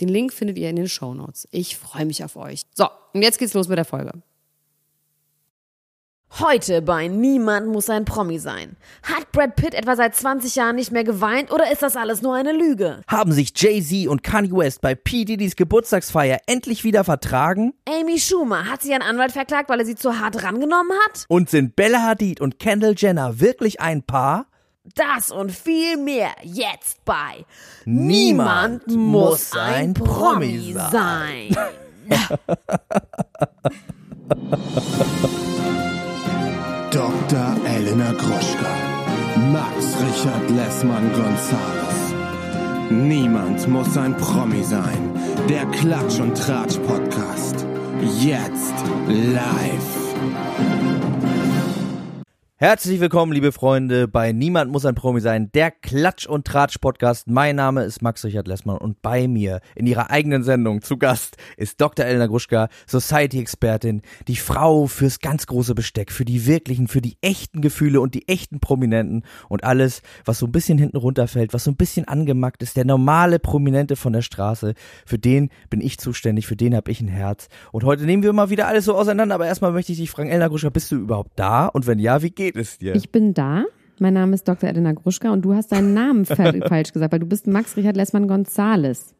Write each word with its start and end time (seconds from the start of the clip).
Den 0.00 0.08
Link 0.08 0.32
findet 0.32 0.58
ihr 0.58 0.70
in 0.70 0.76
den 0.76 0.88
Show 0.88 1.14
Notes. 1.14 1.46
Ich 1.50 1.76
freue 1.76 2.06
mich 2.06 2.24
auf 2.24 2.36
euch. 2.36 2.62
So, 2.74 2.88
und 3.12 3.22
jetzt 3.22 3.38
geht's 3.38 3.54
los 3.54 3.68
mit 3.68 3.78
der 3.78 3.84
Folge. 3.84 4.12
Heute 6.38 6.80
bei 6.80 7.08
Niemand 7.08 7.66
muss 7.66 7.90
ein 7.90 8.04
Promi 8.04 8.38
sein. 8.38 8.76
Hat 9.02 9.32
Brad 9.32 9.56
Pitt 9.56 9.74
etwa 9.74 9.96
seit 9.96 10.14
20 10.14 10.54
Jahren 10.54 10.76
nicht 10.76 10.92
mehr 10.92 11.02
geweint 11.02 11.52
oder 11.52 11.70
ist 11.72 11.82
das 11.82 11.96
alles 11.96 12.22
nur 12.22 12.34
eine 12.34 12.52
Lüge? 12.52 13.00
Haben 13.08 13.32
sich 13.32 13.52
Jay-Z 13.54 14.06
und 14.06 14.22
Kanye 14.22 14.52
West 14.52 14.80
bei 14.80 14.94
P. 14.94 15.24
Diddy's 15.24 15.56
Geburtstagsfeier 15.56 16.38
endlich 16.46 16.84
wieder 16.84 17.02
vertragen? 17.02 17.74
Amy 17.86 18.20
Schumer 18.20 18.66
hat 18.66 18.82
sie 18.82 18.90
ihren 18.90 19.02
Anwalt 19.02 19.32
verklagt, 19.32 19.68
weil 19.68 19.80
er 19.80 19.86
sie 19.86 19.96
zu 19.96 20.20
hart 20.20 20.42
rangenommen 20.44 20.96
hat? 21.06 21.24
Und 21.28 21.50
sind 21.50 21.74
Bella 21.74 22.00
Hadid 22.02 22.40
und 22.40 22.60
Kendall 22.60 22.94
Jenner 22.96 23.40
wirklich 23.40 23.80
ein 23.80 24.04
Paar? 24.04 24.46
Das 24.94 25.30
und 25.30 25.52
viel 25.52 25.96
mehr 25.96 26.30
jetzt 26.42 27.04
bei 27.04 27.44
Niemand 27.84 28.86
muss 28.88 29.52
ein 29.52 29.94
Promi 29.94 30.74
sein. 30.90 31.56
Dr. 36.90 37.56
Elena 37.66 38.12
Gruschka, 38.12 38.74
Max 39.52 39.94
Richard 40.00 40.50
Lessmann 40.50 41.12
Gonzales. 41.12 42.14
Niemand 42.90 43.68
muss 43.68 43.96
ein 43.96 44.16
Promi 44.16 44.64
sein. 44.64 45.14
Der 45.48 45.66
Klatsch 45.66 46.18
und 46.18 46.36
Tratsch 46.36 46.78
Podcast. 46.78 47.64
Jetzt 48.18 48.74
live. 49.06 50.10
Herzlich 52.62 53.00
willkommen, 53.00 53.32
liebe 53.32 53.52
Freunde, 53.52 54.06
bei 54.06 54.32
Niemand 54.32 54.70
muss 54.70 54.84
ein 54.84 54.94
Promi 54.94 55.22
sein, 55.22 55.50
der 55.52 55.70
Klatsch- 55.70 56.26
und 56.26 56.46
Tratsch-Podcast. 56.46 57.26
Mein 57.26 57.56
Name 57.56 57.84
ist 57.84 58.02
Max 58.02 58.22
Richard 58.22 58.46
Lessmann 58.46 58.76
und 58.76 59.00
bei 59.00 59.28
mir 59.28 59.62
in 59.74 59.86
ihrer 59.86 60.10
eigenen 60.10 60.42
Sendung 60.42 60.82
zu 60.82 60.98
Gast 60.98 61.38
ist 61.56 61.80
Dr. 61.80 62.04
Elena 62.04 62.26
Gruschka, 62.26 62.68
Society-Expertin, 62.86 64.02
die 64.28 64.36
Frau 64.36 64.88
fürs 64.88 65.20
ganz 65.20 65.46
große 65.46 65.74
Besteck, 65.74 66.12
für 66.12 66.26
die 66.26 66.44
wirklichen, 66.44 66.86
für 66.86 67.00
die 67.00 67.16
echten 67.22 67.62
Gefühle 67.62 68.02
und 68.02 68.12
die 68.12 68.28
echten 68.28 68.60
Prominenten 68.60 69.24
und 69.48 69.64
alles, 69.64 70.02
was 70.26 70.38
so 70.38 70.44
ein 70.44 70.52
bisschen 70.52 70.76
hinten 70.76 70.98
runterfällt, 70.98 71.54
was 71.54 71.64
so 71.64 71.70
ein 71.70 71.78
bisschen 71.78 72.08
angemackt 72.08 72.62
ist, 72.62 72.76
der 72.76 72.84
normale 72.84 73.38
Prominente 73.38 73.96
von 73.96 74.12
der 74.12 74.20
Straße, 74.20 74.74
für 75.06 75.18
den 75.18 75.48
bin 75.70 75.80
ich 75.80 75.96
zuständig, 75.96 76.46
für 76.46 76.56
den 76.56 76.76
habe 76.76 76.90
ich 76.90 77.00
ein 77.00 77.08
Herz. 77.08 77.48
Und 77.72 77.84
heute 77.84 78.04
nehmen 78.04 78.22
wir 78.22 78.34
mal 78.34 78.50
wieder 78.50 78.68
alles 78.68 78.84
so 78.84 78.94
auseinander, 78.94 79.36
aber 79.36 79.46
erstmal 79.46 79.72
möchte 79.72 79.92
ich 79.92 79.98
dich 79.98 80.10
fragen, 80.10 80.28
Elena 80.28 80.48
Gruschka, 80.48 80.68
bist 80.68 80.92
du 80.92 80.96
überhaupt 80.96 81.32
da? 81.36 81.64
Und 81.64 81.86
wenn 81.86 81.98
ja, 81.98 82.20
wie 82.20 82.28
geht 82.28 82.49
geht 82.52 82.62
es 82.62 82.78
dir? 82.78 82.94
Ich 82.94 83.10
bin 83.10 83.34
da. 83.34 83.64
Mein 83.98 84.14
Name 84.14 84.34
ist 84.34 84.48
Dr. 84.48 84.68
Edina 84.68 84.92
Gruschka 84.92 85.30
und 85.30 85.42
du 85.42 85.54
hast 85.54 85.72
deinen 85.72 85.94
Namen 85.94 86.24
falsch 86.26 86.92
gesagt, 86.92 87.12
weil 87.12 87.20
du 87.20 87.26
bist 87.26 87.46
Max 87.46 87.76
Richard 87.76 87.96
Lessmann 87.96 88.28
Gonzales. 88.28 89.14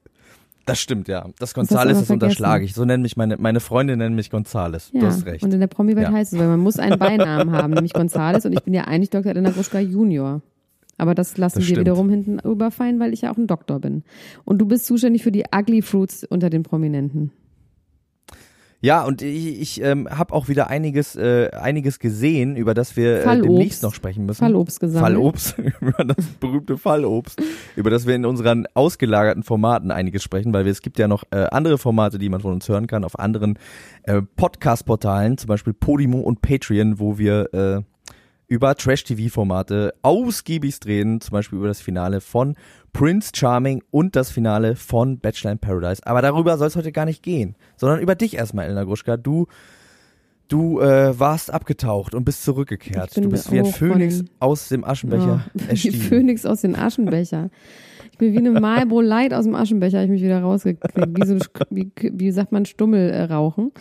Das 0.67 0.81
stimmt, 0.81 1.09
ja. 1.09 1.27
Das 1.39 1.55
Gonzales, 1.55 1.99
das, 1.99 2.11
unterschlage 2.11 2.65
ich. 2.65 2.75
So 2.75 2.85
nennen 2.85 3.03
mich 3.03 3.17
meine, 3.17 3.37
meine 3.39 3.61
Freunde 3.61 3.97
nennen 3.97 4.15
mich 4.15 4.31
Gonzales. 4.31 4.91
Ja, 4.93 5.01
du 5.01 5.07
hast 5.07 5.27
recht. 5.27 5.45
Und 5.45 5.53
in 5.53 5.61
der 5.61 5.67
Promi-Welt 5.67 6.09
ja. 6.09 6.13
heißt 6.13 6.33
es, 6.33 6.39
weil 6.39 6.49
man 6.49 6.61
muss 6.61 6.79
einen 6.79 6.99
Beinamen 6.99 7.53
haben, 7.53 7.75
nämlich 7.75 7.93
Gonzales 7.93 8.47
und 8.47 8.53
ich 8.53 8.63
bin 8.63 8.75
ja 8.75 8.85
eigentlich 8.85 9.11
Dr. 9.11 9.33
Edina 9.33 9.51
Gruschka 9.51 9.81
Junior. 9.81 10.43
Aber 10.97 11.15
das 11.15 11.39
lassen 11.39 11.61
das 11.61 11.69
wir 11.69 11.79
wiederum 11.79 12.11
hinten 12.11 12.39
überfallen, 12.41 13.01
weil 13.01 13.15
ich 13.15 13.23
ja 13.23 13.33
auch 13.33 13.39
ein 13.39 13.47
Doktor 13.47 13.81
bin. 13.81 14.03
Und 14.45 14.59
du 14.59 14.67
bist 14.67 14.87
zuständig 14.87 15.23
für 15.23 15.33
die 15.33 15.45
Ugly 15.55 15.83
Fruits 15.83 16.25
unter 16.25 16.51
den 16.51 16.63
Prominenten. 16.63 17.33
Ja, 18.83 19.05
und 19.05 19.21
ich, 19.21 19.61
ich 19.61 19.83
ähm, 19.83 20.09
habe 20.11 20.33
auch 20.33 20.49
wieder 20.49 20.69
einiges, 20.69 21.15
äh, 21.15 21.51
einiges 21.51 21.99
gesehen, 21.99 22.57
über 22.57 22.73
das 22.73 22.97
wir 22.97 23.27
äh, 23.27 23.41
demnächst 23.41 23.83
noch 23.83 23.93
sprechen 23.93 24.25
müssen. 24.25 24.41
Fallobst 24.41 24.81
gesammelt. 24.81 25.13
Fallobst, 25.13 25.59
über 25.81 26.05
das 26.05 26.27
berühmte 26.41 26.79
Fallobst, 26.79 27.43
über 27.77 27.91
das 27.91 28.07
wir 28.07 28.15
in 28.15 28.25
unseren 28.25 28.67
ausgelagerten 28.73 29.43
Formaten 29.43 29.91
einiges 29.91 30.23
sprechen, 30.23 30.55
weil 30.55 30.65
wir, 30.65 30.73
es 30.73 30.81
gibt 30.81 30.99
ja 30.99 31.09
noch 31.09 31.25
äh, 31.31 31.47
andere 31.51 31.77
Formate, 31.77 32.19
die 32.19 32.31
man 32.31 32.41
von 32.41 32.55
uns 32.55 32.69
hören 32.69 32.87
kann, 32.87 33.05
auf 33.05 33.19
anderen 33.19 33.59
äh, 34.05 34.23
Podcast-Portalen, 34.23 35.37
zum 35.37 35.49
Beispiel 35.49 35.75
Podimo 35.75 36.21
und 36.21 36.41
Patreon, 36.41 36.99
wo 36.99 37.19
wir 37.19 37.53
äh, 37.53 37.83
über 38.51 38.75
Trash-TV-Formate 38.75 39.95
ausgiebig 40.03 40.81
drehen, 40.81 41.21
zum 41.21 41.33
Beispiel 41.33 41.59
über 41.59 41.69
das 41.69 41.81
Finale 41.81 42.21
von 42.21 42.57
Prince 42.93 43.33
Charming 43.35 43.83
und 43.91 44.17
das 44.17 44.31
Finale 44.31 44.77
von 44.77 45.19
Bachelor 45.19 45.53
in 45.53 45.59
Paradise. 45.59 46.03
Aber 46.05 46.23
darüber 46.23 46.59
soll 46.59 46.69
es 46.69 46.77
heute 46.77 46.93
gar 46.93 47.05
nicht 47.05 47.23
gehen, 47.23 47.57
sondern 47.77 48.01
über 48.01 48.15
dich 48.15 48.37
erstmal, 48.37 48.67
Elena 48.67 48.85
Gruschka. 48.85 49.17
Du, 49.17 49.47
du 50.49 50.81
äh, 50.81 51.19
warst 51.19 51.53
abgetaucht 51.53 52.15
und 52.15 52.25
bist 52.25 52.45
zurückgekehrt. 52.45 53.17
Du 53.17 53.29
bist 53.29 53.51
wie 53.53 53.61
ein 53.61 53.67
Phönix 53.67 54.25
aus 54.39 54.69
dem 54.69 54.85
Aschenbecher 54.85 55.45
ja, 55.55 55.67
Wie 55.71 55.91
Phönix 55.93 56.45
aus 56.45 56.61
dem 56.61 56.75
Aschenbecher. 56.75 57.51
Ich 58.13 58.19
bin 58.19 58.33
wie 58.33 58.39
eine 58.39 58.61
Marlboro 58.61 59.01
Light 59.01 59.33
aus 59.33 59.45
dem 59.45 59.55
Aschenbecher, 59.55 60.03
ich 60.05 60.11
mich 60.11 60.23
wieder 60.23 60.41
rausgekriegt. 60.41 60.97
Wie, 60.97 61.27
so, 61.27 61.39
wie, 61.71 61.91
wie 61.97 62.31
sagt 62.33 62.53
man, 62.53 62.67
Stummel 62.67 63.11
äh, 63.11 63.23
rauchen. 63.23 63.73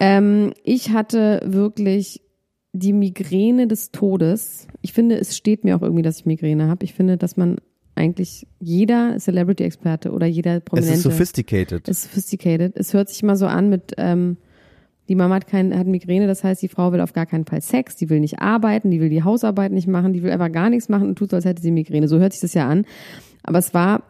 Ähm, 0.00 0.54
ich 0.64 0.90
hatte 0.90 1.42
wirklich 1.44 2.22
die 2.72 2.92
Migräne 2.92 3.66
des 3.66 3.90
Todes. 3.90 4.68
Ich 4.82 4.92
finde, 4.92 5.18
es 5.18 5.36
steht 5.36 5.64
mir 5.64 5.76
auch 5.76 5.82
irgendwie, 5.82 6.02
dass 6.02 6.20
ich 6.20 6.26
Migräne 6.26 6.68
habe. 6.68 6.84
Ich 6.84 6.94
finde, 6.94 7.16
dass 7.16 7.36
man 7.36 7.56
eigentlich 7.96 8.46
jeder 8.60 9.16
Celebrity-Experte 9.18 10.12
oder 10.12 10.26
jeder 10.26 10.60
Prominente. 10.60 10.92
Es 10.92 10.98
ist 10.98 11.02
sophisticated. 11.04 11.88
Ist 11.88 12.02
sophisticated. 12.02 12.76
Es 12.76 12.92
hört 12.92 13.08
sich 13.08 13.22
immer 13.22 13.36
so 13.36 13.46
an 13.46 13.68
mit, 13.68 13.94
ähm, 13.96 14.36
die 15.08 15.14
Mama 15.14 15.36
hat, 15.36 15.46
kein, 15.46 15.76
hat 15.76 15.86
Migräne, 15.86 16.26
das 16.26 16.44
heißt, 16.44 16.62
die 16.62 16.68
Frau 16.68 16.92
will 16.92 17.00
auf 17.00 17.12
gar 17.12 17.26
keinen 17.26 17.46
Fall 17.46 17.62
Sex, 17.62 17.96
die 17.96 18.10
will 18.10 18.20
nicht 18.20 18.40
arbeiten, 18.40 18.90
die 18.90 19.00
will 19.00 19.08
die 19.08 19.22
Hausarbeit 19.22 19.72
nicht 19.72 19.88
machen, 19.88 20.12
die 20.12 20.22
will 20.22 20.30
einfach 20.30 20.52
gar 20.52 20.68
nichts 20.68 20.88
machen 20.88 21.08
und 21.08 21.16
tut 21.16 21.30
so, 21.30 21.36
als 21.36 21.44
hätte 21.44 21.62
sie 21.62 21.70
Migräne. 21.70 22.08
So 22.08 22.18
hört 22.18 22.32
sich 22.32 22.42
das 22.42 22.54
ja 22.54 22.68
an. 22.68 22.84
Aber 23.42 23.58
es 23.58 23.72
war 23.72 24.02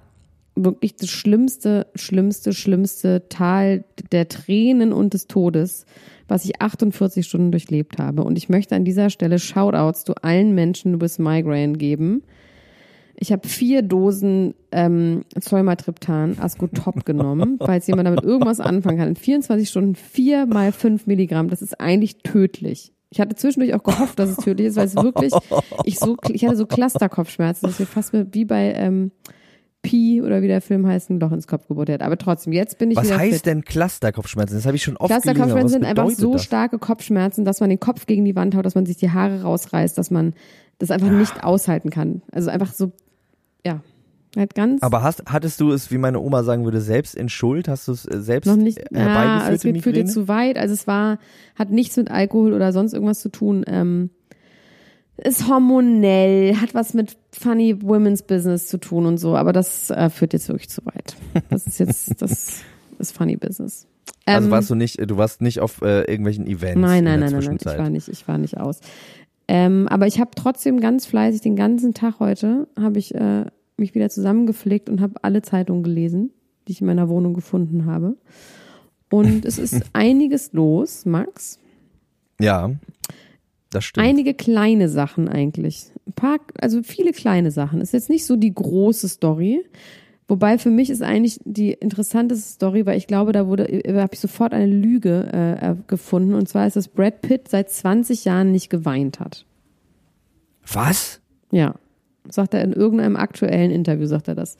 wirklich 0.56 0.96
das 0.96 1.10
schlimmste, 1.10 1.86
schlimmste, 1.94 2.52
schlimmste 2.54 3.28
Tal 3.28 3.84
der 4.10 4.26
Tränen 4.28 4.92
und 4.92 5.14
des 5.14 5.26
Todes, 5.26 5.84
was 6.28 6.44
ich 6.44 6.60
48 6.60 7.25
Stunden 7.25 7.52
durchlebt 7.52 7.98
habe. 7.98 8.25
Und 8.25 8.36
ich 8.36 8.48
möchte 8.48 8.75
an 8.75 8.84
dieser 8.84 9.10
Stelle 9.10 9.38
Shoutouts 9.38 10.04
zu 10.04 10.14
allen 10.16 10.54
Menschen 10.54 11.00
with 11.00 11.19
Migraine 11.19 11.75
geben. 11.75 12.22
Ich 13.19 13.32
habe 13.32 13.49
vier 13.49 13.82
Dosen 13.82 14.54
ähm, 14.72 15.25
Zolmatriptan 15.41 16.38
Ascotop 16.38 17.04
genommen, 17.06 17.59
falls 17.65 17.87
jemand 17.87 18.06
damit 18.06 18.25
irgendwas 18.25 18.60
anfangen 18.60 18.99
kann. 18.99 19.09
In 19.09 19.16
24 19.16 19.69
Stunden 19.69 19.94
vier 19.94 20.47
mal 20.47 20.72
fünf 20.72 21.06
Milligramm. 21.06 21.49
Das 21.49 21.62
ist 21.62 21.81
eigentlich 21.81 22.19
tödlich. 22.19 22.93
Ich 23.10 23.21
hatte 23.21 23.37
zwischendurch 23.37 23.75
auch 23.75 23.82
gehofft, 23.82 24.19
dass 24.19 24.31
es 24.31 24.37
tödlich 24.37 24.69
ist, 24.69 24.76
weil 24.76 24.87
es 24.87 24.97
wirklich, 24.97 25.32
ich 25.84 25.99
so, 25.99 26.16
ich 26.28 26.44
hatte 26.44 26.56
so 26.56 26.66
Clusterkopfschmerzen, 26.66 27.69
dass 27.69 27.78
wir 27.78 27.87
fast 27.87 28.12
wie 28.12 28.44
bei 28.44 28.72
ähm, 28.75 29.12
Pi 29.87 30.21
oder 30.21 30.43
wie 30.43 30.49
der 30.49 30.60
Film 30.60 30.87
heißt, 30.87 31.10
ein 31.10 31.21
Loch 31.21 31.31
ins 31.31 31.47
Kopf 31.47 31.69
gebohrt 31.69 31.88
hat. 31.88 32.03
Aber 32.03 32.19
trotzdem, 32.19 32.53
jetzt 32.53 32.78
bin 32.78 32.91
ich 32.91 32.97
Was 32.97 33.06
wieder 33.06 33.19
heißt 33.19 33.37
fit. 33.37 33.47
denn 33.47 33.65
Clusterkopfschmerzen? 33.65 34.56
Das 34.56 34.66
habe 34.66 34.76
ich 34.76 34.82
schon 34.82 34.97
oft 34.97 35.09
Clusterkopfschmerzen 35.10 35.69
sind 35.69 35.84
einfach 35.84 36.10
so 36.10 36.32
das? 36.32 36.44
starke 36.44 36.78
Kopfschmerzen, 36.78 37.44
dass 37.44 37.60
man 37.60 37.71
den 37.71 37.78
Kopf 37.81 38.06
gegen 38.06 38.25
die 38.25 38.34
Wand 38.34 38.56
haut, 38.56 38.66
dass 38.66 38.75
man 38.75 38.84
sich 38.84 38.97
die 38.97 39.10
Haare 39.10 39.43
rausreißt, 39.43 39.96
dass 39.96 40.11
man 40.11 40.35
das 40.79 40.90
einfach 40.90 41.11
nicht 41.11 41.44
aushalten 41.44 41.90
kann. 41.90 42.23
Also 42.32 42.50
einfach 42.50 42.73
so, 42.73 42.93
ja. 43.66 43.80
Halt 44.36 44.54
ganz. 44.54 44.82
Aber 44.82 45.02
hast, 45.02 45.22
hattest 45.26 45.60
du 45.60 45.72
es, 45.72 45.90
wie 45.90 45.96
meine 45.96 46.20
Oma 46.20 46.42
sagen 46.42 46.64
würde, 46.64 46.82
selbst 46.82 47.14
in 47.14 47.30
Schuld? 47.30 47.68
Hast 47.68 47.88
du 47.88 47.92
es 47.92 48.04
äh, 48.06 48.20
selbst 48.20 48.46
noch 48.46 48.56
nicht, 48.56 48.78
herbeigeführt? 48.92 49.48
Ja, 49.48 49.50
es 49.50 49.62
geht, 49.62 49.82
führte 49.82 50.04
zu 50.04 50.28
weit. 50.28 50.58
Also 50.58 50.74
es 50.74 50.86
war, 50.86 51.18
hat 51.54 51.70
nichts 51.70 51.96
mit 51.96 52.10
Alkohol 52.10 52.52
oder 52.52 52.72
sonst 52.72 52.92
irgendwas 52.92 53.20
zu 53.20 53.30
tun. 53.30 53.64
Ähm, 53.66 54.10
ist 55.16 55.48
hormonell, 55.48 56.56
hat 56.56 56.74
was 56.74 56.92
mit 56.92 57.16
funny 57.32 57.80
women's 57.82 58.22
business 58.22 58.68
zu 58.68 58.78
tun 58.78 59.06
und 59.06 59.16
so, 59.16 59.34
aber 59.34 59.54
das 59.54 59.88
äh, 59.90 60.10
führt 60.10 60.34
jetzt 60.34 60.48
wirklich 60.48 60.68
zu 60.68 60.84
weit. 60.84 61.16
Das 61.48 61.66
ist 61.66 61.78
jetzt, 61.78 62.12
das 62.20 62.60
ist 62.98 63.16
funny 63.16 63.36
business. 63.36 63.86
Also 64.26 64.46
ähm, 64.46 64.50
warst 64.50 64.68
du 64.68 64.74
nicht, 64.74 64.98
du 65.00 65.16
warst 65.16 65.40
nicht 65.40 65.60
auf 65.60 65.80
äh, 65.82 66.02
irgendwelchen 66.02 66.46
Events? 66.46 66.80
Nein, 66.80 67.04
nein, 67.04 67.20
nein, 67.20 67.32
nein, 67.32 67.42
nein, 67.44 67.58
ich 67.58 67.78
war 67.78 67.90
nicht, 67.90 68.08
ich 68.08 68.28
war 68.28 68.38
nicht 68.38 68.58
aus. 68.58 68.80
Ähm, 69.48 69.87
aber 69.88 70.06
ich 70.06 70.19
habe 70.19 70.31
trotzdem 70.34 70.81
ganz 70.81 71.06
fleißig 71.06 71.40
den 71.40 71.56
ganzen 71.56 71.94
Tag 71.94 72.19
heute 72.19 72.69
habe 72.78 72.98
ich 72.98 73.14
äh, 73.14 73.44
mich 73.76 73.94
wieder 73.94 74.08
zusammengeflickt 74.08 74.88
und 74.88 75.00
habe 75.00 75.22
alle 75.22 75.43
Zeitungen 75.43 75.82
gelesen, 75.82 76.32
die 76.66 76.72
ich 76.72 76.81
in 76.81 76.87
meiner 76.87 77.08
Wohnung 77.08 77.34
gefunden 77.34 77.87
habe. 77.87 78.16
Und 79.10 79.44
es 79.44 79.58
ist 79.58 79.82
einiges 79.93 80.52
los, 80.52 81.04
Max. 81.04 81.58
Ja. 82.40 82.72
Das 83.70 83.84
stimmt. 83.84 84.06
Einige 84.06 84.34
kleine 84.34 84.88
Sachen 84.88 85.28
eigentlich. 85.28 85.87
Ein 86.06 86.12
paar, 86.12 86.38
also 86.58 86.82
viele 86.82 87.12
kleine 87.12 87.50
Sachen. 87.50 87.81
Ist 87.81 87.92
jetzt 87.92 88.10
nicht 88.10 88.26
so 88.26 88.37
die 88.37 88.54
große 88.54 89.08
Story. 89.08 89.64
Wobei 90.28 90.58
für 90.58 90.70
mich 90.70 90.90
ist 90.90 91.02
eigentlich 91.02 91.38
die 91.44 91.73
interessanteste 91.73 92.49
Story, 92.49 92.84
weil 92.84 92.99
ich 92.99 93.06
glaube, 93.06 93.32
da 93.32 93.46
wurde, 93.46 93.67
da 93.84 94.02
habe 94.02 94.14
ich 94.14 94.20
sofort 94.20 94.52
eine 94.52 94.67
Lüge 94.67 95.28
äh, 95.32 95.70
äh, 95.70 95.76
gefunden. 95.87 96.34
Und 96.34 96.49
zwar 96.49 96.67
ist, 96.67 96.75
dass 96.75 96.88
Brad 96.88 97.20
Pitt 97.20 97.49
seit 97.49 97.70
20 97.70 98.25
Jahren 98.25 98.50
nicht 98.50 98.69
geweint 98.69 99.20
hat. 99.20 99.46
Was? 100.73 101.20
Ja. 101.52 101.76
Sagt 102.28 102.55
er 102.55 102.62
in 102.62 102.73
irgendeinem 102.73 103.14
aktuellen 103.14 103.70
Interview, 103.70 104.06
sagt 104.06 104.26
er 104.26 104.34
das. 104.34 104.58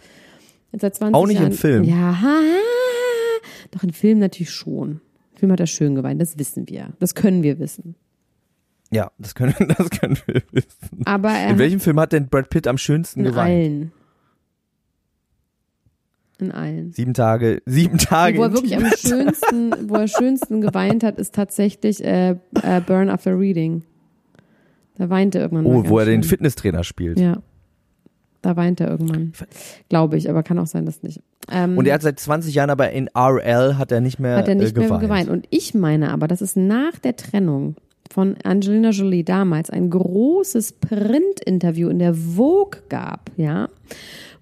Seit 0.79 0.95
20 0.95 1.15
Auch 1.17 1.27
nicht 1.27 1.39
im 1.39 1.43
Jahren, 1.43 1.53
Film? 1.53 1.85
Ja, 1.85 2.21
ha, 2.21 2.23
ha. 2.23 3.41
doch 3.73 3.83
im 3.83 3.93
Film 3.93 4.21
natürlich 4.21 4.51
schon. 4.51 5.01
Im 5.33 5.39
Film 5.39 5.53
hat 5.53 5.61
er 5.61 5.67
schön 5.67 5.95
geweint, 5.97 6.21
das 6.21 6.39
wissen 6.39 6.69
wir. 6.69 6.91
Das 7.01 7.15
können 7.17 7.43
wir 7.43 7.59
wissen. 7.59 7.97
Ja, 8.93 9.11
das 9.19 9.35
können, 9.35 9.55
das 9.79 9.91
können 9.91 10.19
wir 10.27 10.43
wissen. 10.53 11.03
Aber 11.07 11.31
er 11.31 11.51
In 11.51 11.59
welchem 11.59 11.81
Film 11.81 11.99
hat 11.99 12.13
denn 12.13 12.29
Brad 12.29 12.51
Pitt 12.51 12.69
am 12.69 12.79
schönsten 12.79 13.21
in 13.21 13.27
geweint? 13.27 13.51
allen. 13.51 13.93
In 16.39 16.53
allen. 16.53 16.93
Sieben 16.93 17.15
Tage, 17.15 17.63
sieben 17.67 17.99
Tage. 17.99 18.39
Wo 18.39 18.43
er 18.43 18.53
wirklich 18.53 18.77
am 18.77 18.85
schönsten, 18.97 19.89
wo 19.89 19.95
er 19.95 20.09
schönsten 20.09 20.61
geweint 20.61 21.03
hat, 21.03 21.19
ist 21.19 21.35
tatsächlich 21.35 22.05
äh, 22.05 22.37
äh, 22.63 22.81
Burn 22.87 23.09
After 23.09 23.39
Reading. 23.39 23.83
Da 24.97 25.09
weint 25.11 25.35
er 25.35 25.43
irgendwann. 25.43 25.67
Oh, 25.67 25.89
wo 25.89 25.99
er 25.99 26.05
den 26.05 26.23
schön. 26.23 26.31
Fitnesstrainer 26.31 26.85
spielt. 26.85 27.19
Ja. 27.19 27.39
Da 28.43 28.57
weint 28.57 28.81
er 28.81 28.89
irgendwann. 28.89 29.33
Glaube 29.89 30.17
ich, 30.17 30.31
aber 30.31 30.43
kann 30.43 30.59
auch 30.59 30.67
sein, 30.67 30.87
dass 30.87 31.03
nicht. 31.03 31.21
Ähm, 31.51 31.77
Und 31.77 31.87
er 31.87 31.95
hat 31.95 32.03
seit 32.03 32.21
20 32.21 32.55
Jahren 32.55 32.71
aber 32.71 32.91
in 32.91 33.09
RL 33.17 33.77
hat 33.77 33.91
er 33.91 34.01
nicht 34.01 34.19
mehr, 34.21 34.37
hat 34.37 34.49
er 34.49 34.55
nicht 34.55 34.77
äh, 34.77 34.79
mehr 34.79 34.89
geweint. 34.89 35.03
geweint. 35.03 35.31
Und 35.31 35.47
ich 35.51 35.75
meine 35.75 36.11
aber, 36.13 36.29
dass 36.29 36.41
es 36.43 36.55
nach 36.55 36.99
der 36.99 37.17
Trennung 37.17 37.77
von 38.13 38.37
Angelina 38.45 38.91
Jolie 38.91 39.25
damals 39.25 39.71
ein 39.71 39.91
großes 39.91 40.75
Print-Interview 40.75 41.89
in 41.89 41.99
der 41.99 42.15
Vogue 42.15 42.81
gab, 42.89 43.31
ja, 43.37 43.69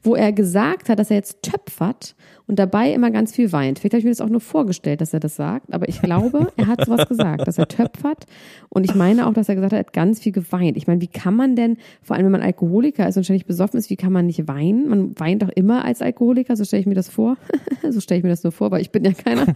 wo 0.05 0.15
er 0.15 0.33
gesagt 0.33 0.89
hat, 0.89 0.99
dass 0.99 1.11
er 1.11 1.17
jetzt 1.17 1.43
töpfert 1.43 2.15
und 2.47 2.59
dabei 2.59 2.93
immer 2.93 3.11
ganz 3.11 3.35
viel 3.35 3.53
weint. 3.53 3.79
Vielleicht 3.79 3.95
habe 3.95 3.99
ich 4.01 4.05
mir 4.05 4.11
das 4.11 4.21
auch 4.21 4.29
nur 4.29 4.41
vorgestellt, 4.41 5.01
dass 5.01 5.15
er 5.15 5.21
das 5.21 5.35
sagt, 5.35 5.73
aber 5.73 5.89
ich 5.89 6.03
glaube, 6.03 6.53
er 6.57 6.67
hat 6.67 6.85
sowas 6.85 7.09
gesagt, 7.09 7.47
dass 7.49 7.57
er 7.57 7.67
töpfert. 7.67 8.27
Und 8.69 8.85
ich 8.85 8.95
meine 8.95 9.27
auch, 9.27 9.33
dass 9.33 9.49
er 9.49 9.55
gesagt 9.55 9.73
hat, 9.73 9.79
er 9.79 9.87
hat 9.87 9.93
ganz 9.95 10.21
viel 10.21 10.33
geweint. 10.33 10.77
Ich 10.77 10.87
meine, 10.87 11.01
wie 11.01 11.09
kann 11.09 11.35
man 11.35 11.57
denn, 11.57 11.79
vor 12.03 12.17
allem 12.17 12.27
wenn 12.27 12.33
man 12.33 12.43
Alkoholiker 12.43 13.09
ist 13.09 13.17
und 13.17 13.25
ständig 13.25 13.47
besoffen 13.47 13.79
ist, 13.79 13.89
wie 13.89 13.97
kann 13.97 14.13
man 14.13 14.27
nicht 14.27 14.47
weinen? 14.47 14.89
Man 14.89 15.19
weint 15.19 15.43
doch 15.43 15.49
immer 15.49 15.85
als 15.85 16.03
Alkoholiker, 16.03 16.55
so 16.55 16.65
stelle 16.65 16.81
ich 16.81 16.87
mir 16.87 16.95
das 16.95 17.09
vor. 17.09 17.37
so 17.91 18.01
stelle 18.01 18.19
ich 18.19 18.25
mir 18.25 18.31
das 18.31 18.45
nur 18.45 18.53
vor, 18.53 18.71
weil 18.71 18.83
ich 18.83 18.91
bin 18.91 19.05
ja 19.05 19.13
keiner. 19.13 19.47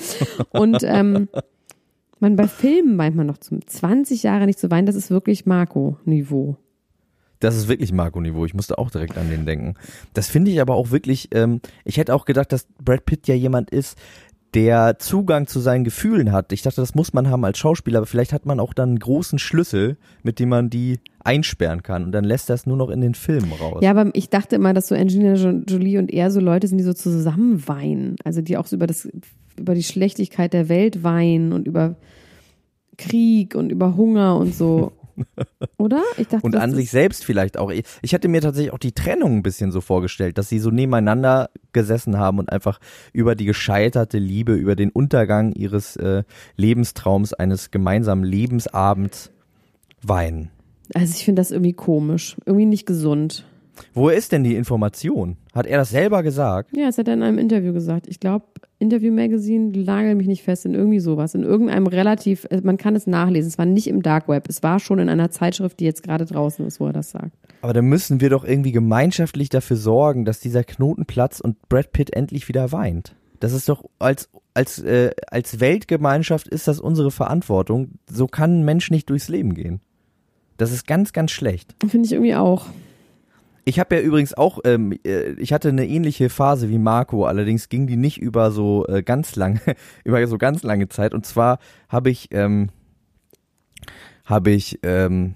und 0.50 0.78
ähm, 0.84 1.28
man 2.20 2.36
bei 2.36 2.46
Filmen 2.46 2.96
weint 2.98 3.16
man 3.16 3.26
noch 3.26 3.38
zum 3.38 3.66
20 3.66 4.22
Jahre 4.22 4.46
nicht 4.46 4.60
zu 4.60 4.70
weinen, 4.70 4.86
das 4.86 4.96
ist 4.96 5.10
wirklich 5.10 5.44
Marco-Niveau. 5.44 6.56
Das 7.40 7.56
ist 7.56 7.68
wirklich 7.68 7.92
Marco-Niveau. 7.92 8.44
Ich 8.44 8.54
musste 8.54 8.78
auch 8.78 8.90
direkt 8.90 9.16
an 9.16 9.30
den 9.30 9.46
denken. 9.46 9.74
Das 10.14 10.28
finde 10.28 10.50
ich 10.50 10.60
aber 10.60 10.74
auch 10.74 10.90
wirklich, 10.90 11.28
ähm, 11.32 11.60
ich 11.84 11.96
hätte 11.96 12.14
auch 12.14 12.24
gedacht, 12.24 12.52
dass 12.52 12.66
Brad 12.84 13.04
Pitt 13.06 13.28
ja 13.28 13.34
jemand 13.34 13.70
ist, 13.70 13.96
der 14.54 14.98
Zugang 14.98 15.46
zu 15.46 15.60
seinen 15.60 15.84
Gefühlen 15.84 16.32
hat. 16.32 16.52
Ich 16.52 16.62
dachte, 16.62 16.80
das 16.80 16.94
muss 16.94 17.12
man 17.12 17.28
haben 17.28 17.44
als 17.44 17.58
Schauspieler, 17.58 17.98
aber 17.98 18.06
vielleicht 18.06 18.32
hat 18.32 18.46
man 18.46 18.60
auch 18.60 18.72
dann 18.72 18.88
einen 18.88 18.98
großen 18.98 19.38
Schlüssel, 19.38 19.98
mit 20.22 20.38
dem 20.38 20.48
man 20.48 20.70
die 20.70 21.00
einsperren 21.22 21.82
kann 21.82 22.04
und 22.04 22.12
dann 22.12 22.24
lässt 22.24 22.48
es 22.48 22.64
nur 22.64 22.78
noch 22.78 22.88
in 22.88 23.02
den 23.02 23.14
Filmen 23.14 23.52
raus. 23.52 23.80
Ja, 23.82 23.90
aber 23.90 24.10
ich 24.14 24.30
dachte 24.30 24.56
immer, 24.56 24.72
dass 24.72 24.88
so 24.88 24.94
Angelina 24.94 25.34
Jo- 25.34 25.62
Jolie 25.68 25.98
und 25.98 26.10
er 26.10 26.30
so 26.30 26.40
Leute 26.40 26.66
sind, 26.66 26.78
die 26.78 26.84
so 26.84 26.94
zusammen 26.94 27.68
weinen. 27.68 28.16
Also 28.24 28.40
die 28.40 28.56
auch 28.56 28.66
so 28.66 28.76
über 28.76 28.86
das, 28.86 29.06
über 29.58 29.74
die 29.74 29.82
Schlechtigkeit 29.82 30.54
der 30.54 30.70
Welt 30.70 31.04
weinen 31.04 31.52
und 31.52 31.66
über 31.68 31.96
Krieg 32.96 33.54
und 33.54 33.70
über 33.70 33.96
Hunger 33.96 34.36
und 34.38 34.54
so. 34.54 34.92
Oder? 35.76 36.02
Ich 36.16 36.28
dachte, 36.28 36.44
Und 36.44 36.56
an 36.56 36.74
sich 36.74 36.90
selbst 36.90 37.24
vielleicht 37.24 37.58
auch. 37.58 37.70
Ich 37.70 37.84
ich 38.02 38.14
hatte 38.14 38.28
mir 38.28 38.40
tatsächlich 38.40 38.72
auch 38.72 38.78
die 38.78 38.92
Trennung 38.92 39.36
ein 39.36 39.42
bisschen 39.42 39.72
so 39.72 39.80
vorgestellt, 39.80 40.38
dass 40.38 40.48
sie 40.48 40.58
so 40.58 40.70
nebeneinander 40.70 41.50
gesessen 41.72 42.18
haben 42.18 42.38
und 42.38 42.50
einfach 42.50 42.80
über 43.12 43.34
die 43.34 43.44
gescheiterte 43.44 44.18
Liebe, 44.18 44.54
über 44.54 44.76
den 44.76 44.90
Untergang 44.90 45.52
ihres 45.52 45.96
äh, 45.96 46.24
Lebenstraums, 46.56 47.32
eines 47.32 47.70
gemeinsamen 47.70 48.24
Lebensabends 48.24 49.30
weinen. 50.02 50.50
Also 50.94 51.14
ich 51.14 51.24
finde 51.24 51.40
das 51.40 51.50
irgendwie 51.50 51.74
komisch. 51.74 52.36
Irgendwie 52.46 52.66
nicht 52.66 52.86
gesund. 52.86 53.44
Woher 53.94 54.16
ist 54.16 54.32
denn 54.32 54.44
die 54.44 54.56
Information? 54.56 55.36
Hat 55.58 55.66
er 55.66 55.78
das 55.78 55.90
selber 55.90 56.22
gesagt? 56.22 56.70
Ja, 56.76 56.86
das 56.86 56.98
hat 56.98 57.08
er 57.08 57.14
in 57.14 57.22
einem 57.24 57.36
Interview 57.36 57.72
gesagt. 57.72 58.06
Ich 58.06 58.20
glaube, 58.20 58.44
Interview 58.78 59.12
Magazine, 59.12 59.72
lagel 59.72 60.14
mich 60.14 60.28
nicht 60.28 60.44
fest, 60.44 60.64
in 60.64 60.74
irgendwie 60.74 61.00
sowas. 61.00 61.34
In 61.34 61.42
irgendeinem 61.42 61.88
relativ, 61.88 62.46
äh, 62.50 62.60
man 62.62 62.76
kann 62.76 62.94
es 62.94 63.08
nachlesen. 63.08 63.48
Es 63.48 63.58
war 63.58 63.66
nicht 63.66 63.88
im 63.88 64.00
Dark 64.02 64.28
Web. 64.28 64.48
Es 64.48 64.62
war 64.62 64.78
schon 64.78 65.00
in 65.00 65.08
einer 65.08 65.32
Zeitschrift, 65.32 65.80
die 65.80 65.84
jetzt 65.84 66.04
gerade 66.04 66.26
draußen 66.26 66.64
ist, 66.64 66.78
wo 66.78 66.86
er 66.86 66.92
das 66.92 67.10
sagt. 67.10 67.36
Aber 67.62 67.72
dann 67.72 67.86
müssen 67.86 68.20
wir 68.20 68.30
doch 68.30 68.44
irgendwie 68.44 68.70
gemeinschaftlich 68.70 69.48
dafür 69.48 69.76
sorgen, 69.76 70.24
dass 70.24 70.38
dieser 70.38 70.62
Knoten 70.62 71.06
platzt 71.06 71.42
und 71.42 71.68
Brad 71.68 71.90
Pitt 71.90 72.14
endlich 72.14 72.46
wieder 72.46 72.70
weint. 72.70 73.16
Das 73.40 73.52
ist 73.52 73.68
doch 73.68 73.84
als 73.98 74.28
als 74.54 74.78
äh, 74.78 75.10
als 75.26 75.58
Weltgemeinschaft 75.58 76.46
ist 76.46 76.68
das 76.68 76.78
unsere 76.78 77.10
Verantwortung. 77.10 77.98
So 78.08 78.28
kann 78.28 78.60
ein 78.60 78.64
Mensch 78.64 78.92
nicht 78.92 79.10
durchs 79.10 79.28
Leben 79.28 79.54
gehen. 79.54 79.80
Das 80.56 80.70
ist 80.70 80.86
ganz 80.86 81.12
ganz 81.12 81.32
schlecht. 81.32 81.74
Finde 81.84 82.06
ich 82.06 82.12
irgendwie 82.12 82.36
auch. 82.36 82.66
Ich 83.68 83.78
habe 83.78 83.96
ja 83.96 84.00
übrigens 84.00 84.32
auch, 84.32 84.60
ähm, 84.64 84.98
äh, 85.04 85.32
ich 85.32 85.52
hatte 85.52 85.68
eine 85.68 85.86
ähnliche 85.86 86.30
Phase 86.30 86.70
wie 86.70 86.78
Marco, 86.78 87.26
allerdings 87.26 87.68
ging 87.68 87.86
die 87.86 87.98
nicht 87.98 88.16
über 88.16 88.50
so 88.50 88.86
äh, 88.86 89.02
ganz 89.02 89.36
lange, 89.36 89.60
über 90.04 90.26
so 90.26 90.38
ganz 90.38 90.62
lange 90.62 90.88
Zeit. 90.88 91.12
Und 91.12 91.26
zwar 91.26 91.58
habe 91.90 92.08
ich, 92.08 92.30
ähm, 92.32 92.70
habe 94.24 94.52
ich, 94.52 94.78
ähm, 94.84 95.34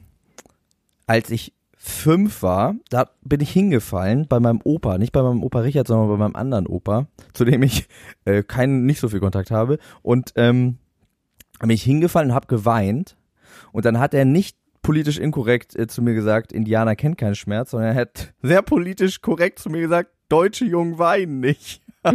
als 1.07 1.29
ich 1.29 1.53
fünf 1.77 2.43
war, 2.43 2.75
da 2.89 3.11
bin 3.21 3.43
ich 3.43 3.51
hingefallen 3.51 4.27
bei 4.27 4.41
meinem 4.41 4.63
Opa, 4.65 4.97
nicht 4.97 5.13
bei 5.13 5.23
meinem 5.23 5.43
Opa 5.43 5.61
Richard, 5.61 5.87
sondern 5.87 6.09
bei 6.09 6.17
meinem 6.17 6.35
anderen 6.35 6.67
Opa, 6.67 7.09
zu 7.35 7.45
dem 7.45 7.63
ich 7.63 7.87
äh, 8.25 8.43
keinen, 8.43 8.87
nicht 8.87 9.01
so 9.01 9.11
viel 9.11 9.21
Kontakt 9.21 9.51
habe. 9.51 9.79
Und 10.01 10.33
ähm, 10.37 10.79
bin 11.61 11.69
ich 11.69 11.83
hingefallen 11.83 12.31
und 12.31 12.35
habe 12.35 12.47
geweint. 12.47 13.15
Und 13.73 13.85
dann 13.85 13.99
hat 13.99 14.15
er 14.15 14.25
nicht 14.25 14.57
politisch 14.83 15.19
inkorrekt 15.19 15.77
äh, 15.77 15.87
zu 15.87 16.03
mir 16.03 16.15
gesagt, 16.15 16.53
Indianer 16.53 16.97
kennt 16.97 17.19
keinen 17.19 17.35
Schmerz, 17.35 17.71
sondern 17.71 17.91
er 17.91 17.95
hat 17.95 18.35
sehr 18.43 18.63
politisch 18.63 19.21
korrekt 19.21 19.59
zu 19.59 19.71
mir 19.71 19.81
gesagt, 19.81 20.11
deutsche 20.29 20.65
Jungen 20.65 20.99
weinen 20.99 21.41
nicht. 21.41 21.83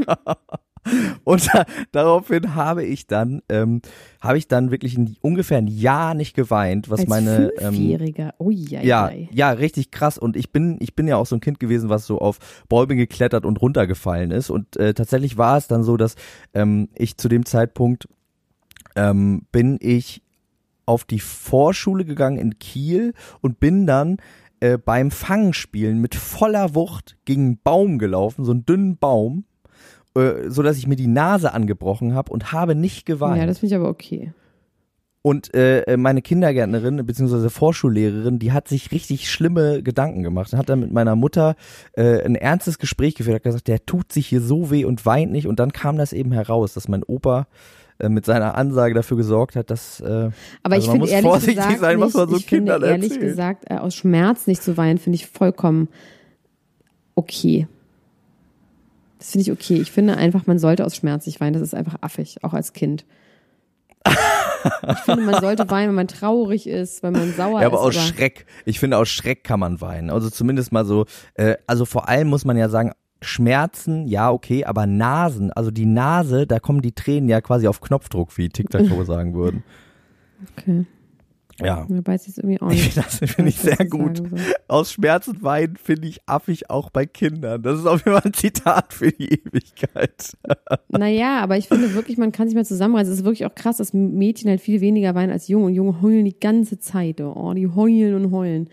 Und 1.23 1.53
da, 1.53 1.65
daraufhin 1.91 2.55
habe 2.55 2.85
ich 2.85 3.07
dann, 3.07 3.41
ähm, 3.49 3.81
habe 4.21 4.37
ich 4.37 4.47
dann 4.47 4.71
wirklich 4.71 4.97
ein, 4.97 5.17
ungefähr 5.21 5.57
ein 5.57 5.67
Jahr 5.67 6.13
nicht 6.13 6.33
geweint, 6.33 6.89
was 6.89 7.01
Als 7.01 7.09
meine 7.09 7.51
ähm, 7.57 7.73
Fünfjähriger. 7.73 8.33
Ui, 8.39 8.55
ja, 8.55 8.81
ja, 8.81 9.11
ja, 9.31 9.51
richtig 9.51 9.91
krass. 9.91 10.17
Und 10.17 10.37
ich 10.37 10.51
bin, 10.51 10.77
ich 10.79 10.95
bin 10.95 11.07
ja 11.07 11.17
auch 11.17 11.25
so 11.25 11.35
ein 11.35 11.41
Kind 11.41 11.59
gewesen, 11.59 11.89
was 11.89 12.05
so 12.05 12.19
auf 12.19 12.39
Bäume 12.69 12.95
geklettert 12.95 13.45
und 13.45 13.61
runtergefallen 13.61 14.31
ist. 14.31 14.49
Und 14.49 14.77
äh, 14.77 14.93
tatsächlich 14.93 15.37
war 15.37 15.57
es 15.57 15.67
dann 15.67 15.83
so, 15.83 15.97
dass 15.97 16.15
ähm, 16.53 16.89
ich 16.95 17.17
zu 17.17 17.27
dem 17.27 17.45
Zeitpunkt 17.45 18.07
ähm, 18.95 19.43
bin 19.51 19.77
ich 19.81 20.21
auf 20.87 21.03
die 21.03 21.19
Vorschule 21.19 22.05
gegangen 22.05 22.39
in 22.39 22.57
Kiel 22.57 23.13
und 23.41 23.59
bin 23.59 23.85
dann 23.85 24.17
äh, 24.59 24.77
beim 24.77 25.11
Fangspielen 25.11 26.01
mit 26.01 26.15
voller 26.15 26.73
Wucht 26.73 27.17
gegen 27.25 27.45
einen 27.45 27.59
Baum 27.63 27.99
gelaufen, 27.99 28.43
so 28.43 28.51
einen 28.51 28.65
dünnen 28.65 28.97
Baum, 28.97 29.45
äh, 30.15 30.49
so 30.49 30.63
dass 30.63 30.77
ich 30.77 30.87
mir 30.87 30.95
die 30.95 31.07
Nase 31.07 31.53
angebrochen 31.53 32.15
habe 32.15 32.31
und 32.31 32.51
habe 32.51 32.73
nicht 32.73 33.05
geweint. 33.05 33.37
Ja, 33.37 33.45
das 33.45 33.59
finde 33.59 33.75
ich 33.75 33.79
aber 33.79 33.89
okay. 33.89 34.33
Und 35.21 35.53
äh, 35.53 35.97
meine 35.97 36.21
Kindergärtnerin 36.21 37.05
bzw. 37.05 37.49
Vorschullehrerin, 37.49 38.39
die 38.39 38.53
hat 38.53 38.69
sich 38.69 38.93
richtig 38.93 39.29
schlimme 39.29 39.83
Gedanken 39.83 40.23
gemacht. 40.23 40.53
Und 40.53 40.59
hat 40.59 40.69
dann 40.69 40.79
mit 40.79 40.93
meiner 40.93 41.17
Mutter 41.17 41.55
äh, 41.93 42.23
ein 42.23 42.35
ernstes 42.35 42.79
Gespräch 42.79 43.15
geführt, 43.15 43.35
hat 43.35 43.43
gesagt, 43.43 43.67
der 43.67 43.85
tut 43.85 44.13
sich 44.13 44.27
hier 44.27 44.39
so 44.39 44.71
weh 44.71 44.85
und 44.85 45.05
weint 45.05 45.33
nicht. 45.33 45.45
Und 45.45 45.59
dann 45.59 45.73
kam 45.73 45.97
das 45.97 46.13
eben 46.13 46.31
heraus, 46.31 46.73
dass 46.73 46.87
mein 46.87 47.03
Opa 47.03 47.47
äh, 47.99 48.09
mit 48.09 48.25
seiner 48.25 48.55
Ansage 48.55 48.93
dafür 48.93 49.17
gesorgt 49.17 49.55
hat, 49.55 49.69
dass 49.69 49.99
äh, 49.99 50.29
Aber 50.63 50.75
Also 50.75 50.85
ich 50.85 50.87
man 50.87 50.97
muss 50.99 51.09
ehrlich 51.09 51.29
vorsichtig 51.29 51.55
gesagt 51.57 51.79
sein, 51.79 51.99
was 51.99 52.07
nicht, 52.07 52.17
man 52.17 52.29
so 52.29 52.37
ich 52.37 52.45
finde 52.45 52.71
ehrlich 52.73 53.11
erzählt. 53.11 53.21
gesagt, 53.21 53.63
äh, 53.69 53.77
aus 53.77 53.95
Schmerz 53.95 54.47
nicht 54.47 54.61
zu 54.63 54.77
weinen, 54.77 54.97
finde 54.97 55.15
ich 55.15 55.27
vollkommen 55.27 55.89
okay. 57.15 57.67
Das 59.19 59.31
finde 59.31 59.41
ich 59.43 59.51
okay. 59.51 59.81
Ich 59.81 59.91
finde 59.91 60.15
einfach, 60.15 60.45
man 60.45 60.59
sollte 60.59 60.85
aus 60.85 60.95
Schmerz 60.95 61.25
nicht 61.25 61.41
weinen. 61.41 61.53
Das 61.53 61.61
ist 61.61 61.73
einfach 61.73 61.95
affig, 62.01 62.43
auch 62.43 62.53
als 62.53 62.73
Kind. 62.73 63.05
ich 64.05 64.97
finde, 64.99 65.23
man 65.23 65.41
sollte 65.41 65.67
weinen, 65.71 65.89
wenn 65.89 65.95
man 65.95 66.07
traurig 66.07 66.67
ist, 66.67 67.01
wenn 67.03 67.13
man 67.13 67.33
sauer 67.33 67.61
ja, 67.61 67.67
aber 67.67 67.77
ist. 67.77 67.83
aus 67.83 67.95
Schreck. 67.95 68.45
Ich 68.65 68.79
finde, 68.79 68.97
aus 68.97 69.09
Schreck 69.09 69.43
kann 69.43 69.59
man 69.59 69.81
weinen. 69.81 70.11
Also 70.11 70.29
zumindest 70.29 70.71
mal 70.71 70.85
so, 70.85 71.05
äh, 71.33 71.55
also 71.65 71.85
vor 71.85 72.07
allem 72.07 72.27
muss 72.27 72.45
man 72.45 72.57
ja 72.57 72.69
sagen, 72.69 72.91
Schmerzen, 73.21 74.07
ja, 74.07 74.31
okay, 74.31 74.63
aber 74.65 74.85
Nasen, 74.85 75.51
also 75.51 75.71
die 75.71 75.85
Nase, 75.85 76.45
da 76.45 76.59
kommen 76.59 76.81
die 76.81 76.91
Tränen 76.91 77.29
ja 77.29 77.41
quasi 77.41 77.67
auf 77.67 77.81
Knopfdruck, 77.81 78.37
wie 78.37 78.49
TikTok 78.49 78.87
sagen 79.05 79.33
würden. 79.33 79.63
Okay. 80.57 80.85
Ja. 81.59 81.85
Mir 81.87 82.01
beißt 82.01 82.27
jetzt 82.27 82.37
irgendwie 82.37 82.61
auch 82.61 82.69
nicht. 82.69 82.95
Das 82.97 83.19
finde 83.19 83.49
ich 83.49 83.57
sehr 83.57 83.77
gut. 83.77 84.17
sagen 84.17 84.29
soll. 84.29 84.39
Aus 84.67 84.91
Schmerz 84.91 85.27
und 85.27 85.43
Weinen 85.43 85.75
finde 85.77 86.07
ich 86.07 86.21
affig 86.27 86.69
auch 86.69 86.89
bei 86.89 87.05
Kindern. 87.05 87.61
Das 87.61 87.79
ist 87.79 87.85
auf 87.85 88.05
jeden 88.05 88.17
Fall 88.17 88.25
ein 88.25 88.33
Zitat 88.33 88.93
für 88.93 89.11
die 89.11 89.33
Ewigkeit. 89.33 90.37
Naja, 90.89 91.41
aber 91.41 91.57
ich 91.57 91.67
finde 91.67 91.93
wirklich, 91.93 92.17
man 92.17 92.31
kann 92.31 92.47
sich 92.47 92.55
mal 92.55 92.65
zusammenreißen. 92.65 93.11
Es 93.11 93.19
ist 93.19 93.25
wirklich 93.25 93.45
auch 93.45 93.53
krass, 93.53 93.77
dass 93.77 93.93
Mädchen 93.93 94.49
halt 94.49 94.61
viel 94.61 94.81
weniger 94.81 95.13
weinen 95.15 95.31
als 95.31 95.47
Junge. 95.47 95.67
Und 95.67 95.73
Junge 95.73 96.01
heulen 96.01 96.25
die 96.25 96.39
ganze 96.39 96.79
Zeit. 96.79 97.21
Oh, 97.21 97.53
die 97.53 97.67
heulen 97.67 98.15
und 98.15 98.31
heulen. 98.31 98.69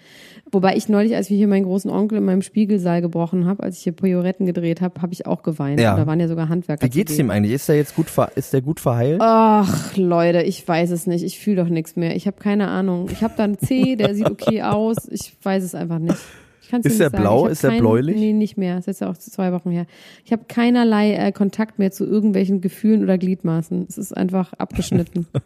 Wobei 0.51 0.77
ich 0.77 0.89
neulich, 0.89 1.17
als 1.17 1.31
wir 1.31 1.37
hier 1.37 1.49
meinen 1.49 1.65
großen 1.65 1.91
Onkel 1.91 2.19
in 2.19 2.25
meinem 2.25 2.43
Spiegelsaal 2.43 3.01
gebrochen 3.03 3.47
habe, 3.47 3.63
als 3.63 3.79
ich 3.79 3.83
hier 3.83 3.93
Prioretten 3.93 4.47
gedreht 4.47 4.81
habe, 4.81 5.03
habe 5.03 5.13
ich 5.13 5.27
auch 5.27 5.43
geweint. 5.43 5.81
Ja. 5.81 5.93
Und 5.93 6.01
da 6.01 6.07
waren 6.07 6.21
ja 6.21 6.29
sogar 6.29 6.49
Handwerker. 6.49 6.87
Wie 6.87 6.91
geht's 6.91 7.17
dem 7.17 7.31
eigentlich? 7.31 7.53
Ist 7.53 7.69
der 7.69 7.77
jetzt 7.77 7.95
gut, 7.97 8.07
ist 8.37 8.53
der 8.53 8.63
gut 8.63 8.81
verheilt? 8.81 9.21
Ach, 9.21 9.97
Leute, 9.97 10.43
ich 10.43 10.67
weiß 10.67 10.91
es 10.91 11.07
nicht. 11.07 11.25
Ich 11.25 11.39
fühle 11.39 11.63
doch 11.63 11.69
nichts 11.69 11.97
mehr. 11.97 12.15
Ich 12.17 12.27
habe 12.27 12.39
keine 12.39 12.69
Ahnung. 12.69 12.74
Ich 13.11 13.23
habe 13.23 13.35
da 13.37 13.45
einen 13.45 13.59
C, 13.59 13.97
der 13.97 14.15
sieht 14.15 14.31
okay 14.31 14.63
aus. 14.63 15.09
Ich 15.11 15.37
weiß 15.43 15.63
es 15.63 15.75
einfach 15.75 15.99
nicht. 15.99 16.17
Ist 16.83 16.99
der 16.99 17.11
blau? 17.11 17.47
Ist 17.47 17.63
der 17.63 17.73
bläulich? 17.73 18.17
Nee, 18.17 18.33
nicht 18.33 18.57
mehr. 18.57 18.77
Das 18.77 18.83
ist 18.83 18.87
jetzt 18.87 19.01
ja 19.01 19.11
auch 19.11 19.17
zwei 19.17 19.53
Wochen 19.53 19.71
her. 19.71 19.87
Ich 20.25 20.33
habe 20.33 20.45
keinerlei 20.49 21.15
äh, 21.15 21.31
Kontakt 21.33 21.79
mehr 21.79 21.93
zu 21.93 22.05
irgendwelchen 22.05 22.61
Gefühlen 22.61 23.03
oder 23.03 23.19
Gliedmaßen. 23.19 23.87
Es 23.89 23.99
ist 23.99 24.17
einfach 24.17 24.53
abgeschnitten. 24.55 25.27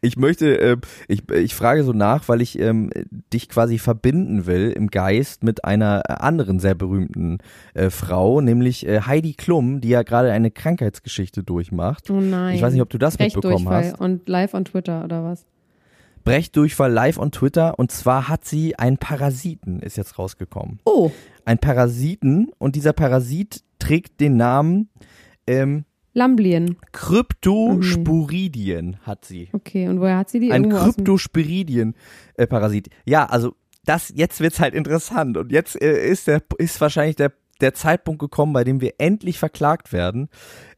Ich 0.00 0.16
möchte, 0.16 0.60
äh, 0.60 0.76
ich, 1.08 1.28
ich 1.30 1.54
frage 1.54 1.84
so 1.84 1.92
nach, 1.92 2.28
weil 2.28 2.42
ich 2.42 2.58
ähm, 2.58 2.90
dich 3.32 3.48
quasi 3.48 3.78
verbinden 3.78 4.46
will 4.46 4.70
im 4.70 4.88
Geist 4.88 5.42
mit 5.42 5.64
einer 5.64 6.02
äh, 6.08 6.12
anderen 6.12 6.60
sehr 6.60 6.74
berühmten 6.74 7.38
äh, 7.72 7.90
Frau, 7.90 8.40
nämlich 8.40 8.86
äh, 8.86 9.00
Heidi 9.02 9.32
Klum, 9.34 9.80
die 9.80 9.88
ja 9.88 10.02
gerade 10.02 10.32
eine 10.32 10.50
Krankheitsgeschichte 10.50 11.42
durchmacht. 11.42 12.10
Oh 12.10 12.20
nein. 12.20 12.56
Ich 12.56 12.62
weiß 12.62 12.72
nicht, 12.72 12.82
ob 12.82 12.90
du 12.90 12.98
das 12.98 13.18
mitbekommen 13.18 13.64
Brechdurchfall 13.64 13.92
hast. 13.92 14.00
und 14.00 14.28
live 14.28 14.54
on 14.54 14.64
Twitter 14.64 15.04
oder 15.04 15.24
was? 15.24 15.46
Brechdurchfall 16.24 16.90
live 16.90 17.18
on 17.18 17.30
Twitter 17.30 17.78
und 17.78 17.92
zwar 17.92 18.28
hat 18.28 18.44
sie 18.44 18.76
einen 18.78 18.98
Parasiten, 18.98 19.80
ist 19.80 19.96
jetzt 19.96 20.18
rausgekommen. 20.18 20.80
Oh, 20.84 21.12
Ein 21.44 21.58
Parasiten 21.58 22.50
und 22.58 22.74
dieser 22.76 22.94
Parasit 22.94 23.62
trägt 23.78 24.20
den 24.20 24.36
Namen 24.36 24.88
ähm, 25.46 25.84
Lamblien. 26.14 26.78
Kryptosporidien 26.92 28.98
hat 29.02 29.24
sie. 29.24 29.48
Okay, 29.52 29.88
und 29.88 30.00
woher 30.00 30.18
hat 30.18 30.30
sie 30.30 30.38
die? 30.40 30.50
Ein 30.52 30.70
Kryptosporidien-Parasit. 30.70 32.88
Ja, 33.04 33.26
also 33.26 33.54
das, 33.84 34.12
jetzt 34.14 34.40
wird's 34.40 34.60
halt 34.60 34.74
interessant 34.74 35.36
und 35.36 35.52
jetzt 35.52 35.78
äh, 35.82 36.08
ist 36.08 36.26
der, 36.28 36.42
ist 36.58 36.80
wahrscheinlich 36.80 37.16
der, 37.16 37.32
der 37.60 37.74
Zeitpunkt 37.74 38.20
gekommen, 38.20 38.52
bei 38.52 38.64
dem 38.64 38.80
wir 38.80 38.94
endlich 38.98 39.38
verklagt 39.38 39.92
werden. 39.92 40.28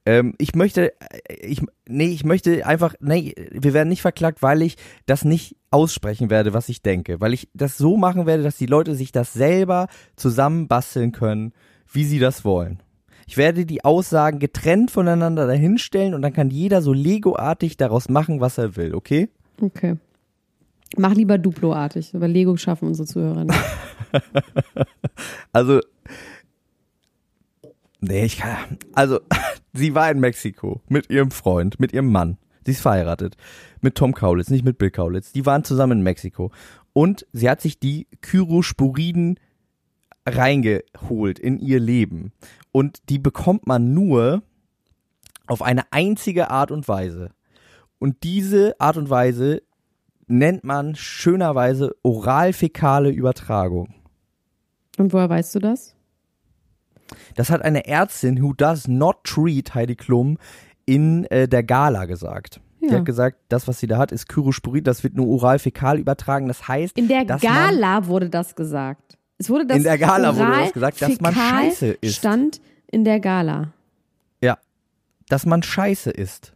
Ähm, 0.04 0.35
ich 0.38 0.54
möchte, 0.54 0.92
äh, 1.00 1.35
ich, 1.40 1.62
nee, 1.88 2.09
ich 2.09 2.25
möchte 2.25 2.66
einfach, 2.66 2.95
nee, 3.00 3.35
wir 3.50 3.75
werden 3.75 3.88
nicht 3.88 4.02
verklagt, 4.02 4.42
weil 4.42 4.62
ich 4.62 4.76
das 5.06 5.25
nicht 5.25 5.56
aussprechen 5.71 6.30
werde, 6.30 6.54
was 6.54 6.68
ich 6.68 6.83
denke, 6.83 7.21
weil 7.21 7.35
ich 7.35 7.49
das 7.54 7.76
so 7.76 7.97
machen 7.97 8.26
werde, 8.26 8.42
dass 8.42 8.56
die 8.56 8.66
Leute 8.66 8.95
sich 8.95 9.12
das 9.12 9.33
selber 9.33 9.88
zusammenbasteln 10.16 11.12
können, 11.12 11.52
wie 11.92 12.04
sie 12.04 12.18
das 12.18 12.45
wollen. 12.45 12.83
Ich 13.26 13.37
werde 13.37 13.66
die 13.66 13.85
Aussagen 13.85 14.38
getrennt 14.38 14.92
voneinander 14.92 15.47
dahinstellen 15.49 16.14
und 16.14 16.23
dann 16.23 16.33
kann 16.33 16.50
jeder 16.50 16.80
so 16.80 16.92
Lego-artig 16.92 17.76
daraus 17.76 18.09
machen, 18.09 18.40
was 18.40 18.56
er 18.59 18.76
will, 18.76 18.95
okay? 18.95 19.28
Okay. 19.61 19.97
Mach 20.97 21.14
lieber 21.14 21.37
Duplo-artig, 21.37 22.14
aber 22.14 22.28
Lego 22.28 22.56
schaffen 22.56 22.87
unsere 22.87 23.09
Zuhörer 23.09 23.45
nicht. 23.45 23.59
Also, 25.52 25.80
nee, 28.06 28.25
ich 28.25 28.38
kann, 28.38 28.78
also, 28.94 29.20
sie 29.72 29.94
war 29.94 30.10
in 30.10 30.20
Mexiko 30.20 30.80
mit 30.88 31.10
ihrem 31.10 31.30
Freund, 31.30 31.78
mit 31.80 31.92
ihrem 31.92 32.10
Mann. 32.10 32.38
Sie 32.64 32.72
ist 32.72 32.80
verheiratet. 32.80 33.36
Mit 33.80 33.94
Tom 33.94 34.12
Kaulitz, 34.12 34.50
nicht 34.50 34.64
mit 34.64 34.78
Bill 34.78 34.90
Kaulitz. 34.90 35.32
Die 35.32 35.46
waren 35.46 35.62
zusammen 35.62 35.98
in 35.98 36.04
Mexiko. 36.04 36.50
Und 36.92 37.26
sie 37.32 37.48
hat 37.48 37.60
sich 37.60 37.78
die 37.78 38.08
Kyrosporiden 38.22 39.38
reingeholt 40.26 41.38
in 41.38 41.60
ihr 41.60 41.78
Leben. 41.78 42.32
Und 42.72 43.08
die 43.08 43.18
bekommt 43.18 43.66
man 43.66 43.94
nur 43.94 44.42
auf 45.46 45.62
eine 45.62 45.92
einzige 45.92 46.50
Art 46.50 46.72
und 46.72 46.88
Weise. 46.88 47.30
Und 47.98 48.25
diese 48.25 48.80
Art 48.80 48.96
und 48.96 49.08
Weise 49.08 49.62
nennt 50.26 50.64
man 50.64 50.96
schönerweise 50.96 51.94
oralfäkale 52.02 53.10
Übertragung. 53.10 53.94
Und 54.98 55.12
woher 55.12 55.30
weißt 55.30 55.54
du 55.54 55.60
das? 55.60 55.95
Das 57.34 57.50
hat 57.50 57.62
eine 57.62 57.86
Ärztin, 57.86 58.42
who 58.42 58.52
does 58.52 58.88
not 58.88 59.25
treat 59.25 59.75
Heidi 59.75 59.94
Klum, 59.96 60.38
in 60.84 61.25
äh, 61.26 61.48
der 61.48 61.62
Gala 61.62 62.04
gesagt. 62.06 62.60
Die 62.80 62.86
Ja. 62.86 62.98
hat 62.98 63.04
gesagt, 63.04 63.38
das, 63.48 63.66
was 63.66 63.80
sie 63.80 63.86
da 63.88 63.98
hat, 63.98 64.12
ist 64.12 64.28
Kyrosporid, 64.28 64.86
das 64.86 65.02
wird 65.02 65.14
nur 65.14 65.26
oral-fäkal 65.28 65.98
übertragen. 65.98 66.46
Das 66.48 66.68
heißt, 66.68 66.96
In 66.96 67.08
der 67.08 67.25
dass 67.25 67.42
Gala 67.42 68.06
wurde 68.06 68.30
das 68.30 68.54
gesagt. 68.54 69.18
Es 69.38 69.50
wurde 69.50 69.66
das 69.66 69.78
In 69.78 69.82
der 69.82 69.98
Gala 69.98 70.34
wurde 70.36 70.46
oral 70.48 70.64
das 70.64 70.72
gesagt, 70.72 71.02
dass 71.02 71.20
man 71.20 71.34
fäkal 71.34 71.62
Scheiße 71.64 71.86
isst. 72.00 72.16
stand 72.16 72.60
in 72.90 73.04
der 73.04 73.18
Gala. 73.20 73.72
ja, 74.42 74.56
dass 75.28 75.44
man 75.46 75.62
Scheiße 75.62 76.10
isst. 76.10 76.52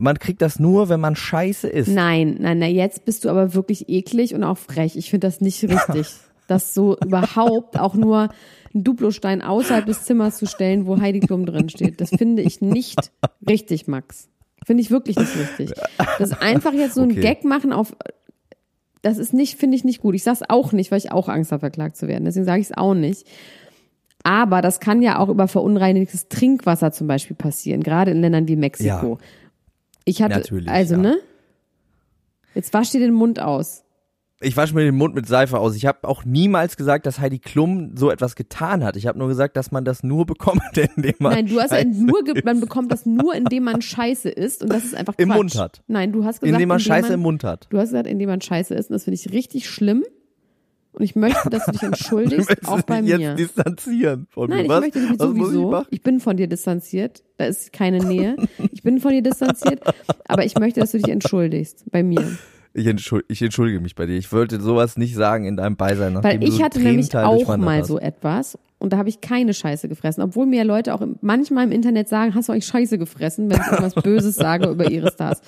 Man 0.00 0.18
kriegt 0.18 0.42
das 0.42 0.58
nur, 0.60 0.88
wenn 0.88 1.00
man 1.00 1.16
Scheiße 1.16 1.68
isst. 1.68 1.90
Nein, 1.90 2.36
nein, 2.40 2.58
nein, 2.60 2.74
jetzt 2.74 3.04
bist 3.04 3.24
du 3.24 3.30
aber 3.30 3.54
wirklich 3.54 3.88
eklig 3.88 4.34
und 4.34 4.44
auch 4.44 4.58
frech. 4.58 4.96
Ich 4.96 5.10
finde 5.10 5.26
das 5.26 5.40
nicht 5.40 5.62
richtig, 5.68 6.08
das 6.46 6.72
so 6.74 6.96
überhaupt 6.98 7.78
auch 7.78 7.94
nur 7.94 8.28
einen 8.74 8.84
Duplostein 8.84 9.42
außerhalb 9.42 9.86
des 9.86 10.04
Zimmers 10.04 10.38
zu 10.38 10.46
stellen, 10.46 10.86
wo 10.86 11.00
Heidi 11.00 11.20
Klum 11.20 11.46
drin 11.46 11.68
steht. 11.68 12.00
Das 12.00 12.10
finde 12.10 12.42
ich 12.42 12.60
nicht 12.60 13.10
richtig, 13.48 13.86
Max. 13.86 14.28
Finde 14.66 14.82
ich 14.82 14.90
wirklich 14.90 15.16
nicht 15.16 15.36
richtig. 15.36 15.72
Das 16.18 16.32
einfach 16.40 16.72
jetzt 16.72 16.94
so 16.94 17.02
ein 17.02 17.12
Okay. 17.12 17.20
Gag 17.20 17.44
machen 17.44 17.72
auf 17.72 17.94
das 19.02 19.18
ist 19.18 19.32
nicht, 19.32 19.56
finde 19.56 19.76
ich 19.76 19.84
nicht 19.84 20.00
gut. 20.00 20.14
Ich 20.14 20.24
sag's 20.24 20.42
auch 20.48 20.72
nicht, 20.72 20.90
weil 20.90 20.98
ich 20.98 21.12
auch 21.12 21.28
Angst 21.28 21.52
habe, 21.52 21.60
verklagt 21.60 21.96
zu 21.96 22.08
werden. 22.08 22.24
Deswegen 22.24 22.44
sage 22.44 22.60
ich 22.60 22.70
es 22.70 22.76
auch 22.76 22.94
nicht. 22.94 23.26
Aber 24.24 24.60
das 24.60 24.80
kann 24.80 25.02
ja 25.02 25.18
auch 25.18 25.28
über 25.28 25.46
verunreinigtes 25.48 26.28
Trinkwasser 26.28 26.90
zum 26.90 27.06
Beispiel 27.06 27.36
passieren, 27.36 27.82
gerade 27.82 28.10
in 28.10 28.20
Ländern 28.20 28.48
wie 28.48 28.56
Mexiko. 28.56 29.18
Ich 30.04 30.20
hatte, 30.22 30.36
Natürlich, 30.36 30.68
also 30.68 30.94
ja. 30.94 31.00
ne? 31.00 31.16
Jetzt 32.54 32.74
wasch 32.74 32.90
dir 32.90 33.00
den 33.00 33.12
Mund 33.12 33.40
aus. 33.40 33.84
Ich 34.40 34.56
wasche 34.56 34.72
mir 34.74 34.84
den 34.84 34.94
Mund 34.94 35.16
mit 35.16 35.26
Seife 35.26 35.58
aus. 35.58 35.74
Ich 35.74 35.84
habe 35.84 36.06
auch 36.06 36.24
niemals 36.24 36.76
gesagt, 36.76 37.06
dass 37.06 37.18
Heidi 37.18 37.40
Klum 37.40 37.96
so 37.96 38.08
etwas 38.10 38.36
getan 38.36 38.84
hat. 38.84 38.96
Ich 38.96 39.08
habe 39.08 39.18
nur 39.18 39.26
gesagt, 39.26 39.56
dass 39.56 39.72
man 39.72 39.84
das 39.84 40.04
nur 40.04 40.26
bekommt, 40.26 40.62
indem 40.76 41.14
man 41.18 41.32
Nein, 41.32 41.46
du 41.46 41.60
hast 41.60 41.72
ja 41.72 41.82
nur, 41.84 42.22
man 42.44 42.60
bekommt 42.60 42.92
das 42.92 43.04
nur, 43.04 43.34
indem 43.34 43.64
man 43.64 43.82
Scheiße 43.82 44.28
isst 44.28 44.62
und 44.62 44.72
das 44.72 44.84
ist 44.84 44.94
einfach 44.94 45.16
Quatsch. 45.16 45.22
Im 45.22 45.28
Mund 45.34 45.54
hat. 45.56 45.82
Nein, 45.88 46.12
du 46.12 46.24
hast 46.24 46.40
gesagt, 46.40 46.52
indem 46.52 46.68
man 46.68 46.78
Scheiße 46.78 47.08
man, 47.08 47.14
im 47.14 47.20
Mund 47.20 47.42
hat. 47.42 47.66
Du 47.70 47.78
hast 47.78 47.88
gesagt, 47.88 48.06
indem 48.06 48.28
man 48.28 48.40
Scheiße 48.40 48.74
isst 48.74 48.90
und 48.90 48.94
das 48.94 49.04
finde 49.04 49.18
ich 49.20 49.32
richtig 49.32 49.68
schlimm. 49.68 50.04
Und 50.92 51.04
ich 51.04 51.16
möchte, 51.16 51.50
dass 51.50 51.66
du 51.66 51.72
dich 51.72 51.82
entschuldigst, 51.82 52.48
möchtest 52.48 52.68
auch 52.68 52.82
bei 52.82 53.00
dich 53.00 53.16
mir. 53.16 53.30
jetzt 53.30 53.38
distanzieren 53.38 54.26
von 54.30 54.50
Nein, 54.50 54.58
mir. 54.58 54.62
ich 54.64 54.68
Was? 54.70 54.80
möchte 54.80 54.98
mich 55.00 55.10
Was 55.10 55.28
muss 55.28 55.36
ich 55.36 55.42
sowieso. 55.44 55.70
machen? 55.70 55.86
Ich 55.90 56.02
bin 56.02 56.20
von 56.20 56.36
dir 56.36 56.46
distanziert. 56.46 57.24
Da 57.38 57.44
ist 57.46 57.72
keine 57.72 57.98
Nähe. 58.04 58.36
Ich 58.72 58.82
bin 58.82 59.00
von 59.00 59.10
dir 59.10 59.22
distanziert. 59.22 59.80
Aber 60.28 60.44
ich 60.44 60.56
möchte, 60.58 60.78
dass 60.80 60.92
du 60.92 60.98
dich 60.98 61.08
entschuldigst 61.08 61.84
bei 61.90 62.02
mir. 62.02 62.38
Ich, 62.78 62.86
entschuld, 62.86 63.24
ich 63.28 63.42
entschuldige 63.42 63.80
mich 63.80 63.94
bei 63.94 64.06
dir. 64.06 64.16
Ich 64.16 64.32
wollte 64.32 64.60
sowas 64.60 64.96
nicht 64.96 65.14
sagen 65.14 65.44
in 65.44 65.56
deinem 65.56 65.76
Beisein. 65.76 66.22
Weil 66.22 66.42
ich 66.42 66.54
so 66.54 66.62
hatte 66.62 66.80
nämlich 66.80 67.14
auch 67.14 67.56
mal 67.56 67.80
hast. 67.80 67.88
so 67.88 67.98
etwas 67.98 68.58
und 68.78 68.92
da 68.92 68.98
habe 68.98 69.08
ich 69.08 69.20
keine 69.20 69.54
Scheiße 69.54 69.88
gefressen. 69.88 70.22
Obwohl 70.22 70.46
mir 70.46 70.64
Leute 70.64 70.94
auch 70.94 71.04
manchmal 71.20 71.64
im 71.64 71.72
Internet 71.72 72.08
sagen, 72.08 72.34
hast 72.34 72.48
du 72.48 72.52
eigentlich 72.52 72.66
Scheiße 72.66 72.98
gefressen, 72.98 73.50
wenn 73.50 73.60
ich 73.60 73.66
irgendwas 73.66 73.94
Böses 74.02 74.36
sage 74.36 74.68
über 74.68 74.90
ihre 74.90 75.10
Stars. 75.10 75.40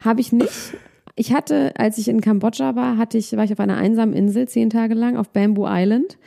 Habe 0.00 0.20
ich 0.20 0.32
nicht. 0.32 0.74
Ich 1.14 1.32
hatte, 1.32 1.72
als 1.76 1.98
ich 1.98 2.08
in 2.08 2.20
Kambodscha 2.20 2.74
war, 2.74 2.96
hatte 2.96 3.18
ich, 3.18 3.36
war 3.36 3.44
ich 3.44 3.52
auf 3.52 3.60
einer 3.60 3.76
einsamen 3.76 4.14
Insel 4.14 4.48
zehn 4.48 4.70
Tage 4.70 4.94
lang 4.94 5.16
auf 5.16 5.30
Bamboo 5.30 5.66
Island. 5.68 6.18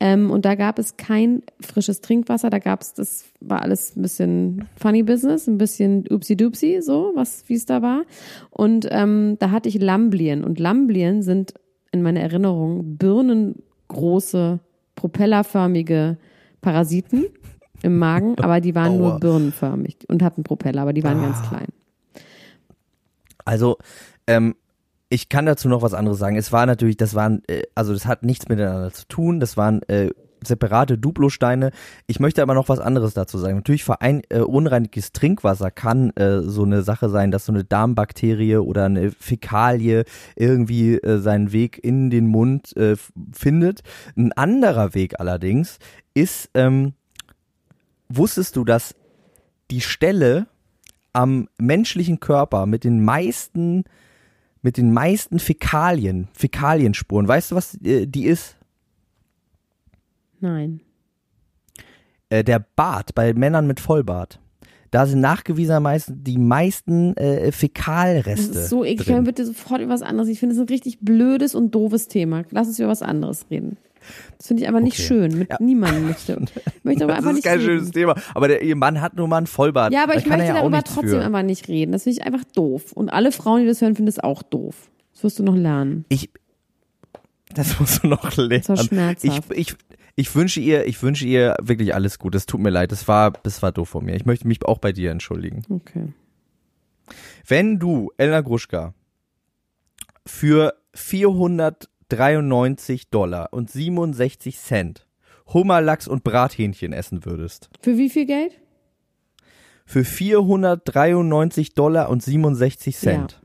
Ähm, 0.00 0.30
und 0.30 0.44
da 0.44 0.54
gab 0.56 0.78
es 0.78 0.96
kein 0.96 1.42
frisches 1.60 2.00
Trinkwasser, 2.00 2.50
da 2.50 2.58
gab 2.58 2.82
es, 2.82 2.94
das 2.94 3.24
war 3.40 3.62
alles 3.62 3.96
ein 3.96 4.02
bisschen 4.02 4.68
funny 4.76 5.02
business, 5.02 5.46
ein 5.46 5.56
bisschen 5.56 6.04
upsi-dupsi, 6.08 6.82
so, 6.82 7.12
was, 7.14 7.44
wie 7.48 7.54
es 7.54 7.64
da 7.64 7.80
war. 7.80 8.02
Und 8.50 8.88
ähm, 8.90 9.36
da 9.38 9.50
hatte 9.50 9.68
ich 9.68 9.80
Lamblien. 9.80 10.44
Und 10.44 10.58
Lamblien 10.58 11.22
sind 11.22 11.54
in 11.92 12.02
meiner 12.02 12.20
Erinnerung 12.20 12.96
birnengroße, 12.96 14.58
propellerförmige 14.96 16.18
Parasiten 16.60 17.26
im 17.82 17.96
Magen, 17.98 18.36
aber 18.40 18.60
die 18.60 18.74
waren 18.74 18.98
nur 18.98 19.12
Aua. 19.12 19.18
birnenförmig 19.18 19.98
und 20.08 20.22
hatten 20.22 20.42
Propeller, 20.42 20.82
aber 20.82 20.92
die 20.92 21.04
waren 21.04 21.20
ganz 21.22 21.38
Ah. 21.44 21.48
klein. 21.48 21.68
Also, 23.44 23.76
ähm, 24.26 24.54
ich 25.14 25.28
kann 25.28 25.46
dazu 25.46 25.68
noch 25.68 25.82
was 25.82 25.94
anderes 25.94 26.18
sagen. 26.18 26.36
Es 26.36 26.50
war 26.50 26.66
natürlich, 26.66 26.96
das 26.96 27.14
waren, 27.14 27.42
äh, 27.46 27.62
also 27.76 27.92
das 27.92 28.04
hat 28.06 28.24
nichts 28.24 28.48
miteinander 28.48 28.92
zu 28.92 29.06
tun. 29.06 29.38
Das 29.38 29.56
waren 29.56 29.80
äh, 29.82 30.10
separate 30.42 30.98
Duplosteine. 30.98 31.70
Ich 32.08 32.18
möchte 32.18 32.42
aber 32.42 32.54
noch 32.54 32.68
was 32.68 32.80
anderes 32.80 33.14
dazu 33.14 33.38
sagen. 33.38 33.54
Natürlich 33.54 33.84
verein, 33.84 34.22
äh, 34.28 34.40
unreinigtes 34.40 35.12
Trinkwasser 35.12 35.70
kann 35.70 36.10
äh, 36.16 36.40
so 36.42 36.64
eine 36.64 36.82
Sache 36.82 37.08
sein, 37.08 37.30
dass 37.30 37.46
so 37.46 37.52
eine 37.52 37.62
Darmbakterie 37.62 38.56
oder 38.56 38.86
eine 38.86 39.12
Fäkalie 39.12 40.04
irgendwie 40.34 40.96
äh, 40.96 41.18
seinen 41.18 41.52
Weg 41.52 41.78
in 41.82 42.10
den 42.10 42.26
Mund 42.26 42.76
äh, 42.76 42.96
findet. 43.32 43.82
Ein 44.16 44.32
anderer 44.32 44.94
Weg 44.94 45.20
allerdings 45.20 45.78
ist, 46.14 46.50
ähm, 46.54 46.94
wusstest 48.08 48.56
du, 48.56 48.64
dass 48.64 48.96
die 49.70 49.80
Stelle 49.80 50.48
am 51.12 51.48
menschlichen 51.58 52.18
Körper 52.18 52.66
mit 52.66 52.82
den 52.82 53.04
meisten, 53.04 53.84
mit 54.64 54.78
den 54.78 54.92
meisten 54.94 55.38
Fäkalien, 55.38 56.28
Fäkalienspuren. 56.32 57.28
Weißt 57.28 57.50
du, 57.50 57.54
was 57.54 57.74
äh, 57.82 58.06
die 58.06 58.24
ist? 58.24 58.56
Nein. 60.40 60.80
Äh, 62.30 62.42
der 62.42 62.64
Bart 62.74 63.14
bei 63.14 63.34
Männern 63.34 63.66
mit 63.66 63.78
Vollbart. 63.78 64.40
Da 64.90 65.06
sind 65.06 65.20
nachgewiesenermaßen 65.20 66.24
die 66.24 66.38
meisten 66.38 67.14
äh, 67.16 67.46
Das 67.46 67.56
Fäkalreste. 67.56 68.58
ist 68.58 68.70
so 68.70 68.84
eklig. 68.84 68.98
drin. 69.06 69.14
Können 69.16 69.26
wir 69.26 69.32
bitte 69.32 69.44
sofort 69.44 69.82
über 69.82 69.92
was 69.92 70.02
anderes? 70.02 70.28
Ich 70.30 70.38
finde 70.40 70.54
es 70.54 70.60
ein 70.60 70.68
richtig 70.68 71.00
blödes 71.00 71.54
und 71.54 71.74
doofes 71.74 72.08
Thema. 72.08 72.44
Lass 72.50 72.68
uns 72.68 72.78
über 72.78 72.88
was 72.88 73.02
anderes 73.02 73.46
reden. 73.50 73.76
Das 74.38 74.46
finde 74.48 74.62
ich 74.62 74.68
einfach 74.68 74.80
nicht 74.80 74.94
Okay. 74.98 75.06
schön. 75.06 75.38
Mit 75.38 75.60
niemandem 75.60 76.06
möchte. 76.08 76.40
Ich 76.66 76.72
möchte 76.84 77.04
aber 77.04 77.14
Das 77.16 77.24
ist 77.24 77.44
kein 77.44 77.58
reden. 77.58 77.64
schönes 77.64 77.90
Thema. 77.92 78.14
Aber 78.34 78.48
der, 78.48 78.62
ihr 78.62 78.76
Mann 78.76 79.00
hat 79.00 79.16
nur 79.16 79.28
mal 79.28 79.38
einen 79.38 79.46
Vollbart. 79.46 79.92
Ja, 79.92 80.02
aber 80.04 80.14
Da 80.14 80.18
ich 80.20 80.26
möchte 80.26 80.44
ja 80.46 80.54
darüber 80.54 80.82
trotzdem 80.82 81.08
für. 81.08 81.24
einfach 81.24 81.42
nicht 81.42 81.68
reden. 81.68 81.92
Das 81.92 82.02
finde 82.04 82.18
ich 82.20 82.26
einfach 82.26 82.44
doof. 82.54 82.92
Und 82.92 83.08
alle 83.10 83.32
Frauen, 83.32 83.62
die 83.62 83.66
das 83.66 83.80
hören, 83.80 83.94
finden 83.94 84.06
das 84.06 84.18
auch 84.18 84.42
doof. 84.42 84.90
Das 85.12 85.22
wirst 85.24 85.38
du 85.38 85.42
noch 85.44 85.56
lernen. 85.56 86.04
Ich, 86.08 86.30
das 87.54 87.78
musst 87.80 88.02
du 88.02 88.08
noch 88.08 88.36
lernen. 88.36 88.62
Das 88.66 88.68
war 88.68 88.76
Ich, 88.76 88.82
schmerzhaft. 88.88 89.52
ich, 89.54 89.74
ich 90.16 90.34
wünsche 90.34 90.60
ihr, 90.60 90.86
ich 90.86 91.02
wünsche 91.02 91.26
ihr 91.26 91.56
wirklich 91.62 91.94
alles 91.94 92.18
gut. 92.18 92.34
Es 92.34 92.46
tut 92.46 92.60
mir 92.60 92.70
leid. 92.70 92.92
Das 92.92 93.06
war, 93.08 93.32
das 93.32 93.62
war 93.62 93.72
doof 93.72 93.88
von 93.88 94.04
mir. 94.04 94.14
Ich 94.16 94.26
möchte 94.26 94.46
mich 94.46 94.64
auch 94.64 94.78
bei 94.78 94.92
dir 94.92 95.10
entschuldigen. 95.10 95.62
Okay. 95.68 96.08
Wenn 97.46 97.78
du, 97.78 98.10
Elna 98.16 98.40
Gruschka, 98.40 98.94
für 100.26 100.74
493 102.16 103.10
Dollar 103.10 103.48
und 103.52 103.70
67 103.70 104.58
Cent 104.58 105.06
Hummerlachs 105.52 106.08
und 106.08 106.24
Brathähnchen 106.24 106.92
essen 106.92 107.24
würdest, 107.24 107.68
Für 107.80 107.98
wie 107.98 108.08
viel 108.08 108.26
Geld? 108.26 108.60
für 109.84 110.04
493 110.04 111.74
Dollar 111.74 112.08
und 112.08 112.22
67 112.22 112.96
Cent, 112.96 113.42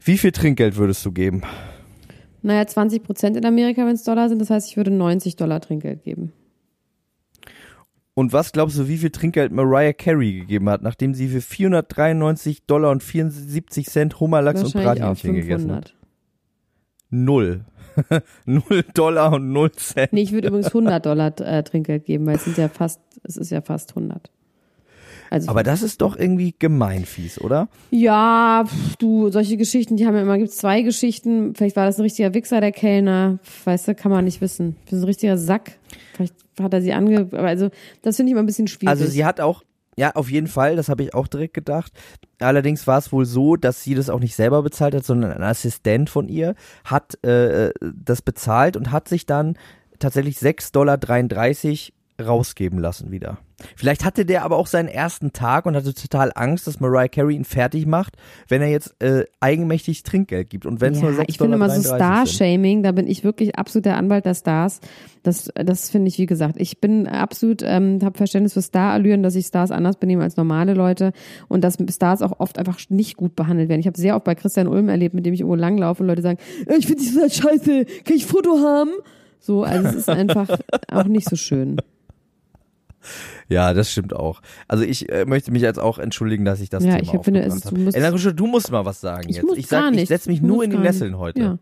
wie 0.00 0.18
viel 0.18 0.32
Trinkgeld 0.32 0.76
würdest 0.76 1.04
du 1.06 1.12
geben? 1.12 1.42
Naja, 2.42 2.66
20 2.66 3.04
Prozent 3.04 3.36
in 3.36 3.46
Amerika, 3.46 3.86
wenn 3.86 3.94
es 3.94 4.04
Dollar 4.04 4.28
sind. 4.28 4.38
Das 4.40 4.50
heißt, 4.50 4.68
ich 4.68 4.76
würde 4.76 4.90
90 4.90 5.36
Dollar 5.36 5.60
Trinkgeld 5.60 6.02
geben. 6.02 6.32
Und 8.12 8.32
was 8.32 8.52
glaubst 8.52 8.78
du, 8.78 8.86
wie 8.86 8.98
viel 8.98 9.10
Trinkgeld 9.10 9.50
Mariah 9.50 9.94
Carey 9.94 10.40
gegeben 10.40 10.68
hat, 10.68 10.82
nachdem 10.82 11.14
sie 11.14 11.28
für 11.28 11.40
493 11.40 12.66
Dollar 12.66 12.90
und 12.90 13.02
74 13.02 13.86
Cent 13.86 14.20
Hummerlachs 14.20 14.62
und 14.62 14.74
Brathähnchen 14.74 15.34
gegessen 15.34 15.72
hat? 15.72 15.94
500. 17.14 17.24
Null. 17.24 17.64
Null 18.44 18.84
Dollar 18.92 19.34
und 19.34 19.52
null 19.52 19.70
Cent. 19.72 20.12
Nee, 20.12 20.22
ich 20.22 20.32
würde 20.32 20.48
übrigens 20.48 20.66
100 20.66 21.06
Dollar 21.06 21.40
äh, 21.40 21.62
Trinkgeld 21.62 22.04
geben, 22.04 22.26
weil 22.26 22.36
es 22.36 22.44
sind 22.44 22.58
ja 22.58 22.68
fast, 22.68 23.00
es 23.22 23.36
ist 23.36 23.50
ja 23.50 23.60
fast 23.60 23.90
100. 23.90 24.30
Also 25.30 25.48
Aber 25.48 25.62
das 25.62 25.82
ist 25.82 26.00
doch 26.00 26.16
irgendwie 26.16 26.54
gemein 26.58 27.04
fies, 27.04 27.40
oder? 27.40 27.68
ja, 27.90 28.64
pf, 28.66 28.96
du, 28.96 29.30
solche 29.30 29.56
Geschichten, 29.56 29.96
die 29.96 30.06
haben 30.06 30.14
ja 30.14 30.22
immer, 30.22 30.38
gibt 30.38 30.52
zwei 30.52 30.82
Geschichten. 30.82 31.54
Vielleicht 31.54 31.76
war 31.76 31.86
das 31.86 31.98
ein 31.98 32.02
richtiger 32.02 32.34
Wichser, 32.34 32.60
der 32.60 32.72
Kellner. 32.72 33.38
Weißt 33.64 33.88
du, 33.88 33.94
kann 33.94 34.12
man 34.12 34.24
nicht 34.24 34.40
wissen. 34.40 34.76
Ich 34.84 34.90
bin 34.90 34.98
so 34.98 35.04
ein 35.04 35.08
richtiger 35.08 35.38
Sack. 35.38 35.78
Vielleicht 36.14 36.34
hat 36.60 36.72
er 36.72 36.82
sie 36.82 36.92
ange, 36.92 37.20
aber 37.32 37.48
also, 37.48 37.70
das 38.02 38.16
finde 38.16 38.30
ich 38.30 38.32
immer 38.32 38.42
ein 38.42 38.46
bisschen 38.46 38.68
schwierig. 38.68 38.88
Also 38.88 39.06
sie 39.06 39.24
hat 39.24 39.40
auch, 39.40 39.62
ja, 39.96 40.14
auf 40.14 40.30
jeden 40.30 40.48
Fall, 40.48 40.76
das 40.76 40.88
habe 40.88 41.02
ich 41.02 41.14
auch 41.14 41.26
direkt 41.26 41.54
gedacht. 41.54 41.92
Allerdings 42.40 42.86
war 42.86 42.98
es 42.98 43.12
wohl 43.12 43.24
so, 43.24 43.56
dass 43.56 43.82
sie 43.82 43.94
das 43.94 44.10
auch 44.10 44.20
nicht 44.20 44.34
selber 44.34 44.62
bezahlt 44.62 44.94
hat, 44.94 45.04
sondern 45.04 45.32
ein 45.32 45.42
Assistent 45.42 46.10
von 46.10 46.28
ihr 46.28 46.54
hat 46.84 47.22
äh, 47.24 47.72
das 47.80 48.22
bezahlt 48.22 48.76
und 48.76 48.90
hat 48.90 49.08
sich 49.08 49.26
dann 49.26 49.56
tatsächlich 49.98 50.38
6,33 50.38 50.72
Dollar 50.72 52.28
rausgeben 52.28 52.78
lassen 52.78 53.10
wieder. 53.10 53.38
Vielleicht 53.76 54.04
hatte 54.04 54.24
der 54.24 54.44
aber 54.44 54.56
auch 54.56 54.66
seinen 54.66 54.88
ersten 54.88 55.32
Tag 55.32 55.66
und 55.66 55.76
hatte 55.76 55.94
total 55.94 56.32
Angst, 56.34 56.66
dass 56.66 56.80
Mariah 56.80 57.08
Carey 57.08 57.34
ihn 57.34 57.44
fertig 57.44 57.86
macht, 57.86 58.16
wenn 58.48 58.62
er 58.62 58.68
jetzt 58.68 59.00
äh, 59.00 59.24
eigenmächtig 59.40 60.02
Trinkgeld 60.02 60.50
gibt. 60.50 60.66
Und 60.66 60.80
wenn 60.80 60.92
es 60.92 61.00
ja, 61.00 61.10
nur 61.10 61.20
6,33 61.20 61.24
ich 61.28 61.38
finde 61.38 61.56
immer 61.56 61.70
so. 61.70 61.82
Star-Shaming, 61.82 62.82
da 62.82 62.92
bin 62.92 63.06
ich 63.06 63.24
wirklich 63.24 63.56
absolut 63.56 63.86
der 63.86 63.96
Anwalt 63.96 64.24
der 64.24 64.34
Stars. 64.34 64.80
Das, 65.22 65.50
das 65.54 65.90
finde 65.90 66.08
ich, 66.08 66.18
wie 66.18 66.26
gesagt, 66.26 66.56
ich 66.58 66.80
bin 66.80 67.06
absolut, 67.06 67.62
ähm, 67.62 67.98
habe 68.02 68.16
Verständnis 68.16 68.52
für 68.54 68.62
Star-Allüren, 68.62 69.22
dass 69.22 69.34
ich 69.34 69.46
Stars 69.46 69.70
anders 69.70 69.96
benehme 69.96 70.22
als 70.22 70.36
normale 70.36 70.74
Leute 70.74 71.12
und 71.48 71.62
dass 71.62 71.78
Stars 71.90 72.22
auch 72.22 72.40
oft 72.40 72.58
einfach 72.58 72.78
nicht 72.88 73.16
gut 73.16 73.36
behandelt 73.36 73.68
werden. 73.68 73.80
Ich 73.80 73.86
habe 73.86 73.98
sehr 73.98 74.16
oft 74.16 74.24
bei 74.24 74.34
Christian 74.34 74.66
Ulm 74.68 74.88
erlebt, 74.88 75.14
mit 75.14 75.24
dem 75.24 75.32
ich 75.32 75.40
irgendwo 75.40 75.56
langlaufe 75.56 76.02
und 76.02 76.08
Leute 76.08 76.22
sagen, 76.22 76.38
"Äh, 76.66 76.76
ich 76.76 76.86
finde 76.86 77.02
dich 77.02 77.14
total 77.14 77.30
scheiße, 77.30 77.84
kann 78.04 78.16
ich 78.16 78.24
ein 78.24 78.28
Foto 78.28 78.58
haben? 78.58 78.90
So, 79.40 79.62
also 79.62 79.88
es 79.88 79.94
ist 79.94 80.08
einfach 80.08 80.48
auch 80.90 81.04
nicht 81.04 81.28
so 81.28 81.36
schön. 81.36 81.76
Ja, 83.48 83.72
das 83.74 83.90
stimmt 83.92 84.14
auch. 84.14 84.40
Also 84.68 84.84
ich 84.84 85.10
äh, 85.10 85.24
möchte 85.26 85.50
mich 85.52 85.62
jetzt 85.62 85.78
auch 85.78 85.98
entschuldigen, 85.98 86.44
dass 86.44 86.60
ich 86.60 86.70
das 86.70 86.84
Ja, 86.84 86.96
Thema 86.98 87.14
ich 87.14 87.20
finde, 87.24 87.42
es 87.42 87.64
habe. 87.64 87.74
du 87.76 87.80
musst- 87.82 87.96
Rusche, 88.12 88.34
du 88.34 88.46
musst 88.46 88.70
mal 88.70 88.84
was 88.84 89.00
sagen 89.00 89.28
Ich 89.28 89.36
jetzt. 89.36 89.44
muss 89.46 89.58
ich 89.58 89.68
gar 89.68 89.82
sag, 89.82 89.90
ich 89.92 89.96
nicht. 90.00 90.08
setze 90.08 90.28
mich 90.30 90.38
Ich 90.38 90.42
nur 90.42 90.64
in 90.64 90.70
die 90.70 90.76
gar. 90.76 90.84
Nesseln 90.84 91.18
heute. 91.18 91.40
Ja. 91.40 91.58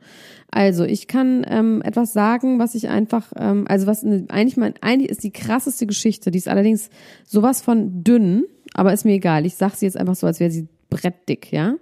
Also 0.50 0.84
ich 0.84 1.08
kann 1.08 1.44
ähm, 1.48 1.80
etwas 1.82 2.12
sagen, 2.12 2.58
was 2.58 2.74
ich 2.74 2.88
einfach, 2.88 3.32
ähm, 3.36 3.64
also 3.68 3.86
was 3.86 4.04
eigentlich 4.04 4.56
mein, 4.56 4.74
eigentlich 4.82 5.10
ist 5.10 5.24
die 5.24 5.30
krasseste 5.32 5.86
Geschichte, 5.86 6.30
die 6.30 6.38
ist 6.38 6.48
allerdings 6.48 6.90
sowas 7.24 7.62
von 7.62 8.04
dünn, 8.04 8.44
aber 8.74 8.92
ist 8.92 9.04
mir 9.04 9.14
egal. 9.14 9.46
Ich 9.46 9.54
sag 9.56 9.74
sie 9.74 9.86
jetzt 9.86 9.96
einfach 9.96 10.14
so, 10.14 10.26
als 10.26 10.40
wäre 10.40 10.50
sie 10.50 10.68
brettdick, 10.90 11.50
ja. 11.52 11.76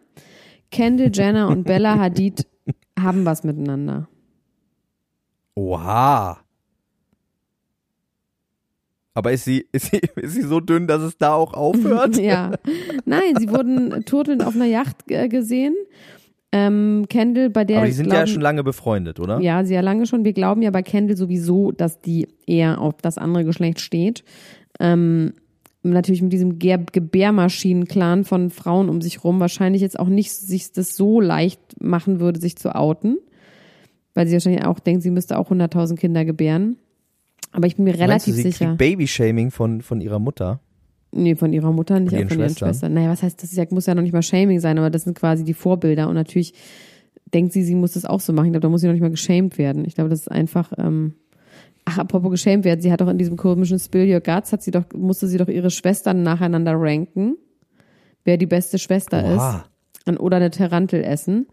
Kendall 0.71 1.11
Jenner 1.13 1.49
und 1.49 1.65
Bella 1.65 1.99
Hadid 1.99 2.47
haben 2.99 3.25
was 3.25 3.43
miteinander. 3.43 4.09
Oha. 5.57 6.39
Aber 9.21 9.33
ist 9.33 9.45
sie, 9.45 9.67
ist 9.71 9.91
sie, 9.91 9.99
ist 10.17 10.33
sie 10.33 10.43
so 10.43 10.61
dünn, 10.61 10.87
dass 10.87 11.03
es 11.03 11.19
da 11.19 11.35
auch 11.35 11.53
aufhört? 11.53 12.17
ja. 12.21 12.53
Nein, 13.05 13.35
sie 13.39 13.51
wurden 13.51 14.03
turtelnd 14.07 14.43
auf 14.43 14.55
einer 14.55 14.65
Yacht 14.65 14.97
äh, 15.11 15.29
gesehen. 15.29 15.75
Ähm, 16.53 17.05
Kendall, 17.11 17.51
bei 17.51 17.65
der 17.67 17.77
Aber 17.79 17.87
die 17.87 17.93
sind 17.93 18.07
ja 18.07 18.13
glauben- 18.15 18.27
schon 18.29 18.41
lange 18.41 18.65
befreundet, 18.65 19.21
oder? 19.21 19.39
Ja, 19.41 19.63
sehr 19.63 19.83
lange 19.83 20.07
schon. 20.07 20.25
Wir 20.25 20.33
glauben 20.33 20.63
ja 20.63 20.71
bei 20.71 20.83
Kendall 20.83 21.19
sowieso, 21.19 21.71
dass 21.71 22.01
die 22.01 22.29
eher 22.47 22.81
auf 22.81 22.95
das 23.03 23.19
andere 23.19 23.45
Geschlecht 23.45 23.79
steht. 23.81 24.25
Ähm, 24.81 25.35
natürlich 25.83 26.23
mit 26.23 26.33
diesem 26.33 26.59
Ger- 26.59 26.91
Gebärmaschinen-Clan 26.91 28.25
von 28.25 28.49
Frauen 28.49 28.89
um 28.89 29.03
sich 29.03 29.23
rum 29.23 29.39
wahrscheinlich 29.39 29.83
jetzt 29.83 29.99
auch 30.01 30.09
nicht 30.09 30.33
sich 30.33 30.73
das 30.73 30.97
so 30.97 31.21
leicht 31.21 31.61
machen 31.79 32.21
würde, 32.21 32.41
sich 32.41 32.57
zu 32.57 32.75
outen. 32.75 33.19
Weil 34.15 34.27
sie 34.27 34.33
wahrscheinlich 34.33 34.65
auch 34.65 34.81
denkt, 34.81 35.03
sie 35.03 35.11
müsste 35.11 35.39
auch 35.39 35.51
100.000 35.53 35.97
Kinder 35.97 36.25
gebären. 36.25 36.77
Aber 37.53 37.67
ich 37.67 37.77
bin 37.77 37.85
mir 37.85 37.91
Meinst 37.91 38.01
du, 38.01 38.05
relativ 38.05 38.35
sie 38.35 38.43
sicher. 38.43 38.75
Babyshaming 38.77 39.51
von, 39.51 39.83
von 39.83 40.01
ihrer 40.01 40.19
Mutter? 40.19 40.61
Nee, 41.13 41.35
von 41.35 41.53
ihrer 41.53 41.73
Mutter, 41.73 41.99
nicht 41.99 42.11
Von 42.11 42.19
auch 42.19 42.21
ihren 42.21 42.29
von 42.29 42.39
ihren 42.39 42.57
Schwestern? 42.57 42.95
Naja, 42.95 43.11
was 43.11 43.23
heißt, 43.23 43.43
das 43.43 43.55
ja, 43.55 43.65
muss 43.71 43.87
ja 43.87 43.95
noch 43.95 44.03
nicht 44.03 44.13
mal 44.13 44.23
Shaming 44.23 44.61
sein, 44.61 44.79
aber 44.79 44.91
das 44.91 45.05
sind 45.05 45.19
quasi 45.19 45.43
die 45.43 45.55
Vorbilder. 45.55 46.09
Und 46.09 46.15
natürlich 46.15 46.55
denkt 47.35 47.53
sie, 47.53 47.63
sie 47.63 47.75
muss 47.75 47.93
das 47.93 48.05
auch 48.05 48.21
so 48.21 48.33
machen. 48.33 48.47
Ich 48.47 48.53
glaube, 48.53 48.63
da 48.63 48.69
muss 48.69 48.81
sie 48.81 48.87
noch 48.87 48.95
nicht 48.95 49.03
mal 49.03 49.11
geschämt 49.11 49.59
werden. 49.59 49.85
Ich 49.85 49.95
glaube, 49.95 50.11
das 50.11 50.21
ist 50.21 50.31
einfach, 50.31 50.73
ähm, 50.79 51.15
ach, 51.85 51.99
apropos 51.99 52.31
geschämt 52.31 52.65
werden, 52.65 52.81
sie 52.81 52.93
hat 52.93 53.01
doch 53.01 53.09
in 53.09 53.19
diesem 53.19 53.37
komischen 53.37 53.79
Spill 53.79 54.13
Your 54.13 54.21
Guts, 54.21 54.53
hat 54.53 54.63
sie 54.63 54.71
doch, 54.71 54.85
musste 54.95 55.27
sie 55.27 55.39
doch 55.39 55.49
ihre 55.49 55.71
Schwestern 55.71 56.23
nacheinander 56.23 56.75
ranken, 56.77 57.37
wer 58.25 58.37
die 58.37 58.47
beste 58.47 58.79
Schwester 58.79 59.25
Oha. 59.25 59.57
ist. 59.57 60.09
Und, 60.09 60.19
oder 60.19 60.37
eine 60.37 60.51
Tarantel 60.51 61.03
essen. 61.03 61.49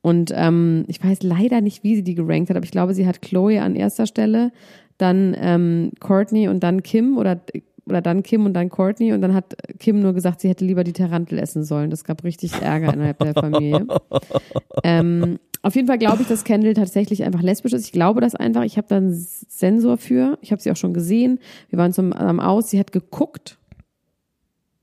Und 0.00 0.32
ähm, 0.34 0.84
ich 0.88 1.02
weiß 1.02 1.22
leider 1.22 1.60
nicht, 1.60 1.84
wie 1.84 1.94
sie 1.94 2.02
die 2.02 2.16
gerankt 2.16 2.50
hat, 2.50 2.56
aber 2.56 2.64
ich 2.64 2.72
glaube, 2.72 2.94
sie 2.94 3.06
hat 3.06 3.22
Chloe 3.22 3.60
an 3.60 3.76
erster 3.76 4.06
Stelle, 4.06 4.50
dann 4.98 5.34
ähm, 5.38 5.92
Courtney 6.00 6.48
und 6.48 6.60
dann 6.60 6.82
Kim 6.82 7.16
oder 7.16 7.40
oder 7.86 8.00
dann 8.00 8.22
Kim 8.22 8.46
und 8.46 8.54
dann 8.54 8.68
Courtney 8.68 9.12
und 9.12 9.22
dann 9.22 9.34
hat 9.34 9.56
Kim 9.78 10.00
nur 10.00 10.12
gesagt, 10.12 10.40
sie 10.40 10.48
hätte 10.48 10.64
lieber 10.64 10.84
die 10.84 10.92
Tarantel 10.92 11.38
essen 11.38 11.64
sollen. 11.64 11.90
Das 11.90 12.04
gab 12.04 12.22
richtig 12.22 12.52
Ärger 12.62 12.94
innerhalb 12.94 13.18
der 13.18 13.34
Familie. 13.34 13.86
ähm, 14.84 15.38
auf 15.62 15.74
jeden 15.74 15.86
Fall 15.86 15.98
glaube 15.98 16.22
ich, 16.22 16.28
dass 16.28 16.44
Kendall 16.44 16.74
tatsächlich 16.74 17.24
einfach 17.24 17.42
lesbisch 17.42 17.72
ist. 17.72 17.86
Ich 17.86 17.92
glaube 17.92 18.20
das 18.20 18.34
einfach. 18.34 18.62
Ich 18.62 18.76
habe 18.76 18.86
da 18.88 18.96
einen 18.96 19.12
Sensor 19.12 19.96
für. 19.96 20.38
Ich 20.42 20.52
habe 20.52 20.62
sie 20.62 20.70
auch 20.70 20.76
schon 20.76 20.94
gesehen. 20.94 21.38
Wir 21.70 21.78
waren 21.78 21.92
zum 21.92 22.12
am 22.12 22.40
Aus. 22.40 22.70
Sie 22.70 22.78
hat 22.78 22.92
geguckt. 22.92 23.58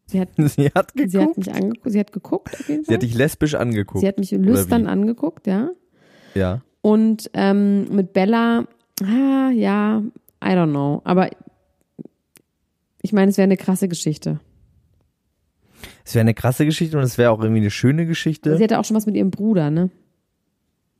Sie 0.06 0.20
hat, 0.20 0.30
Sie 0.38 0.72
hat 0.74 0.94
geguckt. 0.94 1.12
sie 1.12 1.20
hat 1.20 1.38
mich 1.38 1.54
angeguckt. 1.54 1.92
Sie 1.92 2.00
hat 2.00 2.12
geguckt 2.12 2.54
auf 2.54 2.70
jeden 2.70 2.84
Sie 2.84 2.88
Fall. 2.88 2.96
hat 2.96 3.04
dich 3.04 3.16
lesbisch 3.16 3.56
angeguckt. 3.56 4.02
Sie 4.02 4.08
hat 4.08 4.18
mich 4.18 4.32
lüstern 4.32 4.88
angeguckt, 4.88 5.48
ja. 5.48 5.70
ja. 6.34 6.62
Und 6.82 7.30
ähm, 7.34 7.94
mit 7.94 8.14
Bella, 8.14 8.66
ah, 9.04 9.52
ja, 9.52 10.04
I 10.44 10.50
don't 10.50 10.70
know. 10.70 11.02
Aber 11.04 11.30
ich 13.02 13.14
meine, 13.14 13.32
es 13.32 13.38
wäre 13.38 13.46
eine 13.46 13.58
krasse 13.58 13.88
Geschichte. 13.88 14.40
Es 16.04 16.16
wäre 16.16 16.22
eine 16.22 16.34
krasse 16.34 16.66
Geschichte 16.66 16.98
und 16.98 17.04
es 17.04 17.18
wäre 17.18 17.32
auch 17.32 17.40
irgendwie 17.40 17.62
eine 17.62 17.72
schöne 17.72 18.06
Geschichte. 18.06 18.58
Sie 18.58 18.64
hatte 18.64 18.80
auch 18.80 18.86
schon 18.86 18.98
was 18.98 19.06
mit 19.06 19.16
ihrem 19.16 19.32
Bruder, 19.32 19.70
ne? 19.70 19.90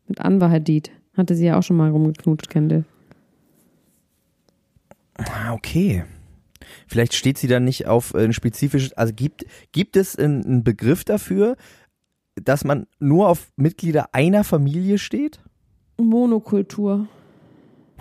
Mit 0.08 0.22
Anwar 0.22 0.52
Hadid. 0.52 0.92
Hatte 1.16 1.36
sie 1.36 1.46
ja 1.46 1.58
auch 1.58 1.64
schon 1.64 1.78
mal 1.78 1.90
rumgeknutscht, 1.90 2.50
Kendall. 2.50 2.86
Ah, 5.16 5.54
okay. 5.54 6.06
Vielleicht 6.88 7.14
steht 7.14 7.38
sie 7.38 7.48
dann 7.48 7.66
nicht 7.66 7.88
auf 7.88 8.14
äh, 8.14 8.24
ein 8.24 8.34
spezifisches, 8.34 8.94
also 8.94 9.14
gibt, 9.14 9.46
gibt 9.72 9.98
es 9.98 10.16
einen, 10.16 10.46
einen 10.46 10.64
Begriff 10.64 11.04
dafür, 11.04 11.58
dass 12.36 12.64
man 12.64 12.88
nur 13.00 13.28
auf 13.28 13.52
Mitglieder 13.58 14.14
einer 14.14 14.44
Familie 14.44 14.98
steht? 14.98 15.40
Monokultur. 15.98 17.08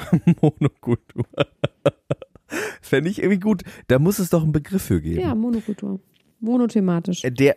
Monokultur. 0.41 1.25
Fände 2.81 3.11
ich 3.11 3.19
irgendwie 3.21 3.41
gut. 3.41 3.63
Da 3.89 3.99
muss 3.99 4.19
es 4.19 4.31
doch 4.31 4.43
einen 4.43 4.53
Begriff 4.53 4.83
für 4.83 5.01
geben. 5.01 5.21
Ja, 5.21 5.35
Monokultur. 5.35 6.01
Monothematisch. 6.41 7.25
Äh, 7.25 7.31
Der, 7.31 7.57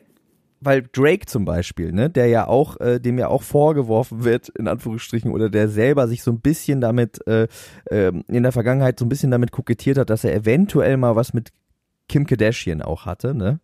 weil 0.60 0.84
Drake 0.91 1.25
zum 1.25 1.45
Beispiel, 1.45 1.91
ne, 1.91 2.10
der 2.10 2.27
ja 2.27 2.47
auch, 2.47 2.80
äh, 2.80 2.99
dem 2.99 3.17
ja 3.17 3.27
auch 3.30 3.41
vorgeworfen 3.43 4.23
wird, 4.23 4.49
in 4.49 4.67
Anführungsstrichen, 4.67 5.32
oder 5.32 5.49
der 5.49 5.69
selber 5.69 6.08
sich 6.08 6.23
so 6.23 6.32
ein 6.32 6.39
bisschen 6.39 6.82
damit, 6.82 7.25
äh, 7.27 7.47
äh, 7.86 8.12
in 8.27 8.43
der 8.43 8.51
Vergangenheit 8.51 8.99
so 8.99 9.06
ein 9.06 9.10
bisschen 9.10 9.32
damit 9.32 9.51
kokettiert 9.51 9.97
hat, 9.97 10.10
dass 10.10 10.23
er 10.23 10.36
eventuell 10.36 10.97
mal 10.97 11.15
was 11.15 11.34
mit 11.34 11.49
Kim 12.08 12.25
Kardashian 12.25 12.82
auch 12.82 13.06
hatte, 13.06 13.34
ne? 13.34 13.60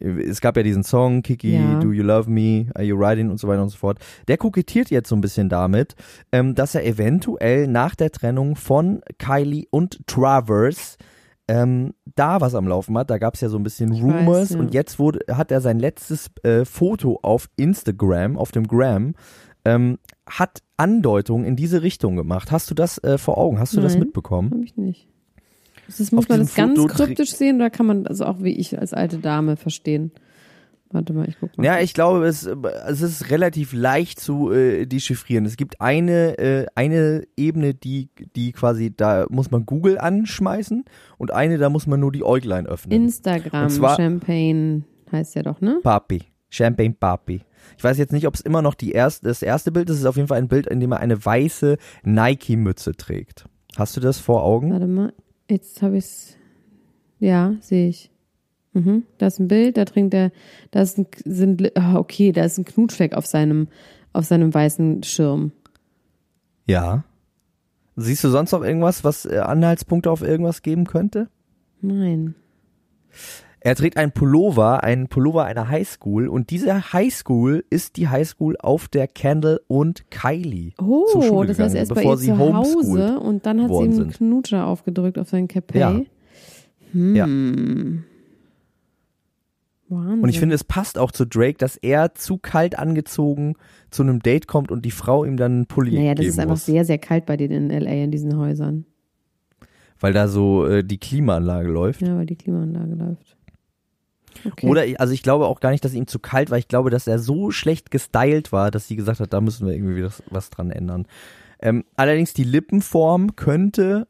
Es 0.00 0.40
gab 0.40 0.56
ja 0.56 0.62
diesen 0.62 0.82
Song, 0.82 1.22
Kiki, 1.22 1.54
Ja. 1.54 1.80
Do 1.80 1.92
You 1.92 2.02
Love 2.02 2.28
Me, 2.30 2.66
Are 2.74 2.84
You 2.84 2.96
Riding 2.96 3.30
und 3.30 3.38
so 3.38 3.48
weiter 3.48 3.62
und 3.62 3.68
so 3.68 3.76
fort. 3.78 3.98
Der 4.28 4.36
kokettiert 4.36 4.90
jetzt 4.90 5.08
so 5.08 5.14
ein 5.16 5.20
bisschen 5.20 5.48
damit, 5.48 5.94
ähm, 6.32 6.54
dass 6.54 6.74
er 6.74 6.84
eventuell 6.84 7.66
nach 7.68 7.94
der 7.94 8.10
Trennung 8.10 8.56
von 8.56 9.00
Kylie 9.18 9.66
und 9.70 10.06
Travers 10.06 10.96
ähm, 11.46 11.92
da 12.14 12.40
was 12.40 12.54
am 12.54 12.66
Laufen 12.66 12.96
hat. 12.96 13.10
Da 13.10 13.18
gab 13.18 13.34
es 13.34 13.40
ja 13.40 13.48
so 13.48 13.58
ein 13.58 13.62
bisschen 13.62 13.92
Ich 13.92 14.02
Rumors 14.02 14.26
weiß, 14.26 14.50
ja. 14.50 14.58
und 14.58 14.74
jetzt 14.74 14.98
wurde, 14.98 15.20
hat 15.30 15.50
er 15.50 15.60
sein 15.60 15.78
letztes 15.78 16.30
äh, 16.42 16.64
Foto 16.64 17.18
auf 17.22 17.48
Instagram, 17.56 18.36
auf 18.38 18.50
dem 18.50 18.66
Gram, 18.66 19.14
ähm, 19.64 19.98
hat 20.28 20.62
Andeutungen 20.76 21.46
in 21.46 21.54
diese 21.56 21.82
Richtung 21.82 22.16
gemacht. 22.16 22.50
Hast 22.50 22.70
du 22.70 22.74
das 22.74 22.98
äh, 23.04 23.18
vor 23.18 23.38
Augen? 23.38 23.58
Hast 23.58 23.76
du 23.76 23.80
das 23.80 23.92
Nein. 23.94 24.04
mitbekommen? 24.04 24.50
Hab 24.52 24.62
ich 24.62 24.76
nicht. 24.76 25.08
Das 25.86 26.12
muss 26.12 26.28
man 26.28 26.40
das 26.40 26.54
ganz 26.54 26.78
kryptisch 26.88 27.32
sehen 27.34 27.56
oder 27.56 27.70
kann 27.70 27.86
man 27.86 28.04
das 28.04 28.20
auch 28.20 28.42
wie 28.42 28.52
ich 28.52 28.78
als 28.78 28.92
alte 28.94 29.18
Dame 29.18 29.56
verstehen? 29.56 30.12
Warte 30.90 31.12
mal, 31.12 31.28
ich 31.28 31.36
guck 31.40 31.56
mal. 31.58 31.64
Ja, 31.64 31.80
ich 31.80 31.92
glaube, 31.92 32.24
es, 32.26 32.44
es 32.44 33.00
ist 33.02 33.30
relativ 33.30 33.72
leicht 33.72 34.20
zu 34.20 34.52
äh, 34.52 34.86
dechiffrieren. 34.86 35.44
Es 35.44 35.56
gibt 35.56 35.80
eine, 35.80 36.38
äh, 36.38 36.66
eine 36.76 37.24
Ebene, 37.36 37.74
die, 37.74 38.10
die 38.36 38.52
quasi, 38.52 38.94
da 38.94 39.26
muss 39.28 39.50
man 39.50 39.66
Google 39.66 39.98
anschmeißen 39.98 40.84
und 41.18 41.32
eine, 41.32 41.58
da 41.58 41.68
muss 41.68 41.88
man 41.88 41.98
nur 41.98 42.12
die 42.12 42.22
Äuglein 42.22 42.66
öffnen. 42.66 42.92
Instagram, 43.04 43.70
zwar- 43.70 43.96
Champagne 43.96 44.84
heißt 45.10 45.34
ja 45.34 45.42
doch, 45.42 45.60
ne? 45.60 45.80
Papi. 45.82 46.22
Champagne 46.48 46.94
Papi. 46.94 47.40
Ich 47.76 47.82
weiß 47.82 47.98
jetzt 47.98 48.12
nicht, 48.12 48.28
ob 48.28 48.34
es 48.34 48.40
immer 48.40 48.62
noch 48.62 48.74
die 48.74 48.92
erste, 48.92 49.26
das 49.26 49.42
erste 49.42 49.72
Bild 49.72 49.88
ist. 49.90 49.96
Es 49.96 50.00
ist 50.02 50.06
auf 50.06 50.16
jeden 50.16 50.28
Fall 50.28 50.38
ein 50.38 50.48
Bild, 50.48 50.68
in 50.68 50.78
dem 50.78 50.92
er 50.92 51.00
eine 51.00 51.24
weiße 51.24 51.76
Nike-Mütze 52.04 52.92
trägt. 52.92 53.46
Hast 53.76 53.96
du 53.96 54.00
das 54.00 54.18
vor 54.18 54.44
Augen? 54.44 54.70
Warte 54.70 54.86
mal, 54.86 55.12
jetzt 55.48 55.82
habe 55.82 55.98
ich's. 55.98 56.36
Ja, 57.20 57.56
sehe 57.60 57.88
ich. 57.88 58.10
Mhm. 58.72 59.04
Da 59.18 59.28
ist 59.28 59.38
ein 59.38 59.48
Bild, 59.48 59.76
da 59.76 59.84
trinkt 59.84 60.14
er, 60.14 60.32
da 60.72 60.82
ist 60.82 60.98
ein, 60.98 61.06
sind, 61.24 61.76
ah, 61.76 61.96
okay, 61.96 62.32
da 62.32 62.44
ist 62.44 62.58
ein 62.58 62.64
Knutfleck 62.64 63.14
auf 63.14 63.24
seinem, 63.24 63.68
auf 64.12 64.24
seinem 64.24 64.52
weißen 64.52 65.02
Schirm. 65.04 65.52
Ja. 66.66 67.04
Siehst 67.96 68.24
du 68.24 68.28
sonst 68.28 68.50
noch 68.50 68.62
irgendwas, 68.62 69.04
was 69.04 69.24
äh, 69.24 69.38
Anhaltspunkte 69.38 70.10
auf 70.10 70.22
irgendwas 70.22 70.62
geben 70.62 70.86
könnte? 70.86 71.28
Nein. 71.80 72.34
Er 73.66 73.74
trägt 73.76 73.96
einen 73.96 74.12
Pullover, 74.12 74.84
einen 74.84 75.08
Pullover 75.08 75.46
einer 75.46 75.70
Highschool 75.70 76.28
und 76.28 76.50
diese 76.50 76.92
Highschool 76.92 77.64
ist 77.70 77.96
die 77.96 78.08
Highschool, 78.08 78.58
auf 78.58 78.88
der 78.88 79.08
Kendall 79.08 79.58
und 79.68 80.10
Kylie 80.10 80.72
zur 80.76 80.86
Oh, 80.86 81.22
Schule 81.22 81.48
das 81.48 81.58
heißt, 81.58 81.74
gegangen 81.74 81.76
er 81.76 81.82
ist 81.82 81.94
bei 81.94 82.02
ihr 82.02 82.16
sie 82.18 82.26
zu 82.26 82.38
Hause 82.38 83.18
und 83.20 83.46
dann 83.46 83.62
hat 83.62 83.70
sie 83.70 83.76
ihm 83.76 83.82
einen 83.84 83.92
sind. 83.92 84.16
Knutscher 84.18 84.66
aufgedrückt 84.66 85.18
auf 85.18 85.30
sein 85.30 85.48
Capet. 85.48 85.76
Ja. 85.80 86.04
Hm. 86.92 88.04
Wahnsinn. 89.88 90.22
Und 90.22 90.28
ich 90.28 90.38
finde, 90.38 90.54
es 90.54 90.64
passt 90.64 90.98
auch 90.98 91.10
zu 91.10 91.24
Drake, 91.24 91.56
dass 91.56 91.76
er 91.76 92.14
zu 92.14 92.36
kalt 92.36 92.78
angezogen 92.78 93.54
zu 93.90 94.02
einem 94.02 94.20
Date 94.20 94.46
kommt 94.46 94.70
und 94.72 94.84
die 94.84 94.90
Frau 94.90 95.24
ihm 95.24 95.38
dann 95.38 95.52
einen 95.52 95.66
Pulli 95.66 95.94
naja, 95.96 96.14
das 96.14 96.20
geben 96.20 96.30
ist 96.32 96.38
einfach 96.38 96.52
muss, 96.52 96.66
sehr, 96.66 96.84
sehr 96.84 96.98
kalt 96.98 97.24
bei 97.24 97.38
denen 97.38 97.70
in 97.70 97.76
L.A. 97.86 98.04
in 98.04 98.10
diesen 98.10 98.36
Häusern. 98.36 98.84
weil 100.00 100.12
da 100.12 100.28
so 100.28 100.66
äh, 100.66 100.84
die 100.84 100.98
Klimaanlage 100.98 101.70
läuft. 101.70 102.02
Ja, 102.02 102.14
weil 102.16 102.26
die 102.26 102.36
Klimaanlage 102.36 102.94
läuft. 102.94 103.38
Okay. 104.46 104.66
Oder, 104.68 104.86
ich- 104.86 105.00
also 105.00 105.12
ich 105.12 105.22
glaube 105.22 105.46
auch 105.46 105.60
gar 105.60 105.70
nicht, 105.70 105.84
dass 105.84 105.94
ihm 105.94 106.06
zu 106.06 106.18
kalt 106.18 106.50
war. 106.50 106.58
Ich 106.58 106.68
glaube, 106.68 106.90
dass 106.90 107.06
er 107.06 107.18
so 107.18 107.50
schlecht 107.50 107.90
gestylt 107.90 108.52
war, 108.52 108.70
dass 108.70 108.88
sie 108.88 108.96
gesagt 108.96 109.20
hat, 109.20 109.32
da 109.32 109.40
müssen 109.40 109.66
wir 109.66 109.74
irgendwie 109.74 110.04
was, 110.04 110.22
was 110.30 110.50
dran 110.50 110.70
ändern. 110.70 111.06
Ähm, 111.60 111.84
allerdings 111.96 112.34
die 112.34 112.44
Lippenform 112.44 113.36
könnte 113.36 114.06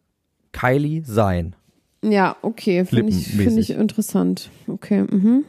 Kylie 0.53 1.05
sein. 1.05 1.55
Ja, 2.03 2.37
okay, 2.43 2.85
finde 2.85 3.13
ich, 3.13 3.29
find 3.29 3.59
ich 3.59 3.71
interessant. 3.71 4.51
Okay, 4.67 5.03
mhm. 5.11 5.45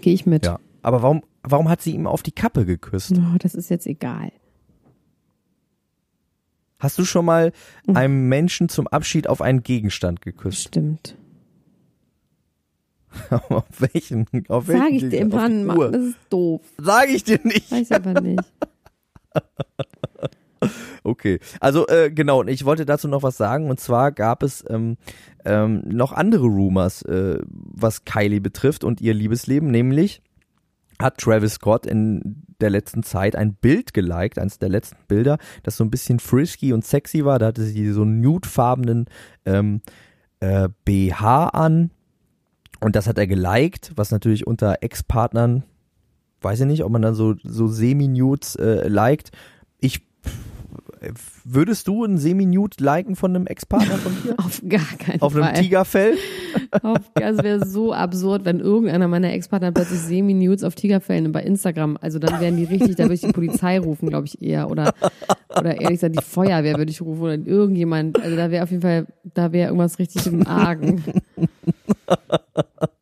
Gehe 0.00 0.14
ich 0.14 0.24
mit. 0.26 0.46
Ja. 0.46 0.58
Aber 0.82 1.02
warum, 1.02 1.22
warum 1.42 1.68
hat 1.68 1.82
sie 1.82 1.92
ihm 1.94 2.06
auf 2.06 2.22
die 2.22 2.32
Kappe 2.32 2.64
geküsst? 2.64 3.12
Oh, 3.16 3.36
das 3.38 3.54
ist 3.54 3.70
jetzt 3.70 3.86
egal. 3.86 4.32
Hast 6.78 6.98
du 6.98 7.04
schon 7.04 7.24
mal 7.24 7.52
Mhm. 7.86 7.96
einem 7.96 8.28
Menschen 8.28 8.68
zum 8.68 8.86
Abschied 8.88 9.28
auf 9.28 9.40
einen 9.40 9.62
Gegenstand 9.62 10.20
geküsst? 10.20 10.68
Stimmt. 10.68 11.16
auf 13.48 13.64
welchen? 13.78 14.26
Auf 14.48 14.68
welchen 14.68 14.82
Sag 14.82 14.92
ich 14.92 15.08
dir, 15.08 15.26
Mann, 15.26 15.64
Mann, 15.64 15.92
das 15.92 16.02
ist 16.02 16.18
doof. 16.30 16.60
Sag 16.78 17.08
ich 17.08 17.24
dir 17.24 17.40
nicht. 17.42 17.70
Weiß 17.70 17.90
ich 17.90 17.94
aber 17.94 18.20
nicht. 18.20 18.42
Okay, 21.06 21.38
also 21.60 21.86
äh, 21.88 22.10
genau, 22.10 22.40
und 22.40 22.48
ich 22.48 22.64
wollte 22.64 22.86
dazu 22.86 23.08
noch 23.08 23.22
was 23.22 23.36
sagen 23.36 23.68
und 23.68 23.78
zwar 23.78 24.10
gab 24.10 24.42
es 24.42 24.64
ähm, 24.70 24.96
ähm, 25.44 25.82
noch 25.84 26.12
andere 26.12 26.46
Rumors, 26.46 27.02
äh, 27.02 27.38
was 27.44 28.06
Kylie 28.06 28.40
betrifft 28.40 28.84
und 28.84 29.02
ihr 29.02 29.12
Liebesleben, 29.12 29.70
nämlich 29.70 30.22
hat 30.98 31.18
Travis 31.18 31.54
Scott 31.54 31.84
in 31.84 32.42
der 32.60 32.70
letzten 32.70 33.02
Zeit 33.02 33.36
ein 33.36 33.54
Bild 33.54 33.92
geliked, 33.92 34.38
eines 34.38 34.58
der 34.58 34.70
letzten 34.70 34.96
Bilder, 35.06 35.38
das 35.62 35.76
so 35.76 35.84
ein 35.84 35.90
bisschen 35.90 36.20
frisky 36.20 36.72
und 36.72 36.84
sexy 36.84 37.24
war. 37.24 37.38
Da 37.38 37.46
hatte 37.46 37.62
sie 37.62 37.90
so 37.90 38.02
einen 38.02 38.20
nudefarbenen 38.22 39.06
ähm, 39.44 39.82
äh, 40.40 40.68
BH 40.84 41.48
an 41.48 41.90
und 42.84 42.96
das 42.96 43.06
hat 43.06 43.16
er 43.16 43.26
geliked, 43.26 43.92
was 43.96 44.10
natürlich 44.10 44.46
unter 44.46 44.82
Ex-Partnern, 44.82 45.62
weiß 46.42 46.60
ich 46.60 46.66
nicht, 46.66 46.84
ob 46.84 46.92
man 46.92 47.00
dann 47.00 47.14
so, 47.14 47.34
so 47.42 47.66
Semi-Nudes 47.66 48.56
äh, 48.56 48.88
liked. 48.88 49.30
Ich 49.80 50.02
Würdest 51.44 51.88
du 51.88 52.04
ein 52.04 52.18
Semi-Nude 52.18 52.82
liken 52.84 53.16
von 53.16 53.34
einem 53.34 53.46
Ex-Partner 53.46 53.96
von 53.96 54.12
dir? 54.22 54.34
Auf 54.38 54.60
gar 54.68 54.84
keinen 54.98 55.22
Auf 55.22 55.34
einem 55.34 55.44
Fall. 55.44 55.54
Tigerfell? 55.54 56.14
Auf, 56.82 56.98
das 57.14 57.42
wäre 57.42 57.66
so 57.66 57.94
absurd, 57.94 58.44
wenn 58.44 58.60
irgendeiner 58.60 59.08
meiner 59.08 59.32
Ex-Partner 59.32 59.72
plötzlich 59.72 60.00
Semi-Nudes 60.00 60.62
auf 60.62 60.74
Tigerfällen 60.74 61.32
bei 61.32 61.42
Instagram, 61.42 61.96
also 62.02 62.18
dann 62.18 62.38
wären 62.40 62.56
die 62.56 62.64
richtig, 62.64 62.96
da 62.96 63.04
würde 63.04 63.14
ich 63.14 63.22
die 63.22 63.32
Polizei 63.32 63.78
rufen, 63.78 64.10
glaube 64.10 64.26
ich 64.26 64.42
eher. 64.42 64.70
Oder, 64.70 64.92
oder 65.58 65.80
ehrlich 65.80 66.00
gesagt, 66.00 66.18
die 66.18 66.24
Feuerwehr 66.24 66.76
würde 66.76 66.90
ich 66.90 67.00
rufen 67.00 67.22
oder 67.22 67.34
irgendjemand. 67.34 68.22
Also 68.22 68.36
da 68.36 68.50
wäre 68.50 68.62
auf 68.62 68.70
jeden 68.70 68.82
Fall, 68.82 69.06
da 69.34 69.52
wäre 69.52 69.68
irgendwas 69.68 69.98
richtig 69.98 70.26
im 70.26 70.46
Argen. 70.46 71.02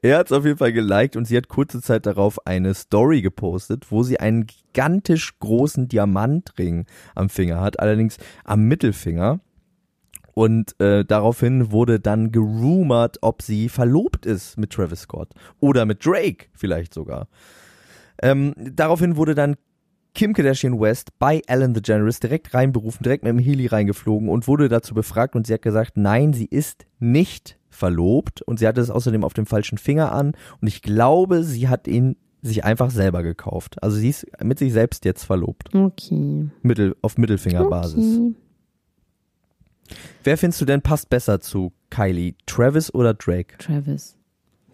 Er 0.00 0.18
hat 0.18 0.26
es 0.26 0.32
auf 0.32 0.44
jeden 0.44 0.58
Fall 0.58 0.72
geliked 0.72 1.16
und 1.16 1.24
sie 1.24 1.36
hat 1.36 1.48
kurze 1.48 1.82
Zeit 1.82 2.06
darauf 2.06 2.46
eine 2.46 2.74
Story 2.74 3.20
gepostet, 3.20 3.90
wo 3.90 4.02
sie 4.02 4.20
einen 4.20 4.46
gigantisch 4.46 5.38
großen 5.40 5.88
Diamantring 5.88 6.86
am 7.14 7.28
Finger 7.28 7.60
hat, 7.60 7.80
allerdings 7.80 8.18
am 8.44 8.64
Mittelfinger. 8.68 9.40
Und 10.34 10.80
äh, 10.80 11.04
daraufhin 11.04 11.72
wurde 11.72 11.98
dann 11.98 12.30
gerumort, 12.30 13.18
ob 13.22 13.42
sie 13.42 13.68
verlobt 13.68 14.24
ist 14.24 14.56
mit 14.56 14.70
Travis 14.70 15.00
Scott 15.00 15.30
oder 15.58 15.84
mit 15.84 16.06
Drake 16.06 16.46
vielleicht 16.52 16.94
sogar. 16.94 17.26
Ähm, 18.22 18.54
daraufhin 18.56 19.16
wurde 19.16 19.34
dann 19.34 19.56
Kim 20.14 20.34
Kardashian 20.34 20.78
West 20.80 21.10
bei 21.18 21.42
Ellen 21.48 21.74
DeGeneres 21.74 22.20
direkt 22.20 22.54
reinberufen, 22.54 23.02
direkt 23.02 23.24
mit 23.24 23.30
dem 23.30 23.38
Heli 23.40 23.66
reingeflogen 23.66 24.28
und 24.28 24.46
wurde 24.46 24.68
dazu 24.68 24.94
befragt 24.94 25.34
und 25.34 25.46
sie 25.46 25.54
hat 25.54 25.62
gesagt, 25.62 25.96
nein, 25.96 26.32
sie 26.32 26.46
ist 26.46 26.86
nicht 27.00 27.57
verlobt 27.78 28.42
und 28.42 28.58
sie 28.58 28.66
hatte 28.66 28.80
es 28.80 28.90
außerdem 28.90 29.24
auf 29.24 29.34
dem 29.34 29.46
falschen 29.46 29.78
Finger 29.78 30.12
an 30.12 30.32
und 30.60 30.68
ich 30.68 30.82
glaube, 30.82 31.44
sie 31.44 31.68
hat 31.68 31.86
ihn 31.86 32.16
sich 32.42 32.64
einfach 32.64 32.90
selber 32.90 33.22
gekauft. 33.22 33.82
Also 33.82 33.96
sie 33.96 34.10
ist 34.10 34.26
mit 34.42 34.58
sich 34.58 34.72
selbst 34.72 35.04
jetzt 35.04 35.24
verlobt. 35.24 35.74
Okay. 35.74 36.48
Mittel, 36.62 36.96
auf 37.02 37.18
Mittelfingerbasis. 37.18 38.18
okay. 38.18 38.34
Wer 40.22 40.36
findest 40.36 40.60
du 40.60 40.64
denn 40.64 40.82
passt 40.82 41.08
besser 41.08 41.40
zu 41.40 41.72
Kylie? 41.90 42.34
Travis 42.46 42.92
oder 42.92 43.14
Drake? 43.14 43.56
Travis. 43.58 44.16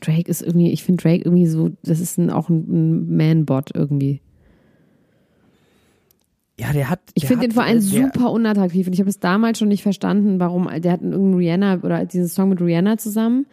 Drake 0.00 0.28
ist 0.28 0.42
irgendwie, 0.42 0.72
ich 0.72 0.82
finde 0.82 1.02
Drake 1.02 1.24
irgendwie 1.24 1.46
so, 1.46 1.70
das 1.82 2.00
ist 2.00 2.18
ein, 2.18 2.30
auch 2.30 2.48
ein, 2.48 2.66
ein 2.68 3.16
Man-Bot 3.16 3.70
irgendwie. 3.74 4.20
Ja, 6.58 6.72
der 6.72 6.88
hat. 6.88 7.00
Ich 7.14 7.26
finde 7.26 7.48
den 7.48 7.52
vor 7.52 7.64
allem 7.64 7.78
äh, 7.78 7.80
super 7.80 8.30
unattraktiv 8.30 8.86
und 8.86 8.92
ich 8.92 9.00
habe 9.00 9.10
es 9.10 9.18
damals 9.18 9.58
schon 9.58 9.68
nicht 9.68 9.82
verstanden, 9.82 10.38
warum 10.38 10.68
der 10.80 10.92
hat 10.92 11.02
irgendeinen 11.02 11.34
Rihanna 11.34 11.80
oder 11.82 12.04
diesen 12.04 12.28
Song 12.28 12.50
mit 12.50 12.60
Rihanna 12.60 12.96
zusammen, 12.96 13.46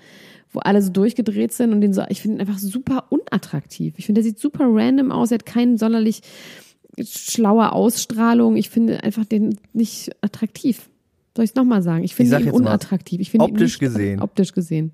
wo 0.52 0.60
alle 0.60 0.82
so 0.82 0.92
durchgedreht 0.92 1.52
sind 1.52 1.74
und 1.74 1.82
den 1.82 1.94
so, 1.94 2.04
ich 2.10 2.22
finde 2.22 2.38
ihn 2.38 2.42
einfach 2.42 2.60
super 2.60 3.06
unattraktiv. 3.10 3.96
Ich 3.98 4.06
finde, 4.06 4.22
der 4.22 4.30
sieht 4.30 4.40
super 4.40 4.66
random 4.68 5.12
aus, 5.12 5.32
er 5.32 5.36
hat 5.36 5.46
keine 5.48 5.78
sonderlich 5.78 6.22
schlaue 7.00 7.72
Ausstrahlung. 7.72 8.56
Ich 8.56 8.70
finde 8.70 9.04
einfach 9.04 9.26
den 9.26 9.58
nicht 9.74 10.12
attraktiv. 10.22 10.90
Soll 11.36 11.46
ich 11.46 11.52
es 11.52 11.56
nochmal 11.56 11.82
sagen? 11.82 12.04
Ich 12.04 12.14
finde 12.14 12.38
ihn 12.38 12.46
mal, 12.46 12.54
unattraktiv. 12.54 13.22
Ich 13.22 13.32
finde 13.32 13.46
ihn 13.46 13.52
optisch 13.52 13.80
nicht, 13.80 13.94
gesehen. 13.94 14.22
Optisch 14.22 14.54
gesehen. 14.54 14.92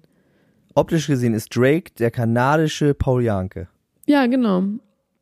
Optisch 0.75 1.07
gesehen 1.07 1.33
ist 1.33 1.55
Drake 1.55 1.91
der 1.97 2.11
kanadische 2.11 2.93
Paul 2.93 3.23
Janke. 3.23 3.67
Ja, 4.05 4.27
genau. 4.27 4.63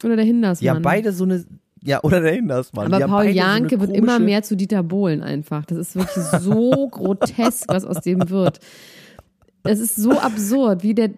Oder 0.03 0.17
der 0.17 0.25
Hindersmann. 0.25 0.65
Ja, 0.65 0.79
beide 0.79 1.13
so 1.13 1.23
eine 1.23 1.45
Ja, 1.89 2.03
oder 2.03 2.19
der 2.19 2.33
Hindersmann. 2.33 2.91
Aber 2.91 3.05
Paul 3.05 3.25
beide 3.25 3.33
so 3.33 3.37
Janke 3.37 3.79
wird 3.79 3.95
immer 3.95 4.17
mehr 4.17 4.41
zu 4.41 4.57
Dieter 4.57 4.81
Bohlen 4.81 5.21
einfach. 5.21 5.65
Das 5.65 5.77
ist 5.77 5.95
wirklich 5.95 6.25
so 6.41 6.87
grotesk, 6.91 7.65
was 7.67 7.85
aus 7.85 8.01
dem 8.01 8.29
wird. 8.29 8.59
Das 9.61 9.79
ist 9.79 9.95
so 9.95 10.11
absurd, 10.19 10.83
wie 10.83 10.95
der. 10.95 11.11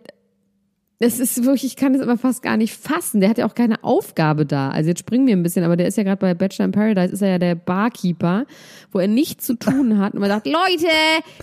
Es 1.00 1.20
ist 1.20 1.44
wirklich, 1.44 1.64
ich 1.64 1.76
kann 1.76 1.94
das 1.94 2.02
aber 2.02 2.18
fast 2.18 2.42
gar 2.42 2.58
nicht 2.58 2.76
fassen. 2.76 3.22
Der 3.22 3.30
hat 3.30 3.38
ja 3.38 3.48
auch 3.48 3.54
keine 3.54 3.84
Aufgabe 3.84 4.48
da. 4.48 4.70
Also 4.70 4.90
jetzt 4.90 5.00
springen 5.00 5.28
wir 5.28 5.38
ein 5.38 5.44
bisschen, 5.44 5.64
aber 5.64 5.78
der 5.78 5.88
ist 5.88 5.96
ja 5.96 6.04
gerade 6.04 6.18
bei 6.18 6.34
Bachelor 6.34 6.66
in 6.66 6.72
Paradise, 6.72 7.14
ist 7.14 7.22
er 7.22 7.30
ja 7.30 7.38
der 7.38 7.54
Barkeeper, 7.54 8.46
wo 8.92 9.00
er 9.00 9.08
nichts 9.08 9.46
zu 9.46 9.60
tun 9.60 10.00
hat 10.00 10.16
und 10.16 10.22
man 10.22 10.30
sagt, 10.30 10.48
Leute, 10.48 10.92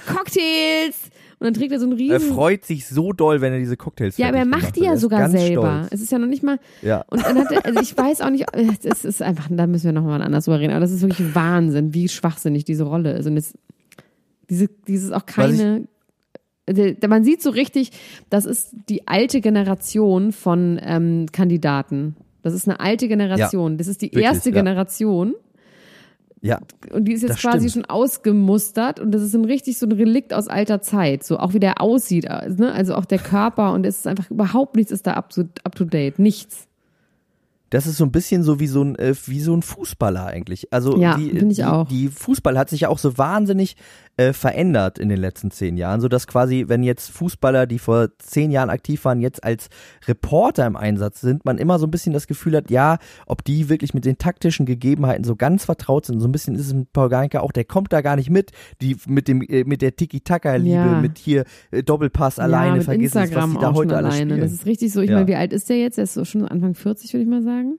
Cocktails! 0.07 1.11
Und 1.45 1.55
dann 1.55 1.61
trägt 1.61 1.73
er 1.73 1.79
so 1.79 1.85
einen 1.85 1.99
Er 1.99 2.17
riesen 2.17 2.33
freut 2.33 2.65
sich 2.65 2.87
so 2.87 3.13
doll, 3.13 3.43
wenn 3.43 3.53
er 3.53 3.59
diese 3.59 3.77
Cocktails 3.77 4.17
ja, 4.17 4.29
aber 4.29 4.39
er 4.39 4.47
macht 4.47 4.77
die 4.77 4.85
ja 4.85 4.93
Er 4.93 4.97
sogar 4.97 5.29
selber. 5.29 5.81
Stolz. 5.81 5.93
Es 5.93 6.01
ist 6.01 6.11
ja 6.11 6.19
noch 6.19 6.27
nicht 6.27 6.43
mal. 6.43 6.59
Ja. 6.81 7.05
Und 7.11 7.23
dann 7.23 7.39
hat 7.39 7.53
er, 7.53 7.67
also 7.67 7.81
ich 7.81 7.95
weiß 7.95 8.23
auch 8.23 8.31
nicht, 8.31 8.47
es 8.83 9.05
ist 9.05 9.21
einfach, 9.21 9.49
da 9.51 9.67
müssen 9.67 9.85
wir 9.85 9.93
nochmal 9.93 10.23
anders 10.23 10.47
drüber 10.47 10.61
reden, 10.61 10.71
aber 10.71 10.81
das 10.81 10.91
ist 10.91 11.03
wirklich 11.03 11.35
Wahnsinn, 11.35 11.93
wie 11.93 12.09
schwachsinnig 12.09 12.65
diese 12.65 12.85
Rolle 12.85 13.13
ist. 13.19 13.27
Und 13.27 13.37
es, 13.37 13.59
diese, 14.49 14.69
dieses 14.89 15.13
auch 15.13 15.27
keine. 15.27 15.87
Also, 16.67 16.95
Man 17.07 17.25
sieht 17.25 17.43
so 17.43 17.51
richtig, 17.51 17.91
das 18.31 18.47
ist 18.47 18.75
die 18.89 19.07
alte 19.07 19.43
Generation 19.43 20.33
von 20.33 20.81
ähm, 20.83 21.27
Kandidaten. 21.31 22.17
Das 22.41 22.55
ist 22.55 22.67
eine 22.67 22.81
alte 22.81 23.07
Generation. 23.07 23.77
das 23.77 23.87
ist 23.87 24.01
die 24.01 24.07
wirklich, 24.07 24.25
erste 24.25 24.49
ja. 24.49 24.55
Generation. 24.55 25.35
Ja, 26.45 26.61
Und 26.93 27.07
die 27.07 27.13
ist 27.13 27.23
jetzt 27.23 27.39
quasi 27.39 27.71
stimmt. 27.71 27.87
schon 27.87 27.95
ausgemustert 27.97 29.01
und 29.01 29.13
das 29.13 29.23
ist 29.23 29.35
ein 29.35 29.47
richtig 29.47 29.79
so 29.79 29.87
ein 29.87 29.93
Relikt 29.93 30.35
aus 30.35 30.47
alter 30.47 30.83
Zeit. 30.83 31.25
So 31.25 31.39
auch 31.39 31.55
wie 31.55 31.59
der 31.59 31.81
aussieht, 31.81 32.25
ne? 32.25 32.71
also 32.71 32.95
auch 32.97 33.07
der 33.07 33.19
Körper 33.19 33.73
und 33.73 33.87
es 33.87 33.99
ist 33.99 34.07
einfach 34.07 34.31
überhaupt 34.31 34.77
nichts 34.77 34.93
ist 34.93 35.07
da 35.07 35.15
up 35.15 35.31
to, 35.31 35.45
up 35.65 35.75
to 35.75 35.87
date. 35.87 36.19
Nichts. 36.19 36.69
das 37.71 37.87
ist 37.87 37.97
so 37.97 38.05
ein 38.05 38.13
bisschen 38.13 38.43
so 38.43 38.61
wie 38.61 38.67
so 38.67 38.83
ein, 38.85 38.95
äh, 38.97 39.15
wie 39.25 39.41
so 39.41 39.57
ein 39.57 39.63
Fußballer 39.63 40.27
eigentlich. 40.27 40.71
Also 40.71 40.99
Ja, 40.99 41.17
die, 41.17 41.31
ich 41.31 41.57
die, 41.57 41.65
auch. 41.65 41.89
die 41.89 42.09
Fußball 42.09 42.59
hat 42.59 42.69
sich 42.69 42.83
ja 42.83 42.89
auch 42.91 42.99
so 42.99 43.17
wahnsinnig 43.17 43.77
äh, 44.17 44.33
verändert 44.33 44.99
in 44.99 45.09
den 45.09 45.19
letzten 45.19 45.51
zehn 45.51 45.77
Jahren, 45.77 46.01
so 46.01 46.09
dass 46.09 46.27
quasi, 46.27 46.67
wenn 46.69 46.83
jetzt 46.85 47.11
Fußballer, 47.11 47.67
die 47.67 47.79
vor 47.81 48.09
zehn 48.19 48.51
Jahren 48.53 48.71
aktiv 48.71 49.05
waren, 49.05 49.21
jetzt 49.21 49.43
als 49.43 49.69
Reporter 50.07 50.67
im 50.67 50.77
Einsatz 50.77 51.21
sind, 51.21 51.45
man 51.45 51.59
immer 51.59 51.79
so 51.81 51.87
ein 51.87 51.91
bisschen 51.91 52.13
das 52.13 52.27
Gefühl 52.27 52.57
hat, 52.57 52.71
ja, 52.71 52.99
ob 53.27 53.43
die 53.45 53.69
wirklich 53.69 53.93
mit 53.93 54.05
den 54.05 54.17
taktischen 54.17 54.67
Gegebenheiten 54.67 55.25
so 55.25 55.35
ganz 55.35 55.65
vertraut 55.65 56.07
sind. 56.07 56.21
So 56.21 56.29
ein 56.29 56.33
bisschen 56.33 56.55
ist 56.55 56.67
es 56.69 56.75
mit 56.75 56.93
Paul 56.93 57.09
Gainke 57.09 57.43
auch, 57.43 57.51
der 57.51 57.65
kommt 57.65 57.93
da 57.93 58.03
gar 58.03 58.15
nicht 58.17 58.31
mit, 58.31 58.53
die 58.81 58.97
mit 59.09 59.27
dem 59.29 59.43
äh, 59.43 59.65
mit 59.65 59.83
der 59.83 59.97
Tiki-Taka-Liebe, 59.97 60.71
Ja. 60.75 61.01
mit 61.01 61.19
hier 61.19 61.45
äh, 61.73 61.83
Doppelpass 61.83 62.39
alleine, 62.39 62.77
ja, 62.79 62.83
vergiss 62.83 63.11
es, 63.11 63.15
was 63.17 63.23
Instagram 63.25 63.53
die 63.55 63.59
da 63.59 63.71
auch 63.71 63.75
heute 63.75 63.89
schon 63.91 63.99
alles 63.99 64.15
alleine. 64.15 64.31
spielen. 64.35 64.41
Das 64.41 64.53
ist 64.53 64.67
richtig 64.67 64.93
so. 64.93 65.01
Ich 65.01 65.11
Ja. 65.11 65.17
meine, 65.17 65.27
wie 65.29 65.35
alt 65.35 65.53
ist 65.53 65.69
der 65.69 65.79
jetzt? 65.79 65.97
Der 65.99 66.05
ist 66.05 66.15
so 66.15 66.25
schon 66.25 66.47
Anfang 66.47 66.75
40, 66.75 67.13
würde 67.13 67.23
ich 67.25 67.29
mal 67.29 67.43
sagen. 67.43 67.79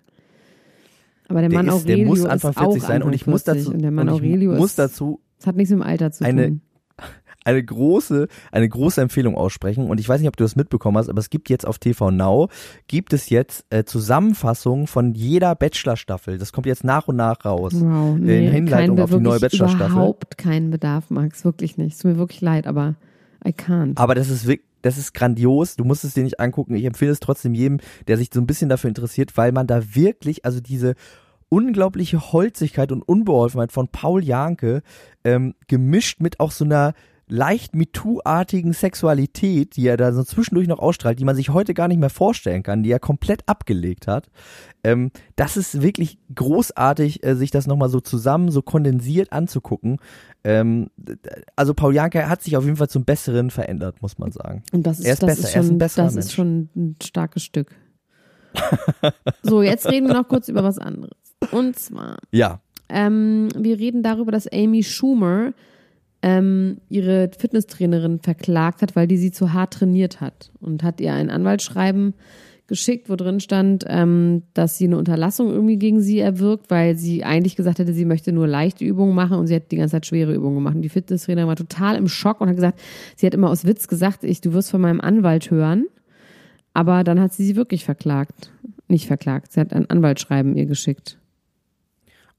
Aber 1.28 1.39
der, 1.41 1.50
Der, 1.50 1.58
Mann 1.63 1.67
ist, 1.76 1.88
der 1.88 1.95
Aurelio 1.95 2.08
muss 2.10 2.26
Anfang 2.26 2.52
ist 2.52 2.58
40 2.60 2.84
auch 2.84 2.88
sein 2.88 2.95
Anfang 2.98 3.08
und 3.08 3.13
ich 3.13 3.26
muss 3.26 3.43
40. 3.43 3.63
dazu, 3.63 3.74
Und 3.74 3.82
der 3.82 3.91
Mann 3.91 4.10
Aurelio 4.10 4.52
muss 4.54 4.71
ist, 4.71 4.80
dazu 4.80 5.21
das 5.45 5.47
hat 5.47 5.55
nichts 5.58 5.69
mit 5.71 5.79
dem 5.81 5.88
Alter 5.88 6.12
zu 6.12 6.23
eine- 6.25 6.47
tun. 6.47 6.62
eine 7.45 7.63
große, 7.63 8.27
eine 8.51 8.67
große 8.67 8.99
Empfehlung 8.99 9.36
aussprechen. 9.36 9.88
Und 9.88 9.99
ich 9.99 10.10
weiß 10.10 10.19
nicht, 10.19 10.27
ob 10.27 10.36
du 10.36 10.43
das 10.43 10.55
mitbekommen 10.55 10.97
hast, 10.97 11.10
aber 11.10 11.19
es 11.19 11.29
gibt 11.29 11.49
jetzt 11.49 11.67
auf 11.67 11.77
TV 11.77 12.10
Now, 12.10 12.49
gibt 12.88 13.13
es 13.13 13.29
jetzt 13.29 13.65
äh, 13.69 13.84
Zusammenfassungen 13.84 14.88
von 14.88 15.13
jeder 15.13 15.53
Bachelor-Staffel. 15.53 16.39
Das 16.39 16.51
kommt 16.51 16.65
jetzt 16.65 16.84
nach 16.84 17.08
und 17.08 17.17
nach 17.17 17.45
raus. 17.45 17.73
Wow, 17.75 18.15
in 18.17 18.23
nee, 18.23 18.49
Hinleitung 18.49 18.95
kein, 18.95 19.03
auf 19.03 19.12
die 19.12 19.17
neue 19.19 19.39
Bachelor-Staffel. 19.39 19.91
überhaupt 19.91 20.38
keinen 20.39 20.71
Bedarf, 20.71 21.12
Max. 21.12 21.45
Wirklich 21.45 21.77
nicht. 21.77 21.93
Es 21.93 21.99
tut 21.99 22.12
mir 22.13 22.17
wirklich 22.17 22.41
leid, 22.41 22.65
aber 22.65 22.95
I 23.47 23.51
can't. 23.51 23.93
Aber 23.95 24.15
das 24.15 24.29
ist 24.29 24.47
wirklich, 24.47 24.67
das 24.81 24.97
ist 24.97 25.13
grandios. 25.13 25.75
Du 25.75 25.84
musst 25.84 26.03
es 26.03 26.15
dir 26.15 26.23
nicht 26.23 26.39
angucken. 26.39 26.73
Ich 26.75 26.86
empfehle 26.86 27.12
es 27.12 27.19
trotzdem 27.19 27.53
jedem, 27.53 27.79
der 28.08 28.17
sich 28.17 28.29
so 28.34 28.39
ein 28.39 28.47
bisschen 28.47 28.69
dafür 28.69 28.88
interessiert, 28.88 29.38
weil 29.38 29.51
man 29.51 29.67
da 29.67 29.95
wirklich, 29.95 30.45
also 30.45 30.62
diese 30.62 30.95
unglaubliche 31.49 32.31
Holzigkeit 32.31 32.91
und 32.91 33.01
Unbeholfenheit 33.01 33.71
von 33.71 33.88
Paul 33.88 34.23
Janke 34.23 34.81
ähm, 35.23 35.53
gemischt 35.67 36.19
mit 36.21 36.39
auch 36.39 36.51
so 36.51 36.65
einer 36.65 36.93
leicht 37.27 37.75
MeToo-artigen 37.75 38.73
Sexualität, 38.73 39.75
die 39.75 39.88
er 39.88 39.97
da 39.97 40.13
so 40.13 40.23
zwischendurch 40.23 40.67
noch 40.67 40.77
ausstrahlt, 40.77 41.19
die 41.19 41.25
man 41.25 41.36
sich 41.36 41.49
heute 41.49 41.73
gar 41.73 41.88
nicht 41.88 41.99
mehr 41.99 42.12
vorstellen 42.12 42.62
kann, 42.62 42.84
die 42.84 42.91
er 42.91 42.99
komplett 42.99 43.41
abgelegt 43.47 44.05
hat. 44.05 44.29
Ähm, 44.84 45.10
das 45.36 45.58
ist 45.58 45.81
wirklich 45.81 46.19
großartig, 46.36 47.23
äh, 47.25 47.36
sich 47.36 47.49
das 47.49 47.65
nochmal 47.65 47.89
so 47.89 47.99
zusammen, 47.99 48.51
so 48.51 48.62
kondensiert 48.62 49.31
anzugucken. 49.31 49.97
Ähm, 50.43 50.91
also 51.55 51.73
Paul 51.73 51.95
Janke 51.95 52.29
hat 52.29 52.43
sich 52.43 52.58
auf 52.58 52.63
jeden 52.65 52.77
Fall 52.77 52.89
zum 52.89 53.05
Besseren 53.05 53.49
verändert, 53.49 54.03
muss 54.03 54.19
man 54.19 54.31
sagen. 54.31 54.62
Und 54.71 54.86
das 54.86 54.99
ist, 54.99 55.05
Er 55.05 55.13
ist 55.13 55.23
das 55.23 55.27
besser, 55.27 55.47
ist 55.47 55.55
er 55.55 55.62
ist 55.62 55.65
schon, 55.65 55.75
ein 55.75 55.77
besserer 55.79 56.05
das 56.05 56.15
ist 56.15 56.25
Mensch. 56.25 56.34
schon 56.36 56.69
ein 56.75 56.95
starkes 57.01 57.43
Stück. 57.43 57.71
so, 59.41 59.63
jetzt 59.63 59.88
reden 59.89 60.08
wir 60.08 60.13
noch 60.13 60.27
kurz 60.27 60.47
über 60.47 60.63
was 60.63 60.77
anderes. 60.77 61.25
Und 61.51 61.77
zwar, 61.77 62.17
Ja, 62.31 62.62
ähm, 62.89 63.49
wir 63.58 63.79
reden 63.79 64.03
darüber, 64.03 64.31
dass 64.31 64.47
Amy 64.47 64.84
Schumer 64.84 65.53
ähm, 66.21 66.77
ihre 66.89 67.29
Fitnesstrainerin 67.38 68.19
verklagt 68.19 68.81
hat, 68.81 68.95
weil 68.95 69.08
die 69.08 69.17
sie 69.17 69.31
zu 69.31 69.53
hart 69.53 69.73
trainiert 69.73 70.21
hat 70.21 70.51
und 70.60 70.84
hat 70.84 71.01
ihr 71.01 71.13
ein 71.13 71.29
Anwaltsschreiben 71.29 72.13
geschickt, 72.67 73.10
wo 73.10 73.15
drin 73.15 73.39
stand, 73.39 73.86
ähm, 73.88 74.43
dass 74.55 74.77
sie 74.77 74.86
eine 74.86 74.97
Unterlassung 74.97 75.51
irgendwie 75.51 75.77
gegen 75.77 76.01
sie 76.01 76.19
erwirkt, 76.19 76.71
weil 76.71 76.97
sie 76.97 77.23
eigentlich 77.23 77.55
gesagt 77.55 77.77
hätte, 77.77 77.93
sie 77.93 78.05
möchte 78.05 78.31
nur 78.31 78.47
leichte 78.47 78.84
Übungen 78.86 79.13
machen 79.13 79.38
und 79.38 79.47
sie 79.47 79.55
hat 79.55 79.71
die 79.71 79.75
ganze 79.75 79.93
Zeit 79.93 80.08
schwere 80.08 80.34
Übungen 80.34 80.55
gemacht. 80.55 80.75
Und 80.75 80.81
die 80.81 80.89
Fitnesstrainerin 80.89 81.47
war 81.47 81.55
total 81.55 81.95
im 81.95 82.08
Schock 82.08 82.41
und 82.41 82.49
hat 82.49 82.55
gesagt, 82.55 82.79
sie 83.15 83.27
hat 83.27 83.36
immer 83.36 83.51
aus 83.51 83.65
Witz 83.65 83.88
gesagt, 83.88 84.23
ich, 84.23 84.41
du 84.41 84.53
wirst 84.53 84.71
von 84.71 84.81
meinem 84.81 85.01
Anwalt 85.01 85.51
hören. 85.51 85.86
Aber 86.73 87.03
dann 87.03 87.19
hat 87.19 87.34
sie 87.34 87.45
sie 87.45 87.55
wirklich 87.55 87.86
verklagt. 87.86 88.51
Nicht 88.88 89.05
verklagt, 89.05 89.51
sie 89.51 89.60
hat 89.60 89.71
ein 89.71 89.89
Anwaltsschreiben 89.89 90.55
ihr 90.55 90.65
geschickt. 90.65 91.19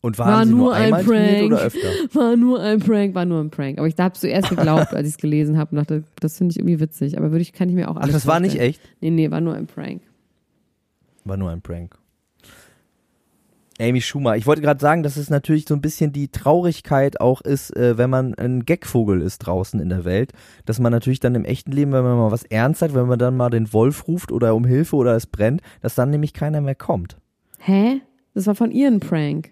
Und 0.07 0.19
waren 0.19 0.29
War 0.33 0.45
sie 0.45 0.51
nur 0.53 0.59
nur 0.59 0.75
ein 0.75 0.83
einmal 0.85 1.05
trainiert 1.05 1.39
Prank. 1.39 1.53
oder 1.53 1.61
öfter? 1.63 1.89
War 2.15 2.37
nur 2.37 2.61
ein 2.61 2.79
Prank, 2.79 3.15
war 3.15 3.25
nur 3.25 3.41
ein 3.41 3.51
Prank. 3.51 3.79
Aber 3.79 3.89
ich 3.89 3.97
habe 3.99 4.15
zuerst 4.15 4.49
geglaubt, 4.51 4.95
als 4.95 5.09
ich 5.09 5.15
es 5.15 5.19
gelesen 5.19 5.59
habe 5.59 5.73
und 5.73 5.77
dachte, 5.77 6.05
das 6.21 6.39
finde 6.39 6.53
ich 6.53 6.59
irgendwie 6.59 6.81
witzig. 6.81 7.19
Aber 7.19 7.33
würde 7.33 7.43
ich, 7.43 7.53
kann 7.53 7.69
ich 7.69 7.75
mir 7.75 7.91
auch 7.91 7.97
Ach, 7.97 8.03
alles 8.03 8.15
das 8.15 8.27
war 8.27 8.41
nicht 8.41 8.53
vorstellen. 8.53 8.71
echt? 8.71 8.81
Nee, 9.01 9.11
nee, 9.11 9.31
war 9.31 9.41
nur 9.41 9.55
ein 9.55 9.67
Prank. 9.67 10.03
War 11.25 11.37
nur 11.37 11.51
ein 11.51 11.61
Prank. 11.61 11.97
Amy 13.79 14.01
Schumer. 14.01 14.37
Ich 14.37 14.47
wollte 14.47 14.63
gerade 14.63 14.81
sagen, 14.81 15.03
dass 15.03 15.17
es 15.17 15.29
natürlich 15.29 15.67
so 15.69 15.75
ein 15.75 15.83
bisschen 15.83 16.13
die 16.13 16.29
Traurigkeit 16.29 17.21
auch 17.21 17.43
ist, 17.43 17.77
äh, 17.77 17.99
wenn 17.99 18.09
man 18.09 18.35
ein 18.35 18.65
Geckvogel 18.65 19.21
ist 19.21 19.39
draußen 19.41 19.81
in 19.81 19.91
der 19.91 20.05
Welt, 20.05 20.33
dass 20.65 20.79
man 20.79 20.93
natürlich 20.93 21.21
dann 21.21 21.35
im 21.35 21.45
echten 21.45 21.73
Leben, 21.73 21.93
wenn 21.93 22.05
man 22.05 22.17
mal 22.17 22.31
was 22.31 22.45
ernst 22.45 22.81
hat, 22.81 22.95
wenn 22.95 23.07
man 23.07 23.19
dann 23.19 23.37
mal 23.37 23.51
den 23.51 23.73
Wolf 23.73 24.09
ruft 24.09 24.33
oder 24.33 24.55
um 24.55 24.65
Hilfe 24.65 24.97
oder 24.97 25.15
es 25.15 25.27
brennt, 25.27 25.61
dass 25.83 25.95
dann 25.95 26.11
nämlich 26.11 26.33
keiner 26.33 26.61
mehr 26.63 26.75
kommt. 26.75 27.19
Hä? 27.59 28.01
Das 28.33 28.47
war 28.47 28.55
von 28.55 28.71
ihr 28.71 28.87
ein 28.89 29.01
Prank. 29.01 29.51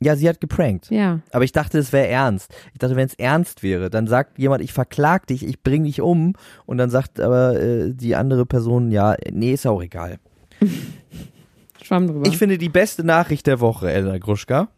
Ja, 0.00 0.14
sie 0.14 0.28
hat 0.28 0.40
geprankt. 0.40 0.90
Ja. 0.90 1.20
Aber 1.32 1.44
ich 1.44 1.52
dachte, 1.52 1.78
es 1.78 1.92
wäre 1.92 2.06
ernst. 2.06 2.54
Ich 2.72 2.78
dachte, 2.78 2.94
wenn 2.94 3.06
es 3.06 3.14
ernst 3.14 3.62
wäre, 3.62 3.90
dann 3.90 4.06
sagt 4.06 4.38
jemand, 4.38 4.62
ich 4.62 4.72
verklag 4.72 5.26
dich, 5.26 5.44
ich 5.44 5.62
bring 5.62 5.84
dich 5.84 6.00
um. 6.00 6.34
Und 6.66 6.78
dann 6.78 6.90
sagt 6.90 7.20
aber 7.20 7.60
äh, 7.60 7.92
die 7.92 8.14
andere 8.14 8.46
Person, 8.46 8.92
ja, 8.92 9.16
nee, 9.30 9.52
ist 9.52 9.66
auch 9.66 9.82
egal. 9.82 10.18
Schwamm 11.82 12.06
drüber. 12.06 12.28
Ich 12.28 12.38
finde 12.38 12.58
die 12.58 12.68
beste 12.68 13.02
Nachricht 13.02 13.46
der 13.46 13.60
Woche, 13.60 13.90
Elena 13.90 14.18
Gruschka, 14.18 14.68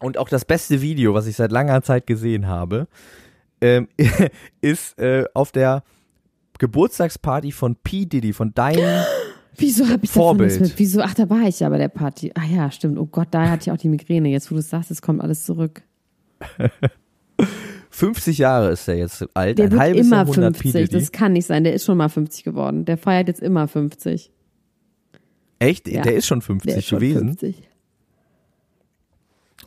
und 0.00 0.18
auch 0.18 0.28
das 0.28 0.44
beste 0.44 0.80
Video, 0.80 1.14
was 1.14 1.26
ich 1.26 1.36
seit 1.36 1.52
langer 1.52 1.82
Zeit 1.82 2.06
gesehen 2.06 2.48
habe, 2.48 2.88
ähm, 3.60 3.88
ist 4.60 4.98
äh, 4.98 5.24
auf 5.34 5.52
der 5.52 5.84
Geburtstagsparty 6.58 7.52
von 7.52 7.76
P. 7.76 8.06
Diddy, 8.06 8.32
von 8.32 8.52
deinem 8.54 9.04
Wieso 9.56 9.88
habe 9.88 10.04
ich 10.04 10.10
davon 10.10 10.22
Vorbild. 10.38 10.60
mit? 10.60 10.78
Wieso? 10.78 11.00
Ach, 11.02 11.14
da 11.14 11.28
war 11.28 11.42
ich 11.42 11.60
ja 11.60 11.68
bei 11.68 11.78
der 11.78 11.88
Party. 11.88 12.32
Ah 12.34 12.44
ja, 12.44 12.70
stimmt. 12.70 12.98
Oh 12.98 13.06
Gott, 13.06 13.28
da 13.30 13.50
hatte 13.50 13.62
ich 13.68 13.70
auch 13.72 13.76
die 13.76 13.88
Migräne. 13.88 14.28
Jetzt, 14.28 14.50
wo 14.50 14.54
du 14.54 14.60
es 14.60 14.70
sagst, 14.70 14.90
es 14.90 15.02
kommt 15.02 15.20
alles 15.20 15.44
zurück. 15.44 15.82
50 17.90 18.38
Jahre 18.38 18.70
ist 18.72 18.88
er 18.88 18.96
jetzt 18.96 19.24
alt, 19.34 19.58
Der 19.58 19.66
ein 19.66 19.72
wird 19.72 19.80
halbes 19.80 20.06
immer 20.06 20.16
Jahrhundert 20.16 20.54
P. 20.54 20.70
50. 20.70 20.72
Diddy. 20.90 20.98
Das 20.98 21.12
kann 21.12 21.32
nicht 21.34 21.46
sein. 21.46 21.62
Der 21.64 21.74
ist 21.74 21.84
schon 21.84 21.98
mal 21.98 22.08
50 22.08 22.44
geworden. 22.44 22.84
Der 22.86 22.96
feiert 22.96 23.28
jetzt 23.28 23.42
immer 23.42 23.68
50. 23.68 24.30
Echt? 25.58 25.86
Ja. 25.88 26.02
Der 26.02 26.14
ist 26.14 26.26
schon 26.26 26.40
50 26.42 26.70
Der 26.70 26.78
ist 26.78 26.86
schon 26.86 26.98
gewesen. 26.98 27.28
50. 27.28 27.68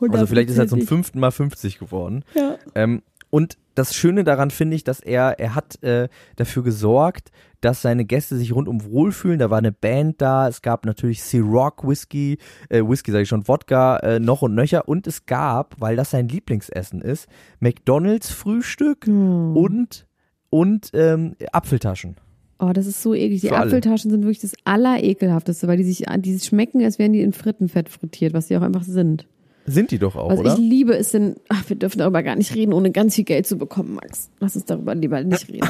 Also 0.00 0.26
vielleicht 0.26 0.50
ist 0.50 0.58
er 0.58 0.68
zum 0.68 0.82
fünften 0.82 1.20
Mal 1.20 1.30
50 1.30 1.78
geworden. 1.78 2.24
Ja. 2.34 2.58
Ähm, 2.74 3.02
und 3.30 3.58
das 3.74 3.94
Schöne 3.94 4.24
daran 4.24 4.50
finde 4.50 4.74
ich, 4.76 4.84
dass 4.84 5.00
er, 5.00 5.38
er 5.38 5.54
hat 5.54 5.82
äh, 5.82 6.08
dafür 6.36 6.62
gesorgt, 6.62 7.30
dass 7.60 7.82
seine 7.82 8.04
Gäste 8.04 8.36
sich 8.36 8.54
rundum 8.54 8.84
wohlfühlen. 8.84 9.38
Da 9.38 9.50
war 9.50 9.58
eine 9.58 9.72
Band 9.72 10.22
da, 10.22 10.48
es 10.48 10.62
gab 10.62 10.86
natürlich 10.86 11.22
Ciroc 11.22 11.86
Whisky, 11.86 12.38
äh, 12.70 12.82
Whisky 12.82 13.10
sage 13.10 13.24
ich 13.24 13.28
schon, 13.28 13.46
Wodka, 13.46 13.98
äh, 13.98 14.18
noch 14.18 14.42
und 14.42 14.54
nöcher. 14.54 14.88
Und 14.88 15.06
es 15.06 15.26
gab, 15.26 15.78
weil 15.78 15.96
das 15.96 16.10
sein 16.10 16.28
Lieblingsessen 16.28 17.02
ist, 17.02 17.28
McDonalds 17.60 18.30
Frühstück 18.30 19.06
und, 19.06 20.06
und 20.48 20.90
ähm, 20.94 21.36
Apfeltaschen. 21.52 22.16
Oh, 22.58 22.72
das 22.72 22.86
ist 22.86 23.02
so 23.02 23.12
eklig. 23.12 23.42
Die 23.42 23.48
Für 23.48 23.56
alle. 23.56 23.66
Apfeltaschen 23.66 24.10
sind 24.10 24.22
wirklich 24.22 24.40
das 24.40 24.54
Allerekelhafteste, 24.64 25.68
weil 25.68 25.76
die 25.76 25.84
sich, 25.84 26.06
die 26.18 26.38
schmecken, 26.40 26.82
als 26.82 26.98
wären 26.98 27.12
die 27.12 27.20
in 27.20 27.34
Frittenfett 27.34 27.90
frittiert, 27.90 28.32
was 28.32 28.48
sie 28.48 28.56
auch 28.56 28.62
einfach 28.62 28.84
sind. 28.84 29.26
Sind 29.66 29.90
die 29.90 29.98
doch 29.98 30.14
auch, 30.16 30.30
Was 30.30 30.38
oder? 30.38 30.52
ich 30.54 30.58
liebe, 30.58 30.94
ist 30.94 31.12
denn, 31.14 31.36
ach, 31.48 31.68
wir 31.68 31.76
dürfen 31.76 31.98
darüber 31.98 32.22
gar 32.22 32.36
nicht 32.36 32.54
reden, 32.54 32.72
ohne 32.72 32.92
ganz 32.92 33.14
viel 33.16 33.24
Geld 33.24 33.46
zu 33.46 33.56
bekommen, 33.58 33.94
Max. 33.94 34.30
Lass 34.40 34.54
uns 34.56 34.64
darüber 34.64 34.94
lieber 34.94 35.22
nicht 35.24 35.48
reden. 35.52 35.66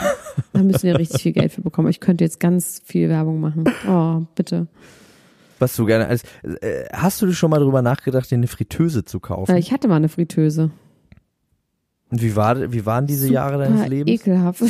da 0.53 0.63
müssen 0.63 0.83
wir 0.83 0.99
richtig 0.99 1.23
viel 1.23 1.33
Geld 1.33 1.53
für 1.53 1.63
bekommen. 1.63 1.89
Ich 1.89 2.01
könnte 2.01 2.23
jetzt 2.25 2.39
ganz 2.41 2.83
viel 2.85 3.09
Werbung 3.09 3.41
machen. 3.41 3.65
Oh, 3.89 4.23
bitte. 4.35 4.67
was 5.59 5.75
du 5.77 5.87
gerne 5.87 6.07
als 6.09 6.23
äh, 6.61 6.85
hast 6.93 7.23
du 7.23 7.33
schon 7.33 7.51
mal 7.51 7.59
drüber 7.61 7.81
nachgedacht, 7.83 8.31
dir 8.31 8.35
eine 8.37 8.47
Fritteuse 8.49 9.05
zu 9.05 9.19
kaufen? 9.21 9.51
Äh, 9.55 9.59
Ich 9.59 9.73
hatte 9.73 9.89
mal 9.89 9.97
eine 9.97 10.09
Fritteuse. 10.11 10.71
Und 12.09 12.23
wie 12.23 12.37
war 12.37 12.73
wie 12.73 12.87
waren 12.87 13.07
diese 13.07 13.33
Jahre 13.33 13.59
deines 13.59 13.79
Super 13.79 13.89
Lebens? 13.89 14.11
Ekelhaft. 14.21 14.63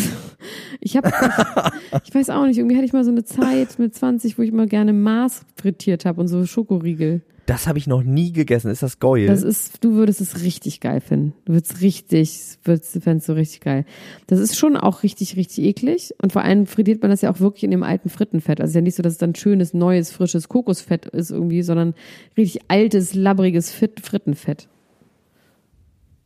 Ich 0.81 0.97
habe, 0.97 1.11
ich 2.05 2.15
weiß 2.15 2.31
auch 2.31 2.47
nicht, 2.47 2.57
irgendwie 2.59 2.77
hatte 2.77 2.87
ich 2.87 2.93
mal 2.95 3.05
so 3.05 3.11
eine 3.11 3.25
Zeit 3.25 3.79
mit 3.79 3.95
20, 3.95 4.39
wo 4.39 4.43
ich 4.43 4.53
mal 4.53 4.67
gerne 4.67 4.93
Mars 4.95 5.43
frittiert 5.55 6.05
habe 6.07 6.21
und 6.21 6.29
so 6.29 6.47
Schokoriegel. 6.47 7.23
Das 7.47 7.69
habe 7.69 7.79
ich 7.79 7.87
noch 7.87 8.03
nie 8.03 8.33
gegessen. 8.33 8.73
Ist 8.73 8.83
das 8.83 8.99
geil? 8.99 9.27
Das 9.27 9.45
ist, 9.45 9.85
du 9.85 9.93
würdest 9.93 10.21
es 10.21 10.43
richtig 10.43 10.81
geil 10.81 11.01
finden. 11.01 11.33
Du 11.45 11.53
würdest 11.53 11.81
richtig, 11.81 12.59
würdest, 12.65 13.01
fändest 13.01 13.29
du 13.29 13.35
richtig 13.35 13.61
geil. 13.61 13.85
Das 14.27 14.41
ist 14.41 14.59
schon 14.59 14.77
auch 14.77 15.05
richtig, 15.05 15.37
richtig 15.37 15.65
eklig. 15.65 16.13
Und 16.21 16.33
vor 16.33 16.43
allem 16.43 16.67
frittiert 16.67 17.03
man 17.03 17.11
das 17.13 17.23
ja 17.23 17.33
auch 17.33 17.39
wirklich 17.39 17.63
in 17.63 17.71
dem 17.71 17.85
alten 17.85 18.09
Frittenfett. 18.09 18.61
Also 18.61 18.77
ja 18.77 18.83
nicht 18.83 18.97
so, 18.97 19.03
dass 19.03 19.13
es 19.13 19.19
dann 19.19 19.37
schönes, 19.37 19.75
neues, 19.75 20.11
frisches 20.11 20.49
Kokosfett 20.49 21.07
ist 21.07 21.31
irgendwie, 21.31 21.63
sondern 21.63 21.95
richtig 22.37 22.63
altes, 22.67 23.15
labbriges 23.15 23.71
Fit 23.71 24.01
Frittenfett. 24.01 24.69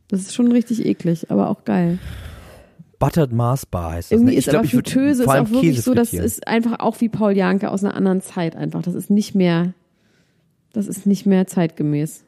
Das 0.07 0.21
ist 0.21 0.33
schon 0.33 0.51
richtig 0.51 0.85
eklig, 0.85 1.29
aber 1.29 1.49
auch 1.49 1.63
geil. 1.65 1.99
Buttered 2.97 3.31
Mars 3.31 3.65
Bar 3.65 3.93
heißt 3.93 4.11
das. 4.11 4.17
Irgendwie 4.17 4.33
ne? 4.33 4.39
ist 4.39 4.49
aber 4.49 4.63
ich 4.63 4.73
würd 4.73 4.89
Fritteuse 4.89 5.23
ist 5.23 5.29
auch 5.29 5.49
wirklich 5.49 5.75
Käse 5.75 5.81
so, 5.81 5.93
das 5.93 6.13
ist 6.13 6.47
einfach 6.47 6.79
auch 6.79 6.99
wie 6.99 7.09
Paul 7.09 7.35
Janke 7.35 7.71
aus 7.71 7.83
einer 7.83 7.95
anderen 7.95 8.21
Zeit 8.21 8.55
einfach. 8.55 8.81
Das 8.81 8.93
ist 8.93 9.09
nicht 9.09 9.35
mehr, 9.35 9.73
das 10.73 10.87
ist 10.87 11.05
nicht 11.05 11.25
mehr 11.25 11.47
zeitgemäß. 11.47 12.23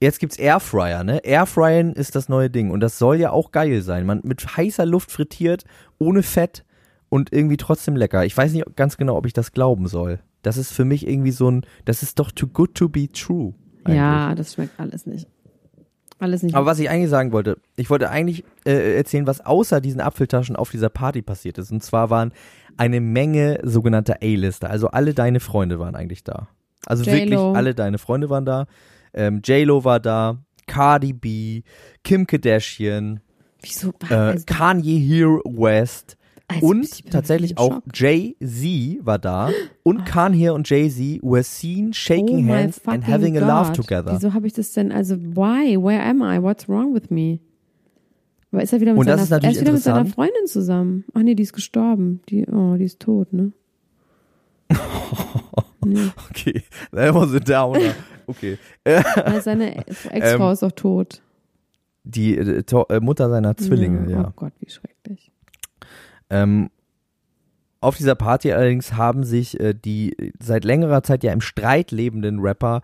Jetzt 0.00 0.20
gibt's 0.20 0.38
Airfryer, 0.38 1.02
ne? 1.02 1.20
Airfryen 1.24 1.92
ist 1.92 2.14
das 2.14 2.28
neue 2.28 2.50
Ding 2.50 2.70
und 2.70 2.80
das 2.80 2.98
soll 2.98 3.16
ja 3.16 3.30
auch 3.30 3.50
geil 3.50 3.82
sein. 3.82 4.06
Man 4.06 4.20
mit 4.22 4.56
heißer 4.56 4.86
Luft 4.86 5.10
frittiert, 5.10 5.64
ohne 5.98 6.22
Fett 6.22 6.64
und 7.08 7.32
irgendwie 7.32 7.56
trotzdem 7.56 7.96
lecker. 7.96 8.24
Ich 8.24 8.36
weiß 8.36 8.52
nicht 8.52 8.64
ganz 8.76 8.96
genau, 8.96 9.16
ob 9.16 9.26
ich 9.26 9.32
das 9.32 9.52
glauben 9.52 9.88
soll. 9.88 10.20
Das 10.42 10.56
ist 10.56 10.72
für 10.72 10.84
mich 10.84 11.06
irgendwie 11.08 11.32
so 11.32 11.50
ein, 11.50 11.66
das 11.84 12.02
ist 12.02 12.20
doch 12.20 12.30
too 12.30 12.46
good 12.46 12.74
to 12.74 12.88
be 12.88 13.10
true. 13.10 13.54
eigentlich. 13.84 13.96
Ja, 13.96 14.34
das 14.36 14.54
schmeckt 14.54 14.78
alles 14.78 15.06
nicht. 15.06 15.26
Alles 16.20 16.42
nicht. 16.42 16.54
Aber 16.54 16.66
was 16.66 16.78
ich 16.78 16.90
eigentlich 16.90 17.10
sagen 17.10 17.32
wollte, 17.32 17.58
ich 17.76 17.90
wollte 17.90 18.10
eigentlich 18.10 18.44
äh, 18.64 18.96
erzählen, 18.96 19.26
was 19.26 19.44
außer 19.44 19.80
diesen 19.80 20.00
Apfeltaschen 20.00 20.56
auf 20.56 20.70
dieser 20.70 20.88
Party 20.88 21.22
passiert 21.22 21.58
ist. 21.58 21.70
Und 21.70 21.82
zwar 21.82 22.10
waren 22.10 22.32
eine 22.76 23.00
Menge 23.00 23.60
sogenannter 23.62 24.18
A-Lister. 24.22 24.70
Also 24.70 24.88
alle 24.88 25.14
deine 25.14 25.40
Freunde 25.40 25.78
waren 25.78 25.94
eigentlich 25.94 26.24
da. 26.24 26.48
Also 26.88 27.04
wirklich 27.06 27.38
alle 27.38 27.74
deine 27.74 27.98
Freunde 27.98 28.30
waren 28.30 28.44
da. 28.46 28.66
Ähm, 29.12 29.40
J-Lo 29.44 29.84
war 29.84 30.00
da, 30.00 30.38
Cardi 30.66 31.12
B, 31.12 31.62
Kim 32.02 32.26
Kardashian, 32.26 33.20
Wieso? 33.62 33.92
äh, 34.08 34.14
Also, 34.14 34.44
Kanye 34.46 34.98
Here 34.98 35.40
West 35.44 36.16
Also, 36.46 36.66
und 36.66 37.10
tatsächlich 37.10 37.58
auch. 37.58 37.80
Jay-Z 37.92 39.04
war 39.04 39.18
da. 39.18 39.50
Und 39.82 40.06
Kanye 40.06 40.50
und 40.50 40.68
Jay-Z 40.68 41.20
were 41.22 41.42
seen 41.42 41.88
oh 41.90 41.92
shaking 41.92 42.46
my 42.46 42.52
hands 42.52 42.80
and 42.86 43.06
having 43.06 43.36
a 43.36 43.40
laugh 43.40 43.68
God. 43.68 43.76
together. 43.76 44.12
Wieso 44.14 44.32
habe 44.32 44.46
ich 44.46 44.54
das 44.54 44.72
denn? 44.72 44.90
Also, 44.90 45.16
why? 45.16 45.76
Where 45.76 46.02
am 46.02 46.22
I? 46.22 46.42
What's 46.42 46.68
wrong 46.68 46.94
with 46.94 47.10
me? 47.10 47.40
Aber 48.50 48.62
ist 48.62 48.72
er 48.72 48.80
wieder 48.80 48.94
mit, 48.94 49.04
seiner, 49.04 49.22
ist 49.22 49.30
er 49.30 49.50
ist 49.50 49.60
wieder 49.60 49.72
mit 49.72 49.82
seiner. 49.82 50.06
Freundin 50.06 50.46
zusammen. 50.46 51.04
Ach 51.12 51.20
nee, 51.22 51.34
die 51.34 51.42
ist 51.42 51.52
gestorben. 51.52 52.22
Die, 52.30 52.46
oh, 52.46 52.76
die 52.76 52.84
ist 52.84 52.98
tot, 53.00 53.30
ne? 53.34 53.52
nee. 55.88 56.10
Okay, 56.30 56.62
that 56.92 57.14
was 57.14 57.32
a 57.34 57.38
downer. 57.40 57.94
Okay. 58.26 58.58
Ja, 58.86 59.40
Seine 59.40 59.76
Ex-Frau 59.86 60.46
Ähm, 60.48 60.52
ist 60.52 60.62
doch 60.62 60.72
tot. 60.72 61.22
die 62.04 62.36
äh, 62.38 62.62
äh, 62.88 63.00
Mutter 63.00 63.28
seiner 63.30 63.56
Zwillinge, 63.56 64.10
ja. 64.10 64.28
Oh 64.28 64.32
Gott, 64.36 64.52
wie 64.60 64.70
schrecklich. 64.70 65.30
Ähm, 66.30 66.70
auf 67.80 67.96
dieser 67.96 68.14
Party 68.16 68.52
allerdings 68.52 68.94
haben 68.94 69.24
sich 69.24 69.58
äh, 69.60 69.72
die 69.74 70.14
seit 70.40 70.64
längerer 70.64 71.02
Zeit 71.02 71.22
ja 71.24 71.32
im 71.32 71.40
Streit 71.40 71.90
lebenden 71.90 72.40
Rapper 72.40 72.82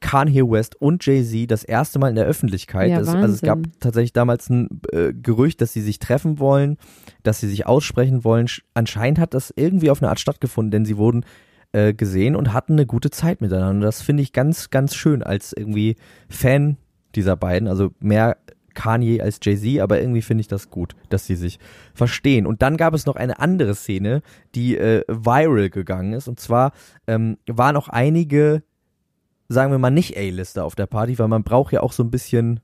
Kanye 0.00 0.42
West 0.50 0.80
und 0.80 1.04
Jay-Z 1.04 1.50
das 1.50 1.62
erste 1.62 1.98
Mal 1.98 2.08
in 2.08 2.14
der 2.14 2.24
Öffentlichkeit. 2.24 2.90
Ja, 2.90 2.98
das, 3.00 3.08
also 3.14 3.34
es 3.34 3.42
gab 3.42 3.58
tatsächlich 3.80 4.14
damals 4.14 4.48
ein 4.48 4.80
äh, 4.92 5.12
Gerücht, 5.12 5.60
dass 5.60 5.74
sie 5.74 5.82
sich 5.82 5.98
treffen 5.98 6.38
wollen, 6.38 6.78
dass 7.22 7.38
sie 7.40 7.48
sich 7.48 7.66
aussprechen 7.66 8.24
wollen. 8.24 8.46
Sch- 8.46 8.62
Anscheinend 8.72 9.18
hat 9.18 9.34
das 9.34 9.52
irgendwie 9.54 9.90
auf 9.90 10.00
eine 10.02 10.08
Art 10.08 10.18
stattgefunden, 10.18 10.70
denn 10.70 10.84
sie 10.86 10.96
wurden 10.96 11.26
äh, 11.72 11.94
gesehen 11.94 12.36
und 12.36 12.52
hatten 12.52 12.72
eine 12.74 12.86
gute 12.86 13.10
Zeit 13.10 13.40
miteinander. 13.40 13.86
Das 13.86 14.02
finde 14.02 14.22
ich 14.22 14.32
ganz, 14.32 14.70
ganz 14.70 14.94
schön 14.94 15.22
als 15.22 15.52
irgendwie 15.52 15.96
Fan 16.28 16.76
dieser 17.14 17.36
beiden. 17.36 17.68
Also 17.68 17.92
mehr 18.00 18.36
Kanye 18.74 19.20
als 19.20 19.40
Jay-Z, 19.42 19.80
aber 19.80 20.00
irgendwie 20.00 20.22
finde 20.22 20.40
ich 20.42 20.48
das 20.48 20.70
gut, 20.70 20.94
dass 21.08 21.26
sie 21.26 21.36
sich 21.36 21.58
verstehen. 21.94 22.46
Und 22.46 22.62
dann 22.62 22.76
gab 22.76 22.94
es 22.94 23.06
noch 23.06 23.16
eine 23.16 23.38
andere 23.38 23.74
Szene, 23.74 24.22
die 24.54 24.76
äh, 24.76 25.04
viral 25.08 25.70
gegangen 25.70 26.12
ist. 26.12 26.28
Und 26.28 26.40
zwar 26.40 26.72
ähm, 27.06 27.36
waren 27.46 27.76
auch 27.76 27.88
einige, 27.88 28.62
sagen 29.48 29.70
wir 29.72 29.78
mal, 29.78 29.90
nicht 29.90 30.16
A-Lister 30.16 30.64
auf 30.64 30.74
der 30.74 30.86
Party, 30.86 31.18
weil 31.18 31.28
man 31.28 31.42
braucht 31.42 31.72
ja 31.72 31.82
auch 31.82 31.92
so 31.92 32.02
ein 32.02 32.10
bisschen, 32.10 32.60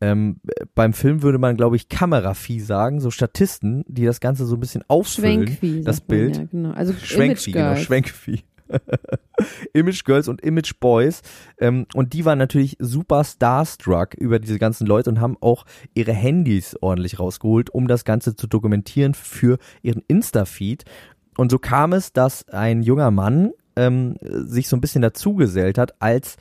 ähm, 0.00 0.40
beim 0.74 0.92
Film 0.92 1.22
würde 1.22 1.38
man, 1.38 1.56
glaube 1.56 1.76
ich, 1.76 1.88
Kameravieh 1.88 2.60
sagen, 2.60 3.00
so 3.00 3.10
Statisten, 3.10 3.84
die 3.88 4.04
das 4.04 4.20
Ganze 4.20 4.46
so 4.46 4.56
ein 4.56 4.60
bisschen 4.60 4.84
ausfüllen. 4.88 5.46
Schwenkvieh. 5.46 5.82
das 5.82 5.96
sagt 5.96 6.08
man 6.08 6.18
Bild. 6.18 6.36
Ja, 6.36 6.44
genau. 6.44 6.70
Also 6.72 6.92
Schwenkvieh, 6.92 7.52
genau. 7.52 7.76
Schwenkvieh. 7.76 8.42
Image 9.72 10.04
Girls 10.04 10.28
und 10.28 10.40
Image 10.42 10.74
Boys. 10.80 11.22
Ähm, 11.58 11.86
und 11.94 12.12
die 12.12 12.24
waren 12.24 12.38
natürlich 12.38 12.76
super 12.78 13.24
starstruck 13.24 14.14
über 14.14 14.38
diese 14.38 14.58
ganzen 14.58 14.86
Leute 14.86 15.10
und 15.10 15.20
haben 15.20 15.36
auch 15.40 15.64
ihre 15.94 16.12
Handys 16.12 16.76
ordentlich 16.80 17.18
rausgeholt, 17.18 17.70
um 17.70 17.88
das 17.88 18.04
Ganze 18.04 18.36
zu 18.36 18.46
dokumentieren 18.46 19.14
für 19.14 19.58
ihren 19.82 20.02
Insta-Feed. 20.08 20.84
Und 21.36 21.50
so 21.50 21.58
kam 21.58 21.92
es, 21.92 22.12
dass 22.12 22.48
ein 22.48 22.82
junger 22.82 23.10
Mann 23.10 23.52
ähm, 23.76 24.16
sich 24.20 24.68
so 24.68 24.76
ein 24.76 24.80
bisschen 24.80 25.02
dazugesellt 25.02 25.78
hat, 25.78 26.00
als 26.02 26.36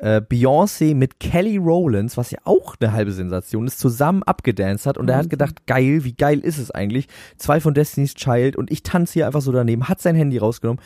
äh, 0.00 0.20
Beyoncé 0.20 0.94
mit 0.94 1.20
Kelly 1.20 1.56
Rowlands, 1.56 2.16
was 2.16 2.30
ja 2.30 2.38
auch 2.44 2.76
eine 2.80 2.92
halbe 2.92 3.12
Sensation 3.12 3.66
ist, 3.66 3.78
zusammen 3.78 4.22
abgedanced 4.22 4.86
hat 4.86 4.96
und 4.96 5.08
er 5.10 5.16
hat 5.18 5.30
gedacht, 5.30 5.66
geil, 5.66 6.04
wie 6.04 6.14
geil 6.14 6.38
ist 6.38 6.58
es 6.58 6.70
eigentlich? 6.70 7.08
Zwei 7.36 7.60
von 7.60 7.74
Destiny's 7.74 8.14
Child 8.14 8.56
und 8.56 8.70
ich 8.70 8.82
tanze 8.82 9.14
hier 9.14 9.26
einfach 9.26 9.40
so 9.40 9.52
daneben, 9.52 9.88
hat 9.88 10.00
sein 10.00 10.14
Handy 10.14 10.38
rausgenommen, 10.38 10.82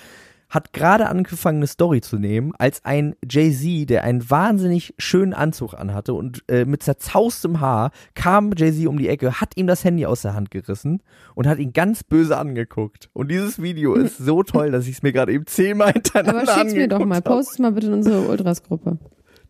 hat 0.53 0.75
gerade 0.75 1.09
angefangen, 1.09 1.57
eine 1.59 1.67
Story 1.67 2.03
zu 2.03 2.19
nehmen, 2.19 2.53
als 2.59 2.85
ein 2.85 3.17
Jay-Z, 3.29 3.89
der 3.89 4.05
einen 4.05 4.29
wahnsinnig 4.29 4.95
schönen 4.99 5.33
Anzug 5.33 5.73
anhatte 5.73 6.13
und 6.13 6.45
äh, 6.49 6.67
mit 6.67 6.83
zerzaustem 6.83 7.61
Haar 7.61 7.91
kam 8.15 8.53
Jay-Z 8.55 8.87
um 8.87 8.99
die 8.99 9.09
Ecke, 9.09 9.41
hat 9.41 9.57
ihm 9.57 9.67
das 9.67 9.83
Handy 9.83 10.05
aus 10.05 10.21
der 10.21 10.35
Hand 10.35 10.51
gerissen 10.51 11.03
und 11.35 11.47
hat 11.47 11.59
ihn 11.59 11.73
ganz 11.73 12.05
böse 12.05 12.37
angeguckt. 12.37 13.09
Und 13.15 13.31
dieses 13.31 13.63
Video 13.63 13.95
ist 13.97 14.19
so 14.19 14.43
toll, 14.43 14.71
dass 14.71 14.87
ich 14.87 14.97
es 14.97 15.03
mir 15.03 15.13
gerade 15.13 15.33
eben 15.33 15.47
zehnmal 15.47 15.93
hintereinander 15.95 16.43
Aber 16.43 16.61
schick's 16.61 16.75
mir 16.75 16.87
doch 16.87 17.05
mal. 17.05 17.23
Post 17.23 17.53
es 17.53 17.59
mal 17.59 17.73
bitte 17.73 17.87
in 17.87 17.95
unsere 17.95 18.29
Ultras-Gruppe. 18.29 18.99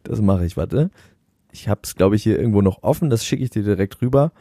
Das 0.04 0.20
mache 0.20 0.46
ich, 0.46 0.56
warte. 0.56 0.90
Ich 1.50 1.68
habe 1.68 1.80
es, 1.82 1.96
glaube 1.96 2.14
ich, 2.14 2.22
hier 2.22 2.38
irgendwo 2.38 2.62
noch 2.62 2.84
offen. 2.84 3.10
Das 3.10 3.26
schicke 3.26 3.42
ich 3.42 3.50
dir 3.50 3.64
direkt 3.64 4.00
rüber. 4.02 4.32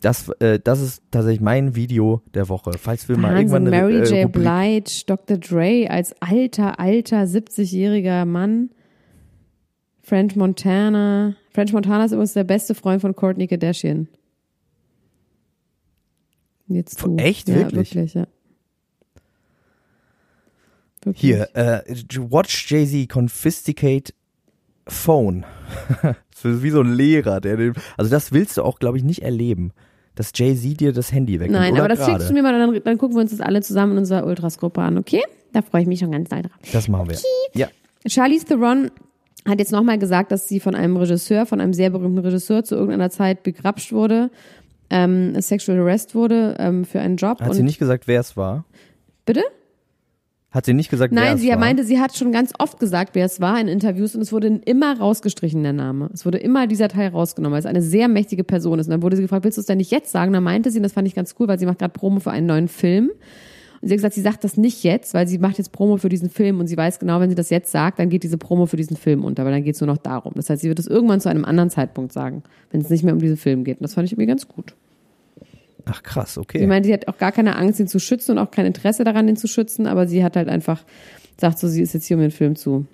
Das, 0.00 0.28
äh, 0.40 0.58
das 0.58 0.80
ist 0.80 1.02
tatsächlich 1.10 1.40
mein 1.42 1.74
Video 1.74 2.22
der 2.32 2.48
Woche. 2.48 2.72
Falls 2.78 3.08
wir 3.08 3.16
mal 3.18 3.34
Wahnsinn, 3.34 3.38
irgendwann 3.38 3.66
eine 3.66 3.82
Mary 3.82 3.96
äh, 3.98 4.22
J. 4.22 4.26
Rubrik- 4.28 4.32
Blige, 4.32 5.04
Dr. 5.06 5.36
Dre 5.36 5.90
als 5.90 6.14
alter, 6.20 6.80
alter 6.80 7.22
70-jähriger 7.24 8.24
Mann. 8.24 8.70
French 10.02 10.36
Montana. 10.36 11.36
French 11.52 11.72
Montana 11.72 12.04
ist 12.04 12.12
übrigens 12.12 12.32
der 12.32 12.44
beste 12.44 12.74
Freund 12.74 13.02
von 13.02 13.14
Courtney 13.14 13.46
Kardashian. 13.46 14.08
Jetzt 16.68 17.02
du. 17.02 17.16
Echt? 17.16 17.48
Ja, 17.48 17.56
Wirklich? 17.56 17.94
wirklich 17.94 18.14
ja. 18.14 18.26
Wirklich. 21.02 21.20
Hier, 21.20 21.48
äh, 21.54 21.82
watch 22.30 22.70
Jay-Z 22.70 23.08
confiscate 23.12 24.12
phone. 24.86 25.44
wie 26.42 26.70
so 26.70 26.80
ein 26.80 26.92
Lehrer, 26.92 27.40
der 27.40 27.56
den, 27.56 27.74
also 27.96 28.10
das 28.10 28.32
willst 28.32 28.56
du 28.56 28.62
auch, 28.62 28.78
glaube 28.78 28.98
ich, 28.98 29.04
nicht 29.04 29.22
erleben, 29.22 29.72
dass 30.20 30.32
Jay-Z 30.34 30.78
dir 30.78 30.92
das 30.92 31.12
Handy 31.12 31.40
wegnimmt. 31.40 31.62
Nein, 31.62 31.78
aber 31.78 31.88
das 31.88 32.00
gerade. 32.00 32.12
schickst 32.12 32.28
du 32.28 32.34
mir 32.34 32.42
mal, 32.42 32.52
dann, 32.52 32.78
dann 32.84 32.98
gucken 32.98 33.16
wir 33.16 33.22
uns 33.22 33.30
das 33.30 33.40
alle 33.40 33.62
zusammen 33.62 33.92
in 33.92 33.98
unserer 33.98 34.26
Ultras-Gruppe 34.26 34.82
an, 34.82 34.98
okay? 34.98 35.22
Da 35.54 35.62
freue 35.62 35.80
ich 35.80 35.88
mich 35.88 36.00
schon 36.00 36.12
ganz 36.12 36.28
doll 36.28 36.42
drauf. 36.42 36.52
Das 36.72 36.88
machen 36.88 37.08
wir. 37.08 37.16
Ja. 37.54 37.68
Charlize 38.06 38.44
Theron 38.44 38.90
hat 39.48 39.60
jetzt 39.60 39.72
nochmal 39.72 39.98
gesagt, 39.98 40.30
dass 40.30 40.46
sie 40.46 40.60
von 40.60 40.74
einem 40.74 40.98
Regisseur, 40.98 41.46
von 41.46 41.58
einem 41.58 41.72
sehr 41.72 41.88
berühmten 41.88 42.18
Regisseur 42.18 42.64
zu 42.64 42.74
irgendeiner 42.74 43.08
Zeit 43.08 43.42
begrapscht 43.42 43.92
wurde, 43.92 44.30
ähm, 44.90 45.40
Sexual 45.40 45.78
Arrest 45.78 46.14
wurde 46.14 46.54
ähm, 46.58 46.84
für 46.84 47.00
einen 47.00 47.16
Job. 47.16 47.40
Hat 47.40 47.54
sie 47.54 47.62
nicht 47.62 47.78
gesagt, 47.78 48.06
wer 48.06 48.20
es 48.20 48.36
war? 48.36 48.66
Bitte? 49.24 49.42
Hat 50.50 50.66
sie 50.66 50.74
nicht 50.74 50.90
gesagt, 50.90 51.14
wer 51.14 51.22
Nein, 51.22 51.34
es 51.36 51.42
sie 51.42 51.50
war? 51.50 51.58
meinte, 51.58 51.84
sie 51.84 52.00
hat 52.00 52.16
schon 52.16 52.32
ganz 52.32 52.52
oft 52.58 52.80
gesagt, 52.80 53.14
wer 53.14 53.24
es 53.24 53.40
war 53.40 53.60
in 53.60 53.68
Interviews 53.68 54.16
und 54.16 54.22
es 54.22 54.32
wurde 54.32 54.48
immer 54.48 54.98
rausgestrichen, 54.98 55.62
der 55.62 55.72
Name. 55.72 56.10
Es 56.12 56.26
wurde 56.26 56.38
immer 56.38 56.66
dieser 56.66 56.88
Teil 56.88 57.10
rausgenommen, 57.10 57.52
weil 57.52 57.60
es 57.60 57.66
eine 57.66 57.82
sehr 57.82 58.08
mächtige 58.08 58.42
Person 58.42 58.80
ist. 58.80 58.86
Und 58.86 58.90
dann 58.90 59.02
wurde 59.02 59.14
sie 59.14 59.22
gefragt, 59.22 59.44
willst 59.44 59.58
du 59.58 59.60
es 59.60 59.66
denn 59.66 59.78
nicht 59.78 59.92
jetzt 59.92 60.10
sagen? 60.10 60.32
Dann 60.32 60.42
meinte 60.42 60.72
sie, 60.72 60.78
und 60.78 60.82
das 60.82 60.92
fand 60.92 61.06
ich 61.06 61.14
ganz 61.14 61.36
cool, 61.38 61.46
weil 61.46 61.58
sie 61.60 61.66
macht 61.66 61.78
gerade 61.78 61.92
Promo 61.92 62.18
für 62.18 62.32
einen 62.32 62.48
neuen 62.48 62.66
Film. 62.66 63.10
Und 63.80 63.88
sie 63.88 63.94
hat 63.94 63.98
gesagt, 63.98 64.14
sie 64.14 64.20
sagt 64.22 64.42
das 64.42 64.56
nicht 64.56 64.82
jetzt, 64.82 65.14
weil 65.14 65.28
sie 65.28 65.38
macht 65.38 65.56
jetzt 65.58 65.70
Promo 65.70 65.96
für 65.98 66.08
diesen 66.08 66.28
Film 66.28 66.58
und 66.58 66.66
sie 66.66 66.76
weiß 66.76 66.98
genau, 66.98 67.20
wenn 67.20 67.30
sie 67.30 67.36
das 67.36 67.48
jetzt 67.48 67.70
sagt, 67.70 67.98
dann 67.98 68.10
geht 68.10 68.24
diese 68.24 68.36
Promo 68.36 68.66
für 68.66 68.76
diesen 68.76 68.96
Film 68.96 69.24
unter, 69.24 69.44
weil 69.44 69.52
dann 69.52 69.62
geht 69.62 69.76
es 69.76 69.80
nur 69.80 69.86
noch 69.88 69.98
darum. 69.98 70.32
Das 70.34 70.50
heißt, 70.50 70.60
sie 70.62 70.68
wird 70.68 70.80
es 70.80 70.86
irgendwann 70.86 71.20
zu 71.20 71.30
einem 71.30 71.44
anderen 71.44 71.70
Zeitpunkt 71.70 72.12
sagen, 72.12 72.42
wenn 72.72 72.80
es 72.80 72.90
nicht 72.90 73.04
mehr 73.04 73.14
um 73.14 73.20
diesen 73.20 73.36
Film 73.36 73.64
geht. 73.64 73.78
Und 73.78 73.84
das 73.84 73.94
fand 73.94 74.06
ich 74.06 74.12
irgendwie 74.12 74.26
ganz 74.26 74.48
gut. 74.48 74.74
Ach 75.86 76.02
krass, 76.02 76.34
Sie 76.34 76.40
okay. 76.40 76.66
meinte, 76.66 76.88
sie 76.88 76.92
hat 76.92 77.08
auch 77.08 77.18
gar 77.18 77.32
keine 77.32 77.56
Angst, 77.56 77.80
ihn 77.80 77.88
zu 77.88 77.98
schützen 77.98 78.32
und 78.32 78.38
auch 78.38 78.50
kein 78.50 78.66
Interesse 78.66 79.04
daran, 79.04 79.28
ihn 79.28 79.36
zu 79.36 79.48
schützen, 79.48 79.86
aber 79.86 80.06
sie 80.06 80.24
hat 80.24 80.36
halt 80.36 80.48
einfach 80.48 80.84
gesagt, 81.36 81.58
so, 81.58 81.68
sie 81.68 81.82
ist 81.82 81.94
jetzt 81.94 82.06
hier, 82.06 82.16
um 82.16 82.22
den 82.22 82.30
Film 82.30 82.56
zu 82.56 82.86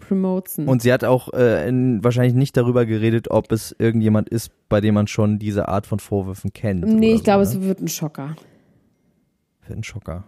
promoten. 0.00 0.68
Und 0.68 0.82
sie 0.82 0.92
hat 0.92 1.04
auch 1.04 1.32
äh, 1.32 1.68
in, 1.68 2.02
wahrscheinlich 2.02 2.34
nicht 2.34 2.56
darüber 2.56 2.86
geredet, 2.86 3.30
ob 3.30 3.50
es 3.52 3.74
irgendjemand 3.78 4.28
ist, 4.28 4.50
bei 4.68 4.80
dem 4.80 4.94
man 4.94 5.06
schon 5.06 5.38
diese 5.38 5.68
Art 5.68 5.86
von 5.86 5.98
Vorwürfen 5.98 6.52
kennt. 6.52 6.84
nee, 6.86 7.14
ich 7.14 7.24
glaube, 7.24 7.44
so, 7.44 7.58
es 7.58 7.64
wird 7.64 7.80
ein 7.80 7.88
Schocker. 7.88 8.36
Für 9.60 9.72
einen 9.72 9.84
Schocker. 9.84 10.24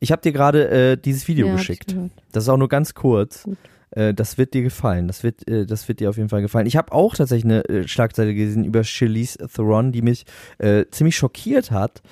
Ich 0.00 0.12
habe 0.12 0.22
dir 0.22 0.32
gerade 0.32 0.68
äh, 0.68 0.96
dieses 0.96 1.28
Video 1.28 1.46
Ja, 1.46 1.52
geschickt. 1.54 1.94
Das 2.32 2.44
ist 2.44 2.48
auch 2.48 2.56
nur 2.56 2.68
ganz 2.68 2.94
kurz. 2.94 3.44
Gut. 3.44 3.58
Äh, 3.92 4.14
das 4.14 4.38
wird 4.38 4.54
dir 4.54 4.62
gefallen. 4.62 5.06
Das 5.08 5.22
wird, 5.22 5.46
äh, 5.48 5.66
das 5.66 5.88
wird 5.88 6.00
dir 6.00 6.10
auf 6.10 6.16
jeden 6.16 6.28
Fall 6.28 6.42
gefallen. 6.42 6.66
Ich 6.66 6.76
habe 6.76 6.92
auch 6.92 7.14
tatsächlich 7.14 7.44
eine 7.44 7.64
äh, 7.68 7.88
Schlagzeile 7.88 8.34
gesehen 8.34 8.64
über 8.64 8.84
Charlize 8.84 9.38
Theron, 9.48 9.92
die 9.92 10.02
mich 10.02 10.24
äh, 10.58 10.84
ziemlich 10.90 11.16
schockiert 11.16 11.70
hat. 11.70 12.02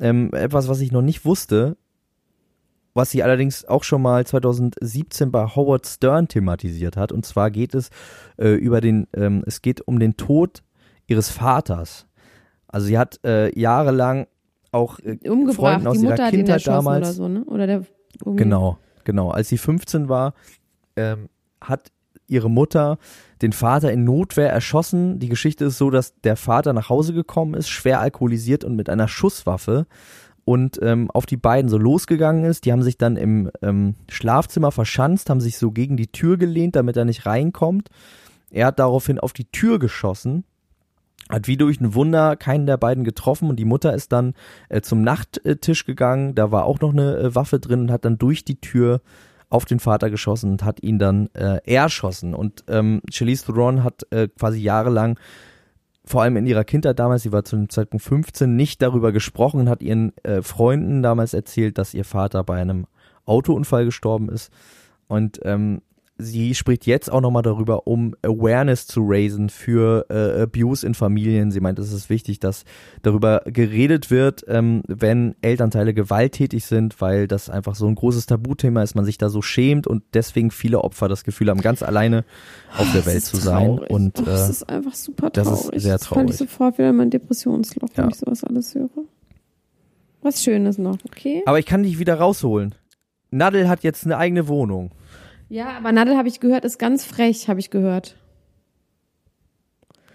Ähm, 0.00 0.30
etwas, 0.32 0.68
was 0.68 0.80
ich 0.80 0.92
noch 0.92 1.02
nicht 1.02 1.24
wusste, 1.24 1.76
was 2.94 3.10
sie 3.10 3.22
allerdings 3.22 3.64
auch 3.64 3.82
schon 3.84 4.02
mal 4.02 4.24
2017 4.26 5.30
bei 5.32 5.46
Howard 5.46 5.86
Stern 5.86 6.28
thematisiert 6.28 6.96
hat. 6.96 7.10
Und 7.12 7.24
zwar 7.26 7.50
geht 7.50 7.74
es 7.74 7.90
äh, 8.36 8.54
über 8.54 8.80
den, 8.80 9.06
ähm, 9.14 9.42
es 9.46 9.62
geht 9.62 9.80
um 9.86 9.98
den 9.98 10.16
Tod 10.16 10.62
ihres 11.06 11.30
Vaters. 11.30 12.06
Also 12.68 12.86
sie 12.86 12.98
hat 12.98 13.20
jahrelang 13.54 14.26
auch 14.72 14.98
äh, 14.98 15.18
Umgebracht, 15.28 15.56
Freunden 15.56 15.86
aus 15.86 15.96
die 15.98 16.04
ihrer 16.04 16.10
Mutter 16.12 16.24
ihn 16.26 16.30
Kindheit 16.30 16.66
damals 16.66 17.06
oder 17.06 17.12
so, 17.14 17.28
ne? 17.28 17.44
Oder 17.44 17.66
der 17.68 17.84
irgendwie- 18.24 18.42
Genau, 18.42 18.78
genau. 19.04 19.30
Als 19.30 19.48
sie 19.48 19.58
15 19.58 20.08
war, 20.08 20.34
ähm, 20.96 21.28
hat 21.60 21.90
ihre 22.26 22.50
Mutter 22.50 22.98
den 23.42 23.52
Vater 23.52 23.92
in 23.92 24.04
Notwehr 24.04 24.50
erschossen. 24.50 25.18
Die 25.18 25.28
Geschichte 25.28 25.66
ist 25.66 25.78
so, 25.78 25.90
dass 25.90 26.18
der 26.22 26.36
Vater 26.36 26.72
nach 26.72 26.88
Hause 26.88 27.12
gekommen 27.12 27.54
ist, 27.54 27.68
schwer 27.68 28.00
alkoholisiert 28.00 28.64
und 28.64 28.76
mit 28.76 28.88
einer 28.88 29.08
Schusswaffe 29.08 29.86
und 30.44 30.78
ähm, 30.82 31.10
auf 31.10 31.26
die 31.26 31.36
beiden 31.36 31.68
so 31.68 31.78
losgegangen 31.78 32.44
ist. 32.44 32.64
Die 32.64 32.72
haben 32.72 32.82
sich 32.82 32.98
dann 32.98 33.16
im 33.16 33.50
ähm, 33.62 33.94
Schlafzimmer 34.08 34.72
verschanzt, 34.72 35.30
haben 35.30 35.40
sich 35.40 35.58
so 35.58 35.70
gegen 35.70 35.96
die 35.96 36.08
Tür 36.08 36.36
gelehnt, 36.36 36.76
damit 36.76 36.96
er 36.96 37.04
nicht 37.04 37.26
reinkommt. 37.26 37.88
Er 38.50 38.66
hat 38.66 38.78
daraufhin 38.78 39.18
auf 39.18 39.32
die 39.32 39.46
Tür 39.46 39.78
geschossen 39.78 40.44
hat 41.30 41.48
wie 41.48 41.56
durch 41.56 41.80
ein 41.80 41.94
Wunder 41.94 42.36
keinen 42.36 42.66
der 42.66 42.76
beiden 42.76 43.04
getroffen 43.04 43.48
und 43.48 43.56
die 43.56 43.64
Mutter 43.64 43.94
ist 43.94 44.12
dann 44.12 44.34
äh, 44.68 44.82
zum 44.82 45.02
Nachttisch 45.02 45.86
gegangen, 45.86 46.34
da 46.34 46.50
war 46.50 46.64
auch 46.64 46.80
noch 46.80 46.92
eine 46.92 47.16
äh, 47.16 47.34
Waffe 47.34 47.58
drin 47.60 47.80
und 47.80 47.90
hat 47.90 48.04
dann 48.04 48.18
durch 48.18 48.44
die 48.44 48.60
Tür 48.60 49.00
auf 49.54 49.64
den 49.66 49.78
Vater 49.78 50.10
geschossen 50.10 50.50
und 50.50 50.64
hat 50.64 50.82
ihn 50.82 50.98
dann 50.98 51.28
äh, 51.34 51.60
erschossen. 51.64 52.34
Und 52.34 52.64
ähm, 52.66 53.00
Charlize 53.08 53.46
Theron 53.46 53.84
hat 53.84 54.04
äh, 54.10 54.26
quasi 54.26 54.58
jahrelang, 54.58 55.16
vor 56.04 56.22
allem 56.22 56.36
in 56.36 56.46
ihrer 56.46 56.64
Kindheit 56.64 56.98
damals, 56.98 57.22
sie 57.22 57.30
war 57.30 57.44
zu 57.44 57.54
dem 57.54 57.68
Zeitpunkt 57.68 58.04
15, 58.04 58.56
nicht 58.56 58.82
darüber 58.82 59.12
gesprochen 59.12 59.60
und 59.60 59.68
hat 59.68 59.80
ihren 59.80 60.12
äh, 60.24 60.42
Freunden 60.42 61.04
damals 61.04 61.34
erzählt, 61.34 61.78
dass 61.78 61.94
ihr 61.94 62.04
Vater 62.04 62.42
bei 62.42 62.60
einem 62.60 62.86
Autounfall 63.26 63.84
gestorben 63.84 64.28
ist. 64.28 64.52
Und 65.06 65.38
ähm, 65.44 65.82
sie 66.16 66.54
spricht 66.54 66.86
jetzt 66.86 67.10
auch 67.10 67.20
nochmal 67.20 67.42
darüber, 67.42 67.86
um 67.86 68.14
Awareness 68.22 68.86
zu 68.86 69.02
raisen 69.04 69.48
für 69.50 70.06
äh, 70.08 70.42
Abuse 70.42 70.86
in 70.86 70.94
Familien. 70.94 71.50
Sie 71.50 71.60
meint, 71.60 71.78
es 71.78 71.92
ist 71.92 72.08
wichtig, 72.08 72.38
dass 72.38 72.64
darüber 73.02 73.42
geredet 73.46 74.10
wird, 74.10 74.44
ähm, 74.48 74.82
wenn 74.86 75.34
Elternteile 75.42 75.92
gewalttätig 75.94 76.64
sind, 76.64 77.00
weil 77.00 77.26
das 77.26 77.50
einfach 77.50 77.74
so 77.74 77.86
ein 77.86 77.96
großes 77.96 78.26
Tabuthema 78.26 78.82
ist, 78.82 78.94
man 78.94 79.04
sich 79.04 79.18
da 79.18 79.28
so 79.28 79.42
schämt 79.42 79.86
und 79.86 80.02
deswegen 80.14 80.50
viele 80.50 80.80
Opfer 80.82 81.08
das 81.08 81.24
Gefühl 81.24 81.50
haben, 81.50 81.60
ganz 81.60 81.82
alleine 81.82 82.24
auf 82.78 82.86
der 82.92 83.02
Das 83.02 83.06
Welt 83.06 83.24
zu 83.24 83.36
sein. 83.36 83.66
traurig. 83.76 83.90
Und 83.90 84.20
oh, 84.20 84.22
das 84.24 84.48
äh, 84.48 84.50
ist 84.52 84.68
einfach 84.68 84.94
super 84.94 85.30
das 85.30 85.48
traurig. 85.48 85.72
ist 85.76 85.82
sehr 85.82 85.92
Das 85.98 86.06
falle 86.06 86.30
ich 86.30 86.36
traurig. 86.36 86.50
sofort 86.50 86.78
wieder 86.78 86.90
in 86.90 86.96
mein 86.96 87.10
Depressionsloch, 87.10 87.88
wenn 87.96 88.04
Ja. 88.04 88.10
ich 88.10 88.16
sowas 88.18 88.44
alles 88.44 88.74
höre. 88.74 88.88
Was 90.22 90.42
Schönes 90.42 90.78
noch, 90.78 90.96
okay? 91.04 91.42
aber 91.44 91.58
ich 91.58 91.66
kann 91.66 91.82
dich 91.82 91.98
wieder 91.98 92.14
rausholen. 92.14 92.74
Nadel 93.30 93.68
hat 93.68 93.82
jetzt 93.82 94.04
eine 94.04 94.16
eigene 94.16 94.46
Wohnung. 94.48 94.92
Ja, 95.48 95.76
aber 95.76 95.92
Nadel 95.92 96.16
habe 96.16 96.28
ich 96.28 96.40
gehört, 96.40 96.64
ist 96.64 96.78
ganz 96.78 97.04
frech, 97.04 97.48
habe 97.48 97.60
ich 97.60 97.70
gehört. 97.70 98.16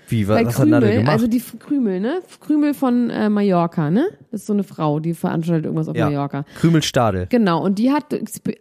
Wie, 0.10 0.28
was, 0.28 0.44
was 0.44 0.60
hat 0.60 0.68
Nadel 0.68 0.92
gemacht? 0.92 1.12
also 1.12 1.28
die 1.28 1.40
Krümel, 1.40 2.00
ne? 2.00 2.22
Krümel 2.40 2.74
von 2.74 3.12
äh, 3.12 3.30
Mallorca, 3.30 3.92
ne? 3.92 4.10
Das 4.32 4.42
ist 4.42 4.48
so 4.48 4.54
eine 4.54 4.64
Frau, 4.64 5.00
die 5.00 5.14
veranstaltet 5.14 5.66
irgendwas 5.66 5.88
auf 5.88 5.96
ja, 5.96 6.06
Mallorca. 6.06 6.46
Krümelstadel. 6.56 7.28
Genau, 7.30 7.64
und 7.64 7.78
die 7.78 7.92
hat, 7.92 8.06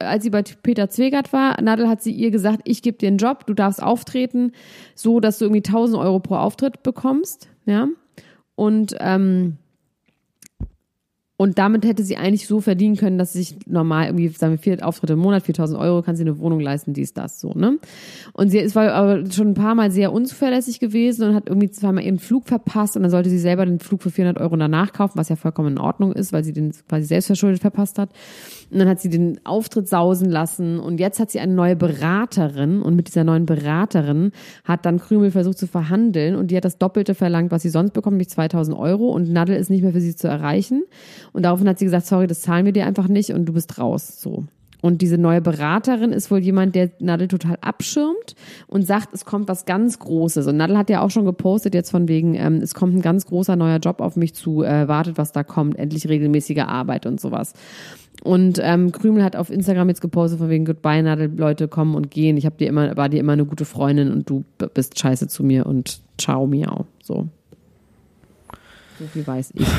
als 0.01 0.25
sie 0.25 0.31
bei 0.31 0.43
Peter 0.43 0.91
Zwegert 0.91 1.33
war, 1.33 1.61
Nadel 1.62 1.89
hat 1.89 2.03
sie 2.03 2.12
ihr 2.12 2.31
gesagt, 2.31 2.61
ich 2.64 2.83
gebe 2.83 2.99
dir 2.99 3.09
einen 3.09 3.16
Job, 3.16 3.47
du 3.47 3.55
darfst 3.55 3.83
auftreten, 3.83 4.53
so 4.95 5.21
dass 5.21 5.39
du 5.39 5.47
irgendwie 5.47 5.66
1000 5.66 5.99
Euro 5.99 6.21
pro 6.21 6.37
Auftritt 6.37 6.83
bekommst, 6.83 7.49
ja. 7.64 7.89
Und, 8.55 8.95
ähm, 9.01 9.57
und 11.41 11.57
damit 11.57 11.84
hätte 11.84 12.03
sie 12.03 12.16
eigentlich 12.16 12.49
so 12.49 12.61
verdienen 12.61 12.97
können, 12.97 13.16
dass 13.16 13.32
sie 13.32 13.39
sich 13.39 13.57
normal 13.66 14.07
irgendwie, 14.07 14.26
sagen 14.26 14.55
wir, 14.55 14.59
vier 14.59 14.84
Auftritte 14.84 15.12
im 15.12 15.20
Monat, 15.20 15.45
4000 15.45 15.78
Euro, 15.78 16.03
kann 16.03 16.16
sie 16.16 16.24
eine 16.24 16.41
Wohnung 16.41 16.59
leisten, 16.59 16.95
dies, 16.95 17.14
das, 17.14 17.39
so, 17.39 17.53
ne? 17.55 17.78
Und 18.32 18.51
sie 18.51 18.59
ist 18.59 18.76
aber 18.76 19.24
schon 19.30 19.51
ein 19.51 19.55
paar 19.55 19.76
Mal 19.76 19.93
sehr 19.93 20.12
unzuverlässig 20.12 20.80
gewesen 20.80 21.28
und 21.28 21.36
hat 21.36 21.49
irgendwie 21.49 21.70
zweimal 21.70 22.03
ihren 22.03 22.18
Flug 22.18 22.49
verpasst 22.49 22.97
und 22.97 23.03
dann 23.03 23.12
sollte 23.12 23.30
sie 23.30 23.39
selber 23.39 23.64
den 23.64 23.78
Flug 23.78 24.03
für 24.03 24.11
400 24.11 24.43
Euro 24.43 24.57
danach 24.57 24.93
kaufen, 24.93 25.16
was 25.16 25.28
ja 25.28 25.36
vollkommen 25.36 25.76
in 25.76 25.78
Ordnung 25.78 26.12
ist, 26.12 26.32
weil 26.32 26.43
sie 26.43 26.53
den 26.53 26.72
quasi 26.89 27.07
selbstverschuldet 27.07 27.61
verpasst 27.61 28.01
hat. 28.01 28.11
Und 28.71 28.79
dann 28.79 28.89
hat 28.89 29.01
sie 29.01 29.09
den 29.09 29.41
Auftritt 29.45 29.89
sausen 29.89 30.31
lassen. 30.31 30.79
Und 30.79 31.01
jetzt 31.01 31.21
hat 31.21 31.31
sie 31.31 31.41
eine 31.41 31.55
neue 31.55 31.77
Beraterin. 31.77 32.83
Und 32.83 32.97
mit 32.97 33.09
dieser 33.09 33.25
neuen 33.25 33.47
Beraterin 33.47 34.33
hat 34.64 34.85
dann 34.85 34.99
Krümel 34.99 35.31
versucht 35.31 35.59
zu 35.59 35.66
verhandeln. 35.66 36.37
Und 36.37 36.51
die 36.51 36.57
hat 36.57 36.64
das 36.64 36.79
Doppelte 36.79 37.14
verlangt, 37.14 37.51
was 37.51 37.62
sie 37.62 37.71
sonst 37.71 37.93
bekommt, 37.93 38.14
nämlich 38.14 38.31
2000 38.31 38.77
Euro. 38.77 39.09
Und 39.09 39.31
Nadel 39.33 39.57
ist 39.57 39.71
nicht 39.71 39.83
mehr 39.83 39.93
für 39.93 40.01
sie 40.01 40.14
zu 40.14 40.29
erreichen. 40.29 40.85
Und 41.33 41.45
daraufhin 41.45 41.69
hat 41.69 41.79
sie 41.79 41.87
gesagt, 41.87 42.07
sorry, 42.07 42.27
das 42.27 42.43
zahlen 42.43 42.66
wir 42.66 42.73
dir 42.73 42.87
einfach 42.87 43.09
nicht. 43.09 43.31
Und 43.31 43.47
du 43.47 43.53
bist 43.53 43.79
raus, 43.79 44.21
so. 44.21 44.45
Und 44.89 45.03
diese 45.03 45.18
neue 45.18 45.43
Beraterin 45.43 46.12
ist 46.12 46.30
wohl 46.30 46.39
jemand, 46.39 46.74
der 46.74 46.89
Nadel 46.99 47.28
total 47.28 47.59
abschirmt 47.61 48.34
und 48.68 48.86
sagt, 48.86 49.12
es 49.12 49.26
kommt 49.26 49.47
was 49.47 49.66
ganz 49.66 49.99
Großes. 49.99 50.47
Und 50.47 50.57
Nadel 50.57 50.78
hat 50.78 50.89
ja 50.89 51.03
auch 51.03 51.11
schon 51.11 51.26
gepostet 51.26 51.74
jetzt 51.74 51.91
von 51.91 52.09
wegen, 52.09 52.34
ähm, 52.34 52.55
es 52.62 52.72
kommt 52.72 52.95
ein 52.95 53.03
ganz 53.03 53.26
großer 53.26 53.55
neuer 53.55 53.80
Job 53.80 54.01
auf 54.01 54.16
mich 54.16 54.34
zu, 54.34 54.62
äh, 54.62 54.89
wartet, 54.89 55.18
was 55.18 55.32
da 55.32 55.45
kommt, 55.45 55.78
endlich 55.78 56.09
regelmäßige 56.09 56.61
Arbeit 56.61 57.05
und 57.05 57.20
sowas. 57.20 57.53
Und 58.24 58.59
ähm, 58.62 58.91
Krümel 58.91 59.22
hat 59.22 59.36
auf 59.36 59.51
Instagram 59.51 59.91
jetzt 59.91 60.01
gepostet 60.01 60.39
von 60.39 60.49
wegen 60.49 60.64
Goodbye 60.64 61.03
Nadel, 61.03 61.30
Leute 61.36 61.68
kommen 61.68 61.95
und 61.95 62.11
gehen. 62.11 62.39
Ich 62.39 62.47
habe 62.47 62.57
dir 62.57 62.68
immer, 62.68 62.97
war 62.97 63.11
dir 63.11 63.20
immer 63.20 63.34
eine 63.34 63.45
gute 63.45 63.66
Freundin 63.66 64.11
und 64.11 64.30
du 64.30 64.47
bist 64.72 64.99
scheiße 64.99 65.28
zu 65.28 65.45
mir 65.45 65.66
und 65.66 66.01
ciao 66.16 66.47
miau. 66.47 66.86
So. 67.03 67.28
So 68.99 69.07
viel 69.07 69.24
weiß 69.24 69.53
ich 69.55 69.61
nicht. 69.61 69.72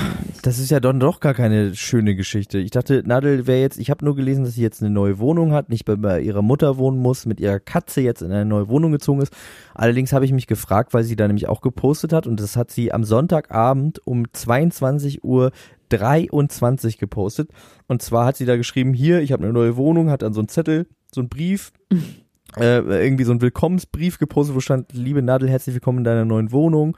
Das 0.43 0.59
ist 0.59 0.72
ja 0.72 0.80
dann 0.80 0.99
doch 0.99 1.20
gar 1.20 1.34
keine 1.34 1.76
schöne 1.76 2.15
Geschichte. 2.15 2.57
Ich 2.59 2.72
dachte, 2.72 3.03
Nadel 3.05 3.47
wäre 3.47 3.59
jetzt, 3.59 3.78
ich 3.78 3.89
habe 3.89 4.05
nur 4.05 4.15
gelesen, 4.15 4.45
dass 4.45 4.53
sie 4.53 4.61
jetzt 4.61 4.82
eine 4.82 4.89
neue 4.89 5.20
Wohnung 5.20 5.51
hat, 5.51 5.67
nicht 5.67 5.84
bei, 5.84 5.97
bei 5.97 6.22
ihrer 6.22 6.41
Mutter 6.41 6.78
wohnen 6.78 6.99
muss, 6.99 7.26
mit 7.26 7.41
ihrer 7.41 7.59
Katze 7.59 7.99
jetzt 7.99 8.22
in 8.22 8.32
eine 8.32 8.45
neue 8.45 8.70
Wohnung 8.70 8.93
gezogen 8.93 9.22
ist. 9.22 9.34
Allerdings 9.74 10.13
habe 10.13 10.24
ich 10.24 10.32
mich 10.32 10.47
gefragt, 10.47 10.93
weil 10.93 11.03
sie 11.03 11.17
da 11.17 11.28
nämlich 11.28 11.49
auch 11.49 11.59
gepostet 11.59 12.13
hat 12.13 12.28
und 12.28 12.39
das 12.39 12.55
hat 12.55 12.72
sie 12.72 12.93
am 12.93 13.03
Sonntagabend 13.03 13.99
um 14.07 14.32
22 14.32 15.26
Uhr 15.26 15.51
23 15.89 16.97
gepostet. 16.97 17.51
Und 17.88 18.01
zwar 18.01 18.28
hat 18.28 18.38
sie 18.38 18.45
da 18.45 18.55
geschrieben, 18.55 18.93
hier, 18.93 19.20
ich 19.22 19.34
habe 19.34 19.43
eine 19.43 19.51
neue 19.51 19.76
Wohnung, 19.76 20.09
hat 20.09 20.22
dann 20.22 20.34
so 20.34 20.39
einen 20.39 20.47
Zettel, 20.47 20.88
so 21.13 21.20
einen 21.20 21.30
Brief, 21.30 21.74
äh, 22.57 22.78
irgendwie 22.78 23.26
so 23.26 23.32
einen 23.32 23.41
Willkommensbrief 23.41 24.17
gepostet, 24.17 24.55
wo 24.55 24.61
stand, 24.61 24.93
liebe 24.93 25.22
Nadel, 25.22 25.49
herzlich 25.49 25.76
willkommen 25.76 25.99
in 25.99 26.03
deiner 26.05 26.26
neuen 26.26 26.53
Wohnung. 26.53 26.95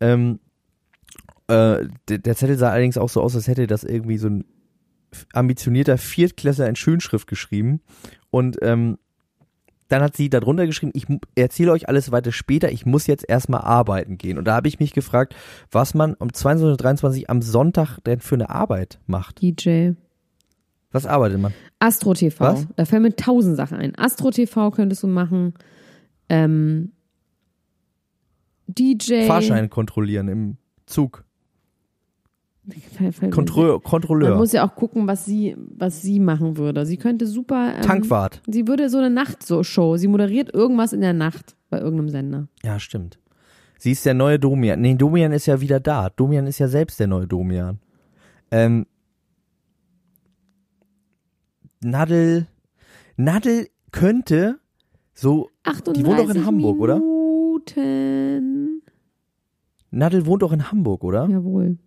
Ähm, 0.00 0.40
äh, 1.50 1.88
der, 2.08 2.18
der 2.18 2.36
Zettel 2.36 2.56
sah 2.56 2.70
allerdings 2.70 2.98
auch 2.98 3.08
so 3.08 3.20
aus, 3.20 3.34
als 3.34 3.48
hätte 3.48 3.66
das 3.66 3.84
irgendwie 3.84 4.18
so 4.18 4.28
ein 4.28 4.44
ambitionierter 5.32 5.98
Viertklässler 5.98 6.68
in 6.68 6.76
Schönschrift 6.76 7.26
geschrieben. 7.26 7.80
Und 8.30 8.58
ähm, 8.62 8.98
dann 9.88 10.02
hat 10.02 10.16
sie 10.16 10.30
darunter 10.30 10.66
geschrieben, 10.66 10.92
ich 10.94 11.06
erzähle 11.34 11.72
euch 11.72 11.88
alles 11.88 12.12
weiter 12.12 12.30
später, 12.30 12.70
ich 12.70 12.86
muss 12.86 13.08
jetzt 13.08 13.28
erstmal 13.28 13.62
arbeiten 13.62 14.18
gehen. 14.18 14.38
Und 14.38 14.44
da 14.44 14.54
habe 14.54 14.68
ich 14.68 14.78
mich 14.78 14.92
gefragt, 14.92 15.34
was 15.70 15.94
man 15.94 16.14
um 16.14 16.28
22.23 16.28 17.22
Uhr 17.22 17.30
am 17.30 17.42
Sonntag 17.42 17.98
denn 18.04 18.20
für 18.20 18.36
eine 18.36 18.50
Arbeit 18.50 19.00
macht. 19.06 19.42
DJ. 19.42 19.92
Was 20.92 21.06
arbeitet 21.06 21.40
man? 21.40 21.52
Astro 21.80 22.14
TV. 22.14 22.44
Was? 22.44 22.66
Da 22.76 22.84
fallen 22.84 23.02
mir 23.02 23.16
tausend 23.16 23.56
Sachen 23.56 23.78
ein. 23.78 23.96
Astro 23.96 24.30
TV 24.30 24.70
könntest 24.70 25.02
du 25.02 25.08
machen. 25.08 25.54
Ähm, 26.28 26.92
DJ. 28.68 29.26
Fahrschein 29.26 29.70
kontrollieren 29.70 30.28
im 30.28 30.56
Zug. 30.86 31.24
Kontro 33.30 33.72
Man 33.72 33.82
Kontrolleur. 33.82 34.36
muss 34.36 34.52
ja 34.52 34.66
auch 34.66 34.74
gucken, 34.74 35.06
was 35.06 35.24
sie, 35.24 35.56
was 35.76 36.02
sie 36.02 36.20
machen 36.20 36.56
würde. 36.56 36.86
Sie 36.86 36.96
könnte 36.96 37.26
super. 37.26 37.74
Ähm, 37.76 37.82
Tankwart. 37.82 38.42
Sie 38.46 38.66
würde 38.68 38.88
so 38.88 38.98
eine 38.98 39.10
Nacht-Show. 39.10 39.96
Sie 39.96 40.08
moderiert 40.08 40.52
irgendwas 40.54 40.92
in 40.92 41.00
der 41.00 41.12
Nacht 41.12 41.56
bei 41.70 41.78
irgendeinem 41.80 42.08
Sender. 42.08 42.48
Ja, 42.62 42.78
stimmt. 42.78 43.18
Sie 43.78 43.92
ist 43.92 44.04
der 44.04 44.14
neue 44.14 44.38
Domian. 44.38 44.80
Nee, 44.80 44.94
Domian 44.94 45.32
ist 45.32 45.46
ja 45.46 45.60
wieder 45.60 45.80
da. 45.80 46.10
Domian 46.10 46.46
ist 46.46 46.58
ja 46.58 46.68
selbst 46.68 47.00
der 47.00 47.06
neue 47.06 47.26
Domian. 47.26 47.78
Ähm, 48.50 48.86
Nadel, 51.82 52.46
Nadel 53.16 53.68
könnte 53.90 54.58
so, 55.14 55.50
38 55.64 56.02
Die 56.02 56.06
wohnt 56.08 56.18
doch 56.18 56.34
in 56.34 56.46
Hamburg, 56.46 56.80
oder? 56.80 56.98
Minuten. 56.98 58.82
Nadel 59.90 60.24
wohnt 60.26 60.42
doch 60.42 60.52
in 60.52 60.70
Hamburg, 60.70 61.04
oder? 61.04 61.28
Jawohl. 61.28 61.78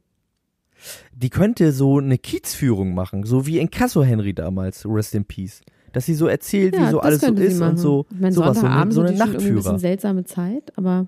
Die 1.13 1.29
könnte 1.29 1.71
so 1.71 1.99
eine 1.99 2.17
Kiezführung 2.17 2.93
machen, 2.93 3.23
so 3.25 3.45
wie 3.45 3.59
in 3.59 3.69
Casso 3.71 4.03
Henry 4.03 4.33
damals, 4.33 4.85
Rest 4.85 5.15
in 5.15 5.25
Peace. 5.25 5.61
dass 5.93 6.05
sie 6.05 6.15
so 6.15 6.27
erzählt, 6.27 6.75
Ja, 6.75 6.87
wie 6.87 6.91
so 6.91 6.99
alles 7.01 7.21
so 7.21 7.33
ist 7.33 7.59
machen. 7.59 7.71
und 7.71 7.77
so. 7.77 8.05
Ich 8.11 8.19
meine, 8.19 8.33
sowas, 8.33 8.59
so 8.59 8.65
eine, 8.65 8.91
so 8.91 9.01
eine 9.01 9.09
ein 9.11 9.17
Nachtführer. 9.17 9.55
bisschen 9.55 9.79
seltsame 9.79 10.23
Zeit, 10.25 10.73
aber 10.75 11.07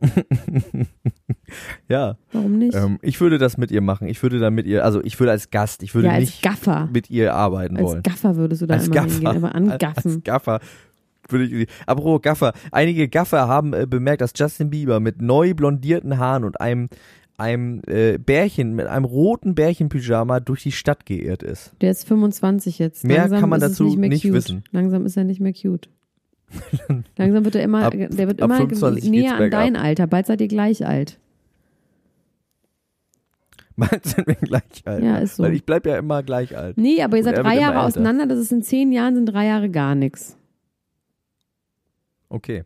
Ja, 1.88 2.16
warum 2.32 2.58
nicht? 2.58 2.74
ähm, 2.74 2.98
ich 3.02 3.20
würde 3.20 3.38
das 3.38 3.56
mit 3.56 3.70
ihr 3.70 3.80
machen. 3.80 4.08
Ich 4.08 4.22
würde 4.22 4.38
da 4.38 4.50
mit 4.50 4.66
ihr, 4.66 4.84
also 4.84 5.02
ich 5.02 5.18
würde 5.20 5.30
als 5.30 5.50
Gast, 5.50 5.82
ich 5.82 5.94
würde 5.94 6.08
ja, 6.08 6.14
als 6.14 6.20
nicht 6.22 6.42
Gaffer. 6.42 6.88
mit 6.92 7.08
ihr 7.08 7.34
arbeiten 7.34 7.76
Als 7.76 7.86
wollen. 7.86 8.02
Gaffer 8.02 8.36
würdest 8.36 8.62
du 8.62 8.66
da 8.66 8.74
als 8.74 8.86
immer 8.86 8.94
Gaffer. 8.96 9.10
hingehen, 9.12 9.44
Als 9.44 9.54
angaffen. 9.54 10.22
Gaffer. 10.24 10.60
Würde 11.28 11.44
ich, 11.44 11.68
apropos 11.86 12.20
Gaffer. 12.22 12.52
Einige 12.72 13.08
Gaffer 13.08 13.48
haben 13.48 13.72
äh, 13.72 13.86
bemerkt, 13.88 14.20
dass 14.20 14.32
Justin 14.36 14.70
Bieber 14.70 15.00
mit 15.00 15.22
neu 15.22 15.54
blondierten 15.54 16.18
Haaren 16.18 16.44
und 16.44 16.60
einem, 16.60 16.88
einem 17.38 17.82
äh, 17.86 18.18
Bärchen, 18.18 18.74
mit 18.74 18.86
einem 18.86 19.04
roten 19.04 19.54
Bärchenpyjama 19.54 20.40
durch 20.40 20.62
die 20.62 20.72
Stadt 20.72 21.06
geirrt 21.06 21.42
ist. 21.42 21.72
Der 21.80 21.90
ist 21.90 22.06
25 22.08 22.78
jetzt. 22.78 23.04
Mehr 23.04 23.18
Langsam 23.18 23.40
kann 23.40 23.48
man 23.50 23.60
dazu 23.60 23.96
nicht, 23.96 24.24
nicht 24.24 24.32
wissen. 24.32 24.64
Langsam 24.70 25.04
ist 25.06 25.16
er 25.16 25.24
nicht 25.24 25.40
mehr 25.40 25.52
cute. 25.52 25.88
Langsam 27.16 27.44
wird 27.44 27.56
er 27.56 27.62
immer, 27.62 27.84
Ab- 27.84 27.92
der 27.94 28.28
wird 28.28 28.40
immer 28.40 28.56
25 28.56 29.02
geht's 29.02 29.10
näher 29.10 29.36
an 29.36 29.50
dein 29.50 29.76
Alter. 29.76 30.06
Bald 30.06 30.26
seid 30.26 30.40
ihr 30.40 30.48
gleich 30.48 30.86
alt. 30.86 31.18
Bald 33.76 34.04
sind 34.06 34.26
wir 34.26 34.34
gleich 34.36 34.62
alt. 34.86 35.02
Ja, 35.04 35.18
ist 35.18 35.36
so. 35.36 35.42
Weil 35.42 35.52
ich 35.54 35.64
bleib 35.64 35.84
ja 35.86 35.98
immer 35.98 36.22
gleich 36.22 36.56
alt. 36.56 36.78
Nee, 36.78 37.02
aber 37.02 37.18
ihr 37.18 37.24
seid 37.24 37.36
drei 37.36 37.58
Jahre 37.58 37.82
auseinander. 37.82 38.26
Das 38.26 38.38
ist 38.38 38.50
in 38.52 38.62
zehn 38.62 38.90
Jahren 38.92 39.14
sind 39.14 39.26
drei 39.26 39.46
Jahre 39.46 39.68
gar 39.68 39.94
nichts. 39.94 40.38
Okay. 42.30 42.64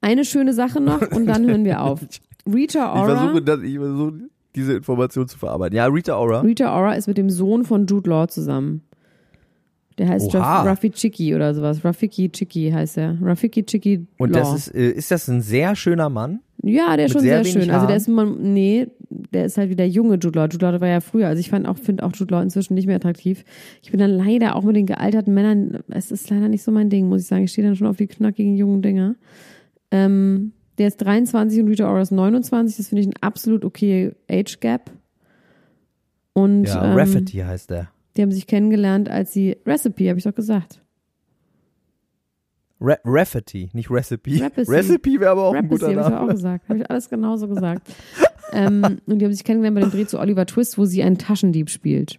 Eine 0.00 0.24
schöne 0.24 0.52
Sache 0.52 0.80
noch 0.80 1.00
und 1.12 1.26
dann 1.26 1.44
hören 1.48 1.64
wir 1.64 1.80
auf. 1.82 2.00
Rita 2.46 2.94
Ich 2.94 3.00
Ora. 3.02 3.16
versuche, 3.18 3.42
das, 3.42 3.60
ich 3.62 3.76
versuche 3.76 4.12
diese 4.54 4.74
Information 4.74 5.28
zu 5.28 5.38
verarbeiten. 5.38 5.76
Ja, 5.76 5.86
Rita 5.86 6.18
Ora. 6.18 6.40
Rita 6.40 6.76
Ora 6.76 6.94
ist 6.94 7.06
mit 7.08 7.18
dem 7.18 7.30
Sohn 7.30 7.64
von 7.64 7.86
Jude 7.86 8.08
Law 8.10 8.26
zusammen. 8.28 8.82
Der 9.98 10.08
heißt 10.08 10.34
Oha. 10.34 10.62
Raf- 10.62 10.66
Rafiki 10.66 11.34
oder 11.34 11.54
sowas. 11.54 11.84
Rafiki 11.84 12.30
Chiki 12.30 12.70
heißt 12.70 12.96
er. 12.98 13.18
Rafiki 13.22 13.64
Chiki 13.64 14.06
Und 14.18 14.30
Law. 14.30 14.38
das 14.40 14.54
ist, 14.68 14.74
äh, 14.74 14.90
ist 14.90 15.10
das 15.10 15.28
ein 15.28 15.42
sehr 15.42 15.76
schöner 15.76 16.08
Mann? 16.08 16.40
ja, 16.64 16.96
der 16.96 17.06
ist 17.06 17.12
schon 17.12 17.22
sehr 17.22 17.42
sehr, 17.44 17.52
schön. 17.60 17.70
Also 17.70 17.86
der 17.86 17.88
Haaren? 17.88 17.96
ist 17.96 18.08
man, 18.08 18.52
nee, 18.54 18.86
der 19.10 19.46
ist 19.46 19.58
halt 19.58 19.68
wie 19.68 19.74
der 19.76 19.88
junge 19.88 20.14
Jude 20.14 20.38
Law. 20.38 20.46
Jude 20.50 20.64
Law 20.70 20.80
war 20.80 20.88
ja 20.88 21.00
früher. 21.00 21.26
Also 21.28 21.40
ich 21.40 21.50
fand 21.50 21.66
auch, 21.66 21.76
finde 21.76 22.04
auch 22.04 22.12
Jude 22.14 22.32
Law 22.34 22.40
inzwischen 22.42 22.74
nicht 22.74 22.86
mehr 22.86 22.96
attraktiv. 22.96 23.44
Ich 23.82 23.90
bin 23.90 23.98
dann 24.00 24.10
leider 24.10 24.54
auch 24.56 24.62
mit 24.62 24.76
den 24.76 24.86
gealterten 24.86 25.34
Männern, 25.34 25.80
es 25.88 26.10
ist 26.12 26.30
leider 26.30 26.48
nicht 26.48 26.62
so 26.62 26.70
mein 26.70 26.88
Ding, 26.88 27.08
muss 27.08 27.22
ich 27.22 27.26
sagen. 27.26 27.42
Ich 27.44 27.50
stehe 27.52 27.66
dann 27.66 27.74
schon 27.76 27.86
auf 27.88 27.96
die 27.96 28.06
knackigen 28.06 28.54
jungen 28.56 28.80
Dinger. 28.80 29.16
Ähm, 29.90 30.52
der 30.78 30.88
ist 30.88 30.96
23 30.98 31.60
und 31.60 31.68
Rita 31.68 31.88
Ora 31.88 32.00
ist 32.00 32.10
29. 32.12 32.76
Das 32.76 32.88
finde 32.88 33.02
ich 33.02 33.08
ein 33.08 33.22
absolut 33.22 33.64
okay 33.64 34.14
Age 34.30 34.58
Gap. 34.60 34.90
Und 36.32 36.64
Ja, 36.64 36.84
ähm, 36.92 36.98
Rafferty 36.98 37.38
heißt 37.38 37.70
der. 37.70 37.90
Die 38.16 38.22
haben 38.22 38.32
sich 38.32 38.46
kennengelernt, 38.46 39.08
als 39.08 39.32
sie 39.32 39.56
Recipe, 39.66 40.08
habe 40.08 40.18
ich 40.18 40.24
doch 40.24 40.34
gesagt. 40.34 40.80
Ra 42.80 42.96
Rafferty, 43.04 43.70
nicht 43.74 43.90
Recipe. 43.90 44.32
Recipe. 44.32 44.68
Recipe 44.68 45.20
wäre 45.20 45.30
aber 45.30 45.44
auch 45.44 45.54
ein 45.54 45.66
Recipe 45.66 45.74
guter 45.74 45.86
habe 45.86 46.00
ich 46.00 46.08
Name. 46.08 46.20
auch 46.20 46.28
gesagt. 46.28 46.68
Habe 46.68 46.78
ich 46.80 46.90
alles 46.90 47.08
genauso 47.08 47.48
gesagt. 47.48 47.88
ähm, 48.52 48.98
und 49.06 49.18
die 49.18 49.24
haben 49.24 49.32
sich 49.32 49.44
kennengelernt 49.44 49.76
bei 49.76 49.80
dem 49.82 49.90
Dreh 49.90 50.06
zu 50.06 50.18
Oliver 50.18 50.46
Twist, 50.46 50.78
wo 50.78 50.84
sie 50.84 51.02
einen 51.02 51.16
Taschendieb 51.18 51.70
spielt. 51.70 52.18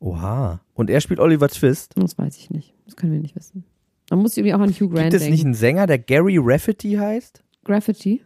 Oha. 0.00 0.60
Und 0.74 0.90
er 0.90 1.00
spielt 1.00 1.20
Oliver 1.20 1.48
Twist. 1.48 1.92
Das 1.96 2.16
weiß 2.16 2.36
ich 2.38 2.50
nicht. 2.50 2.74
Das 2.86 2.96
können 2.96 3.12
wir 3.12 3.20
nicht 3.20 3.36
wissen. 3.36 3.64
Man 4.10 4.20
muss 4.20 4.36
irgendwie 4.36 4.54
auch 4.54 4.60
an 4.60 4.70
Hugh 4.70 4.88
Grant 4.88 5.04
Gibt 5.10 5.14
es 5.14 5.20
denken. 5.22 5.32
nicht 5.34 5.44
einen 5.44 5.54
Sänger, 5.54 5.86
der 5.86 5.98
Gary 5.98 6.38
Rafferty 6.40 6.92
heißt? 6.92 7.42
Graffiti? 7.64 8.22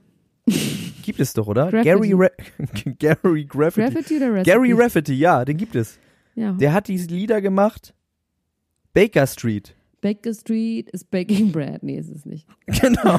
Gibt 1.03 1.21
es 1.21 1.33
doch, 1.35 1.47
oder? 1.47 1.71
Graffiti. 1.71 1.85
Gary 1.85 2.13
Ra 2.15 2.29
Gary 2.99 3.45
Graffiti. 3.45 3.91
Graffiti 3.93 4.17
oder 4.17 4.35
Recipe? 4.35 4.51
Gary 4.57 4.73
Rafferty, 4.73 5.15
ja, 5.15 5.45
den 5.45 5.57
gibt 5.57 5.75
es. 5.77 5.99
Ja. 6.35 6.53
Der 6.53 6.73
hat 6.73 6.89
diese 6.89 7.09
Lieder 7.09 7.41
gemacht. 7.41 7.95
Baker 8.95 9.27
Street. 9.27 9.75
Baker 10.01 10.33
Street 10.33 10.89
ist 10.91 11.11
Baking 11.11 11.51
Bread. 11.53 11.83
Nee, 11.83 11.99
ist 11.99 12.11
es 12.11 12.25
nicht. 12.25 12.47
Genau. 12.81 13.19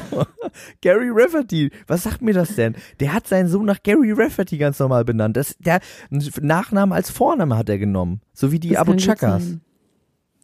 Gary 0.80 1.10
Rafferty. 1.12 1.70
Was 1.86 2.04
sagt 2.04 2.22
mir 2.22 2.32
das 2.32 2.54
denn? 2.56 2.74
Der 3.00 3.12
hat 3.12 3.26
seinen 3.28 3.48
Sohn 3.48 3.66
nach 3.66 3.82
Gary 3.82 4.12
Rafferty 4.12 4.56
ganz 4.58 4.78
normal 4.78 5.04
benannt. 5.04 5.36
Das, 5.36 5.56
der 5.58 5.80
Nachnamen 6.10 6.92
als 6.94 7.10
Vorname 7.10 7.56
hat 7.58 7.68
er 7.68 7.78
genommen. 7.78 8.20
So 8.32 8.50
wie 8.52 8.58
die 8.60 8.70
Das 8.70 8.78
Abu-Chakas. 8.78 9.44
sein. 9.44 9.60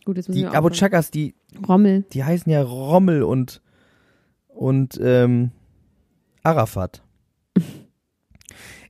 Gut, 0.07 0.17
jetzt 0.17 0.29
müssen 0.29 0.39
Die 0.39 0.43
wir 0.45 0.49
aufhören. 0.51 1.05
Die, 1.13 1.35
Rommel. 1.69 2.05
die 2.13 2.25
heißen 2.25 2.51
ja 2.51 2.63
Rommel 2.63 3.23
und, 3.25 3.61
und 4.47 4.99
ähm, 5.03 5.51
Arafat. 6.43 7.03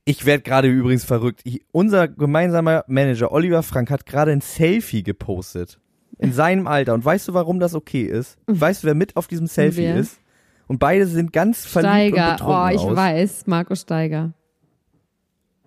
Ich 0.05 0.25
werde 0.25 0.43
gerade 0.43 0.69
übrigens 0.69 1.03
verrückt. 1.03 1.41
Ich, 1.43 1.65
unser 1.71 2.07
gemeinsamer 2.07 2.85
Manager 2.87 3.31
Oliver 3.33 3.63
Frank 3.63 3.89
hat 3.91 4.05
gerade 4.05 4.31
ein 4.31 4.41
Selfie 4.41 5.03
gepostet. 5.03 5.79
In 6.19 6.31
seinem 6.33 6.65
Alter. 6.65 6.93
Und 6.93 7.03
weißt 7.03 7.27
du, 7.27 7.33
warum 7.33 7.59
das 7.59 7.75
okay 7.75 8.03
ist? 8.03 8.37
Weißt 8.47 8.83
du, 8.83 8.87
wer 8.87 8.95
mit 8.95 9.17
auf 9.17 9.27
diesem 9.27 9.45
Selfie 9.47 9.81
Wer? 9.81 9.97
ist? 9.97 10.19
Und 10.67 10.79
beide 10.79 11.05
sind 11.07 11.31
ganz 11.33 11.65
verliebt 11.65 11.93
und 11.93 12.19
Steiger. 12.19 12.31
betrunken 12.33 12.55
Oh, 12.63 12.67
ich 12.73 12.79
aus. 12.81 12.95
weiß. 12.95 13.47
Markus 13.47 13.81
Steiger. 13.81 14.33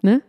Ne? 0.03 0.23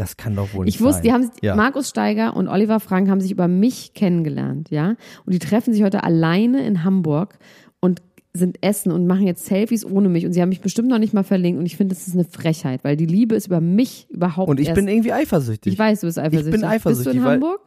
Das 0.00 0.16
kann 0.16 0.34
doch 0.34 0.52
wohl 0.54 0.64
nicht 0.64 0.74
Ich 0.76 0.80
wusste, 0.80 0.94
sein. 0.94 1.02
die 1.02 1.12
haben 1.12 1.30
ja. 1.42 1.54
Markus 1.54 1.88
Steiger 1.90 2.34
und 2.36 2.48
Oliver 2.48 2.80
Frank 2.80 3.08
haben 3.10 3.20
sich 3.20 3.30
über 3.30 3.48
mich 3.48 3.92
kennengelernt, 3.94 4.70
ja. 4.70 4.94
Und 5.26 5.32
die 5.34 5.38
treffen 5.38 5.72
sich 5.74 5.82
heute 5.82 6.02
alleine 6.04 6.64
in 6.66 6.84
Hamburg 6.84 7.38
und 7.80 8.00
sind 8.32 8.58
essen 8.62 8.92
und 8.92 9.06
machen 9.06 9.26
jetzt 9.26 9.44
Selfies 9.46 9.84
ohne 9.84 10.08
mich. 10.08 10.24
Und 10.24 10.32
sie 10.32 10.40
haben 10.40 10.50
mich 10.50 10.60
bestimmt 10.60 10.88
noch 10.88 10.98
nicht 10.98 11.12
mal 11.12 11.24
verlinkt. 11.24 11.58
Und 11.58 11.66
ich 11.66 11.76
finde, 11.76 11.94
das 11.94 12.06
ist 12.06 12.14
eine 12.14 12.24
Frechheit, 12.24 12.84
weil 12.84 12.96
die 12.96 13.06
Liebe 13.06 13.34
ist 13.34 13.48
über 13.48 13.60
mich 13.60 14.06
überhaupt 14.10 14.48
Und 14.48 14.60
ich 14.60 14.68
erst. 14.68 14.76
bin 14.76 14.86
irgendwie 14.88 15.12
eifersüchtig. 15.12 15.72
ich 15.72 15.78
weiß, 15.78 16.00
du 16.00 16.06
bist 16.06 16.18
eifersüchtig. 16.18 16.52
bin 16.52 16.64
eifersüchtig, 16.64 17.04
Bist 17.12 17.16
du 17.16 17.20
in 17.20 17.24
Hamburg? 17.26 17.60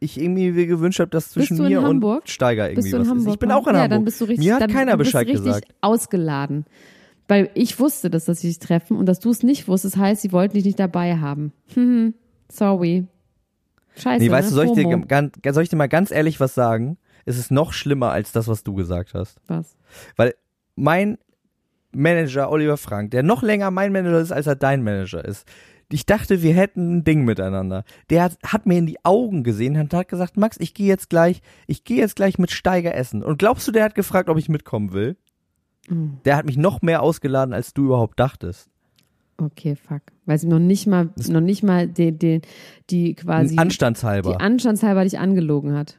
ich 0.00 0.20
irgendwie 0.20 0.50
mir 0.50 0.66
gewünscht 0.66 1.00
habe, 1.00 1.10
dass 1.10 1.30
zwischen 1.30 1.58
mir 1.58 1.82
Hamburg? 1.82 2.22
und 2.22 2.28
Steiger 2.30 2.64
irgendwie 2.68 2.82
Bist 2.82 2.92
du 2.92 2.96
in 2.96 3.02
was 3.02 3.08
Hamburg? 3.10 3.26
ist. 3.28 3.32
Ich 3.34 3.38
bin 3.38 3.50
auch 3.52 3.66
in 3.68 3.74
ja, 3.74 3.80
Hamburg. 3.82 3.90
dann 3.96 4.04
bist 4.04 4.20
du 4.20 4.24
richtig, 4.26 4.46
mir 4.46 4.56
hat 4.56 4.70
keiner 4.70 4.96
Bescheid 4.96 5.26
richtig 5.26 5.44
gesagt. 5.44 5.68
ausgeladen. 5.80 6.64
Weil 7.28 7.50
ich 7.54 7.78
wusste, 7.78 8.08
dass, 8.10 8.24
dass 8.24 8.40
sie 8.40 8.48
sich 8.48 8.58
treffen 8.58 8.96
und 8.96 9.06
dass 9.06 9.20
du 9.20 9.30
es 9.30 9.42
nicht 9.42 9.68
wusstest, 9.68 9.98
heißt, 9.98 10.22
sie 10.22 10.32
wollten 10.32 10.54
dich 10.54 10.64
nicht 10.64 10.80
dabei 10.80 11.18
haben. 11.18 11.52
Hm, 11.74 12.14
sorry. 12.50 13.06
Scheiße. 13.96 14.24
Nee, 14.24 14.30
weißt 14.30 14.50
ne? 14.50 14.50
du, 14.50 14.54
soll 14.54 14.78
ich, 14.78 14.84
dir, 14.84 14.98
ganz, 15.06 15.34
soll 15.50 15.62
ich 15.62 15.68
dir 15.68 15.76
mal 15.76 15.88
ganz 15.88 16.10
ehrlich 16.10 16.40
was 16.40 16.54
sagen? 16.54 16.96
Es 17.26 17.38
ist 17.38 17.50
noch 17.50 17.72
schlimmer 17.72 18.10
als 18.10 18.32
das, 18.32 18.48
was 18.48 18.64
du 18.64 18.74
gesagt 18.74 19.12
hast. 19.12 19.38
Was? 19.46 19.76
Weil 20.16 20.34
mein 20.74 21.18
Manager 21.92 22.50
Oliver 22.50 22.78
Frank, 22.78 23.10
der 23.10 23.22
noch 23.22 23.42
länger 23.42 23.70
mein 23.70 23.92
Manager 23.92 24.20
ist, 24.20 24.32
als 24.32 24.46
er 24.46 24.56
dein 24.56 24.82
Manager 24.82 25.22
ist, 25.24 25.46
ich 25.90 26.06
dachte, 26.06 26.42
wir 26.42 26.54
hätten 26.54 26.98
ein 26.98 27.04
Ding 27.04 27.24
miteinander. 27.24 27.84
Der 28.10 28.22
hat, 28.22 28.38
hat 28.44 28.66
mir 28.66 28.78
in 28.78 28.86
die 28.86 29.02
Augen 29.04 29.42
gesehen 29.42 29.76
und 29.78 29.92
hat 29.94 30.08
gesagt, 30.08 30.36
Max, 30.36 30.56
ich 30.60 30.74
gehe 30.74 30.86
jetzt 30.86 31.08
gleich, 31.08 31.40
ich 31.66 31.84
gehe 31.84 31.96
jetzt 31.96 32.16
gleich 32.16 32.38
mit 32.38 32.50
Steiger 32.50 32.94
essen. 32.94 33.22
Und 33.22 33.38
glaubst 33.38 33.66
du, 33.66 33.72
der 33.72 33.84
hat 33.84 33.94
gefragt, 33.94 34.28
ob 34.28 34.38
ich 34.38 34.48
mitkommen 34.48 34.92
will? 34.92 35.16
Mhm. 35.88 36.18
Der 36.24 36.36
hat 36.36 36.46
mich 36.46 36.56
noch 36.56 36.82
mehr 36.82 37.02
ausgeladen, 37.02 37.54
als 37.54 37.74
du 37.74 37.86
überhaupt 37.86 38.18
dachtest. 38.18 38.68
Okay, 39.40 39.76
fuck. 39.76 40.02
Weil 40.26 40.38
sie 40.38 40.48
noch 40.48 40.58
nicht 40.58 40.86
mal, 40.86 41.10
noch 41.28 41.40
nicht 41.40 41.62
mal 41.62 41.86
die, 41.86 42.12
die, 42.12 42.40
die 42.90 43.14
quasi, 43.14 43.56
Anstandshalber. 43.56 44.32
die 44.32 44.40
anstandshalber 44.40 45.04
dich 45.04 45.18
angelogen 45.18 45.74
hat. 45.74 45.96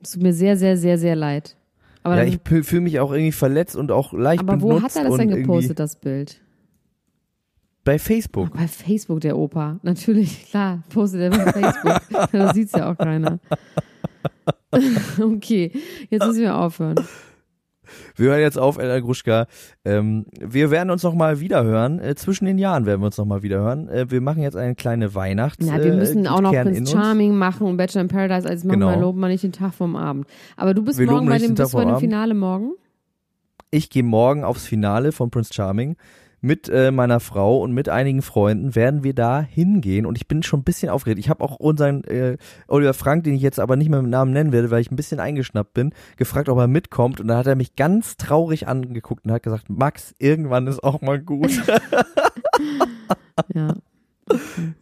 Es 0.00 0.12
tut 0.12 0.22
mir 0.22 0.32
sehr, 0.32 0.56
sehr, 0.56 0.76
sehr, 0.76 0.96
sehr 0.96 1.16
leid. 1.16 1.56
Aber, 2.02 2.16
ja, 2.16 2.24
dann, 2.24 2.32
ich 2.32 2.66
fühle 2.66 2.80
mich 2.80 3.00
auch 3.00 3.12
irgendwie 3.12 3.32
verletzt 3.32 3.76
und 3.76 3.92
auch 3.92 4.12
leicht 4.12 4.40
aber 4.40 4.60
wo 4.62 4.68
benutzt 4.68 4.96
hat 4.96 5.04
er 5.04 5.10
das 5.10 5.18
denn 5.18 5.28
gepostet, 5.28 5.78
das 5.78 5.96
Bild? 5.96 6.40
Bei 7.84 7.98
Facebook. 7.98 8.52
Bei 8.54 8.68
Facebook, 8.68 9.20
der 9.20 9.36
Opa. 9.36 9.78
Natürlich, 9.82 10.46
klar, 10.50 10.82
postet 10.88 11.20
er 11.20 11.30
bei 11.30 11.52
Facebook. 11.52 12.00
da 12.32 12.54
sieht's 12.54 12.72
ja 12.72 12.90
auch 12.90 12.96
keiner. 12.96 13.38
okay, 15.20 15.72
jetzt 16.10 16.26
müssen 16.26 16.40
wir 16.40 16.56
aufhören. 16.56 16.96
Wir 18.16 18.30
hören 18.30 18.40
jetzt 18.40 18.58
auf, 18.58 18.78
Elena 18.78 19.00
Gruschka. 19.00 19.46
Ähm, 19.84 20.26
wir 20.38 20.70
werden 20.70 20.90
uns 20.90 21.02
noch 21.02 21.14
mal 21.14 21.40
wiederhören. 21.40 22.00
Äh, 22.00 22.14
zwischen 22.14 22.44
den 22.46 22.58
Jahren 22.58 22.86
werden 22.86 23.00
wir 23.00 23.06
uns 23.06 23.18
noch 23.18 23.24
mal 23.26 23.42
wiederhören. 23.42 23.88
Äh, 23.88 24.10
wir 24.10 24.20
machen 24.20 24.42
jetzt 24.42 24.56
eine 24.56 24.74
kleine 24.74 25.14
Weihnachts. 25.14 25.64
Ja, 25.66 25.76
wir 25.76 25.92
äh, 25.92 25.96
müssen 25.96 26.26
auch 26.26 26.40
noch 26.40 26.52
Prince 26.52 26.80
uns. 26.80 26.90
Charming 26.92 27.34
machen 27.34 27.66
und 27.66 27.76
Bachelor 27.76 28.02
in 28.02 28.08
Paradise. 28.08 28.48
Also 28.48 28.66
machen 28.68 28.80
Genau. 28.80 28.92
wir, 28.92 29.00
loben 29.00 29.20
wir 29.20 29.28
nicht 29.28 29.44
den 29.44 29.52
Tag 29.52 29.74
vom 29.74 29.96
Abend. 29.96 30.26
Aber 30.56 30.74
du 30.74 30.82
bist 30.82 30.98
Wir 30.98 31.06
morgen 31.06 31.26
bei 31.26 31.38
dem, 31.38 31.54
bist 31.54 31.72
bei 31.72 31.84
dem. 31.84 31.98
Finale 31.98 32.34
morgen? 32.34 32.72
Ich 33.70 33.90
gehe 33.90 34.02
morgen 34.02 34.44
aufs 34.44 34.64
Finale 34.66 35.12
von 35.12 35.30
Prince 35.30 35.52
Charming. 35.52 35.96
Mit 36.40 36.68
äh, 36.68 36.92
meiner 36.92 37.18
Frau 37.18 37.60
und 37.60 37.72
mit 37.72 37.88
einigen 37.88 38.22
Freunden 38.22 38.76
werden 38.76 39.02
wir 39.02 39.12
da 39.12 39.40
hingehen 39.40 40.06
und 40.06 40.16
ich 40.16 40.28
bin 40.28 40.44
schon 40.44 40.60
ein 40.60 40.64
bisschen 40.64 40.88
aufgeregt. 40.88 41.18
Ich 41.18 41.28
habe 41.28 41.42
auch 41.42 41.56
unseren 41.56 42.04
äh, 42.04 42.36
Oliver 42.68 42.94
Frank, 42.94 43.24
den 43.24 43.34
ich 43.34 43.42
jetzt 43.42 43.58
aber 43.58 43.74
nicht 43.74 43.88
mehr 43.88 44.00
mit 44.02 44.10
Namen 44.12 44.32
nennen 44.32 44.52
werde, 44.52 44.70
weil 44.70 44.80
ich 44.80 44.90
ein 44.92 44.96
bisschen 44.96 45.18
eingeschnappt 45.18 45.74
bin, 45.74 45.92
gefragt, 46.16 46.48
ob 46.48 46.58
er 46.58 46.68
mitkommt 46.68 47.20
und 47.20 47.26
dann 47.26 47.38
hat 47.38 47.48
er 47.48 47.56
mich 47.56 47.74
ganz 47.74 48.16
traurig 48.18 48.68
angeguckt 48.68 49.24
und 49.24 49.32
hat 49.32 49.42
gesagt, 49.42 49.68
Max, 49.68 50.14
irgendwann 50.18 50.68
ist 50.68 50.82
auch 50.84 51.00
mal 51.00 51.18
gut. 51.20 51.50
Ja. 53.54 53.74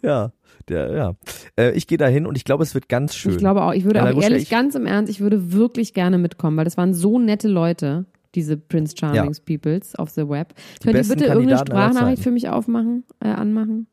ja, 0.03 0.33
der, 0.69 0.93
ja. 0.93 1.15
Äh, 1.57 1.73
ich 1.73 1.87
gehe 1.87 1.99
da 1.99 2.07
hin 2.07 2.27
und 2.27 2.37
ich 2.37 2.45
glaube, 2.45 2.63
es 2.63 2.75
wird 2.75 2.89
ganz 2.89 3.15
schön. 3.15 3.33
Ich 3.33 3.39
glaube 3.39 3.63
auch. 3.63 3.73
Ich 3.73 3.85
würde 3.85 4.03
auch 4.03 4.23
ehrlich, 4.23 4.45
ich- 4.45 4.51
ganz 4.51 4.75
im 4.75 4.87
Ernst, 4.87 5.11
ich 5.11 5.21
würde 5.21 5.53
wirklich 5.53 5.95
gerne 5.95 6.19
mitkommen, 6.19 6.57
weil 6.57 6.65
das 6.65 6.77
waren 6.77 6.95
so 6.95 7.19
nette 7.19 7.49
Leute, 7.49 8.07
diese 8.37 8.57
Prince 8.57 8.95
Charmings 8.97 9.41
Peoples 9.41 9.97
auf 9.97 10.11
the 10.11 10.29
Web. 10.29 10.55
Könnt 10.83 10.95
ihr 10.97 11.03
bitte 11.03 11.25
irgendeine 11.25 11.57
Kandidaten 11.57 11.73
aller 11.73 11.89
Sprachnachricht 11.91 12.23
für 12.23 12.31
mich 12.31 12.49
aufmachen, 12.49 13.03
äh, 13.21 13.29
anmachen? 13.29 13.89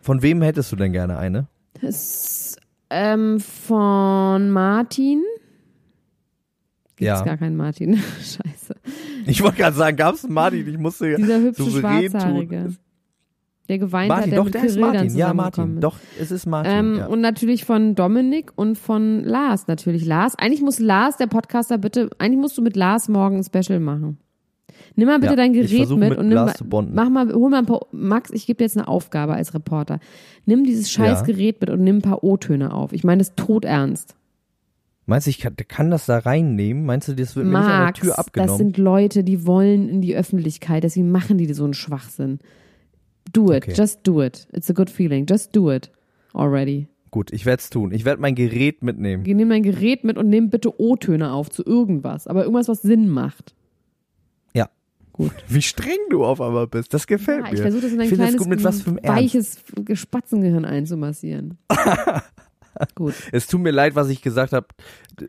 Von 0.00 0.22
wem 0.22 0.42
hättest 0.42 0.72
du 0.72 0.76
denn 0.76 0.92
gerne 0.92 1.18
eine? 1.18 1.46
Es, 1.82 2.56
Ähm, 2.90 3.38
von 3.40 4.50
Martin. 4.50 5.22
Gibt's 6.96 7.18
Ja. 7.18 7.22
gar 7.24 7.36
keinen 7.36 7.56
Martin. 7.56 7.96
Scheiße. 8.18 8.74
Ich 9.26 9.42
wollte 9.42 9.56
gerade 9.58 9.76
sagen, 9.76 9.96
gab's 9.96 10.24
einen 10.24 10.34
Martin? 10.34 10.66
Ich 10.68 10.78
musste 10.78 11.14
Dieser 11.16 11.40
hübsche 11.40 11.70
Schwarzhaarige. 11.70 12.64
tun. 12.64 12.76
Der 13.68 13.78
geweint 13.78 14.08
Martin, 14.08 14.24
hat, 14.24 14.30
der 14.32 14.38
doch, 14.38 14.44
mit 14.44 14.54
der 14.54 14.64
ist 14.64 14.74
Kirill 14.74 14.92
Martin. 14.92 15.16
Ja, 15.16 15.34
Martin. 15.34 15.74
ist. 15.74 15.82
Doch, 15.82 15.96
es 16.20 16.30
ist 16.30 16.46
Martin. 16.46 16.72
Ähm, 16.72 16.94
ja. 16.98 17.06
Und 17.06 17.20
natürlich 17.20 17.64
von 17.64 17.94
Dominik 17.94 18.52
und 18.54 18.78
von 18.78 19.24
Lars 19.24 19.66
natürlich. 19.66 20.04
Lars, 20.04 20.36
eigentlich 20.38 20.62
muss 20.62 20.78
Lars, 20.78 21.16
der 21.16 21.26
Podcaster, 21.26 21.78
bitte, 21.78 22.10
eigentlich 22.18 22.40
musst 22.40 22.56
du 22.56 22.62
mit 22.62 22.76
Lars 22.76 23.08
morgen 23.08 23.38
ein 23.38 23.44
Special 23.44 23.80
machen. 23.80 24.18
Nimm 24.94 25.08
mal 25.08 25.18
bitte 25.18 25.32
Ja, 25.32 25.36
dein 25.36 25.52
Gerät 25.52 25.90
mit, 25.90 25.98
mit 25.98 26.18
und 26.18 26.28
nimm 26.28 26.36
Lars 26.36 26.62
mal, 26.64 26.86
mach 26.90 27.08
mal, 27.10 27.32
hol 27.32 27.50
mal 27.50 27.58
ein 27.58 27.66
paar, 27.66 27.86
Max, 27.92 28.30
ich 28.30 28.46
gebe 28.46 28.58
dir 28.58 28.64
jetzt 28.64 28.76
eine 28.76 28.88
Aufgabe 28.88 29.34
als 29.34 29.52
Reporter. 29.52 30.00
Nimm 30.44 30.64
dieses 30.64 30.90
scheiß 30.90 31.20
Ja. 31.20 31.24
Gerät 31.24 31.60
mit 31.60 31.70
und 31.70 31.82
nimm 31.82 31.96
ein 31.96 32.02
paar 32.02 32.22
O-Töne 32.22 32.72
auf. 32.72 32.92
Ich 32.92 33.04
meine 33.04 33.18
das 33.18 33.34
todernst. 33.34 34.16
Meinst 35.06 35.26
du, 35.26 35.30
ich 35.30 35.38
kann, 35.38 35.54
kann 35.68 35.90
das 35.90 36.06
da 36.06 36.18
reinnehmen? 36.18 36.84
Meinst 36.84 37.08
du, 37.08 37.14
das 37.14 37.36
wird 37.36 37.46
mir 37.46 37.58
nicht 37.58 37.68
an 37.68 37.68
der 37.68 37.86
Max, 37.86 38.00
Tür 38.00 38.08
das 38.10 38.18
abgenommen? 38.18 38.56
sind 38.56 38.76
Leute, 38.78 39.22
die 39.22 39.46
wollen 39.46 39.88
in 39.88 40.00
die 40.00 40.16
Öffentlichkeit, 40.16 40.82
deswegen 40.82 41.10
machen 41.12 41.38
die 41.38 41.52
so 41.52 41.64
einen 41.64 41.74
Schwachsinn. 41.74 42.40
Do 43.32 43.50
it, 43.52 43.64
Okay. 43.64 43.74
just 43.74 44.00
do 44.06 44.22
it. 44.22 44.46
It's 44.52 44.70
a 44.70 44.72
good 44.74 44.88
feeling. 44.90 45.26
Just 45.28 45.54
do 45.54 45.70
it 45.70 45.90
already. 46.34 46.88
Gut, 47.10 47.32
ich 47.32 47.46
werde 47.46 47.60
es 47.60 47.70
tun. 47.70 47.92
Ich 47.92 48.04
werde 48.04 48.20
mein 48.20 48.34
Gerät 48.34 48.82
mitnehmen. 48.82 49.22
Nimm 49.24 49.48
dein 49.48 49.62
Gerät 49.62 50.04
mit 50.04 50.18
und 50.18 50.28
nimm 50.28 50.50
bitte 50.50 50.78
O-Töne 50.80 51.32
auf 51.32 51.48
zu 51.50 51.64
irgendwas, 51.64 52.26
aber 52.26 52.42
irgendwas, 52.42 52.68
was 52.68 52.82
Sinn 52.82 53.08
macht. 53.08 53.54
Ja. 54.52 54.68
Gut. 55.12 55.32
Wie 55.48 55.62
streng 55.62 55.98
du 56.10 56.24
auf 56.24 56.40
einmal 56.40 56.66
bist. 56.66 56.92
Das 56.92 57.06
gefällt 57.06 57.44
Ja, 57.44 57.48
mir. 57.50 57.54
ich 57.54 57.60
versuche 57.62 57.82
das 57.82 57.92
in 57.92 58.00
ein 58.00 58.08
ich 58.08 58.14
kleines, 58.14 58.36
gut, 58.36 58.48
mit 58.48 58.62
was 58.64 58.82
für 58.82 58.96
weiches 59.02 59.58
Spatzengehirn 59.94 60.64
einzumassieren. 60.64 61.56
Gut. 62.94 63.14
Es 63.32 63.46
tut 63.46 63.60
mir 63.60 63.70
leid, 63.70 63.94
was 63.94 64.08
ich 64.08 64.22
gesagt 64.22 64.52
habe 64.52 64.66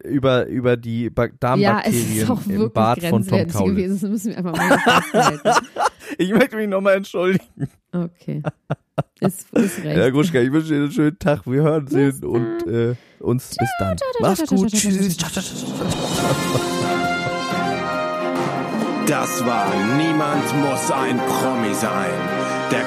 über, 0.04 0.46
über 0.48 0.78
die 0.78 1.04
Ja, 1.06 1.10
es 1.10 1.40
Darmbakterien 1.40 2.18
ist 2.18 2.30
auch 2.30 2.46
im 2.48 2.72
Bad 2.72 3.04
von 3.04 3.26
Tom 3.26 3.48
Kaulitz. 3.48 3.76
gewesen. 3.76 4.00
Das 4.02 4.10
müssen 4.10 4.30
wir 4.32 4.38
einfach 4.38 4.56
mal. 4.56 5.42
Ich 6.18 6.32
möchte 6.32 6.56
mich 6.56 6.70
nochmal 6.70 6.96
entschuldigen. 6.96 7.70
Okay. 7.92 8.42
Ist, 9.20 9.52
ist 9.52 9.78
recht. 9.84 9.98
Herr 9.98 10.12
Gruschka, 10.12 10.40
ich 10.40 10.52
wünsche 10.52 10.70
dir 10.70 10.76
einen 10.84 10.92
schönen 10.92 11.20
Tag. 11.20 11.46
Wir 11.46 11.62
hören 11.64 11.86
sehen 11.88 12.24
und 12.24 12.66
äh, 12.66 12.96
uns 13.20 13.50
bis 13.50 13.70
dann. 13.80 13.98
Mach's 14.22 14.46
gut. 14.48 14.70
Tschüss. 14.72 15.18
Das 19.08 19.46
war 19.46 19.72
Niemand 19.98 20.44
muss 20.62 20.92
ein 20.92 21.18
Promi 21.18 21.74
sein. 21.74 22.47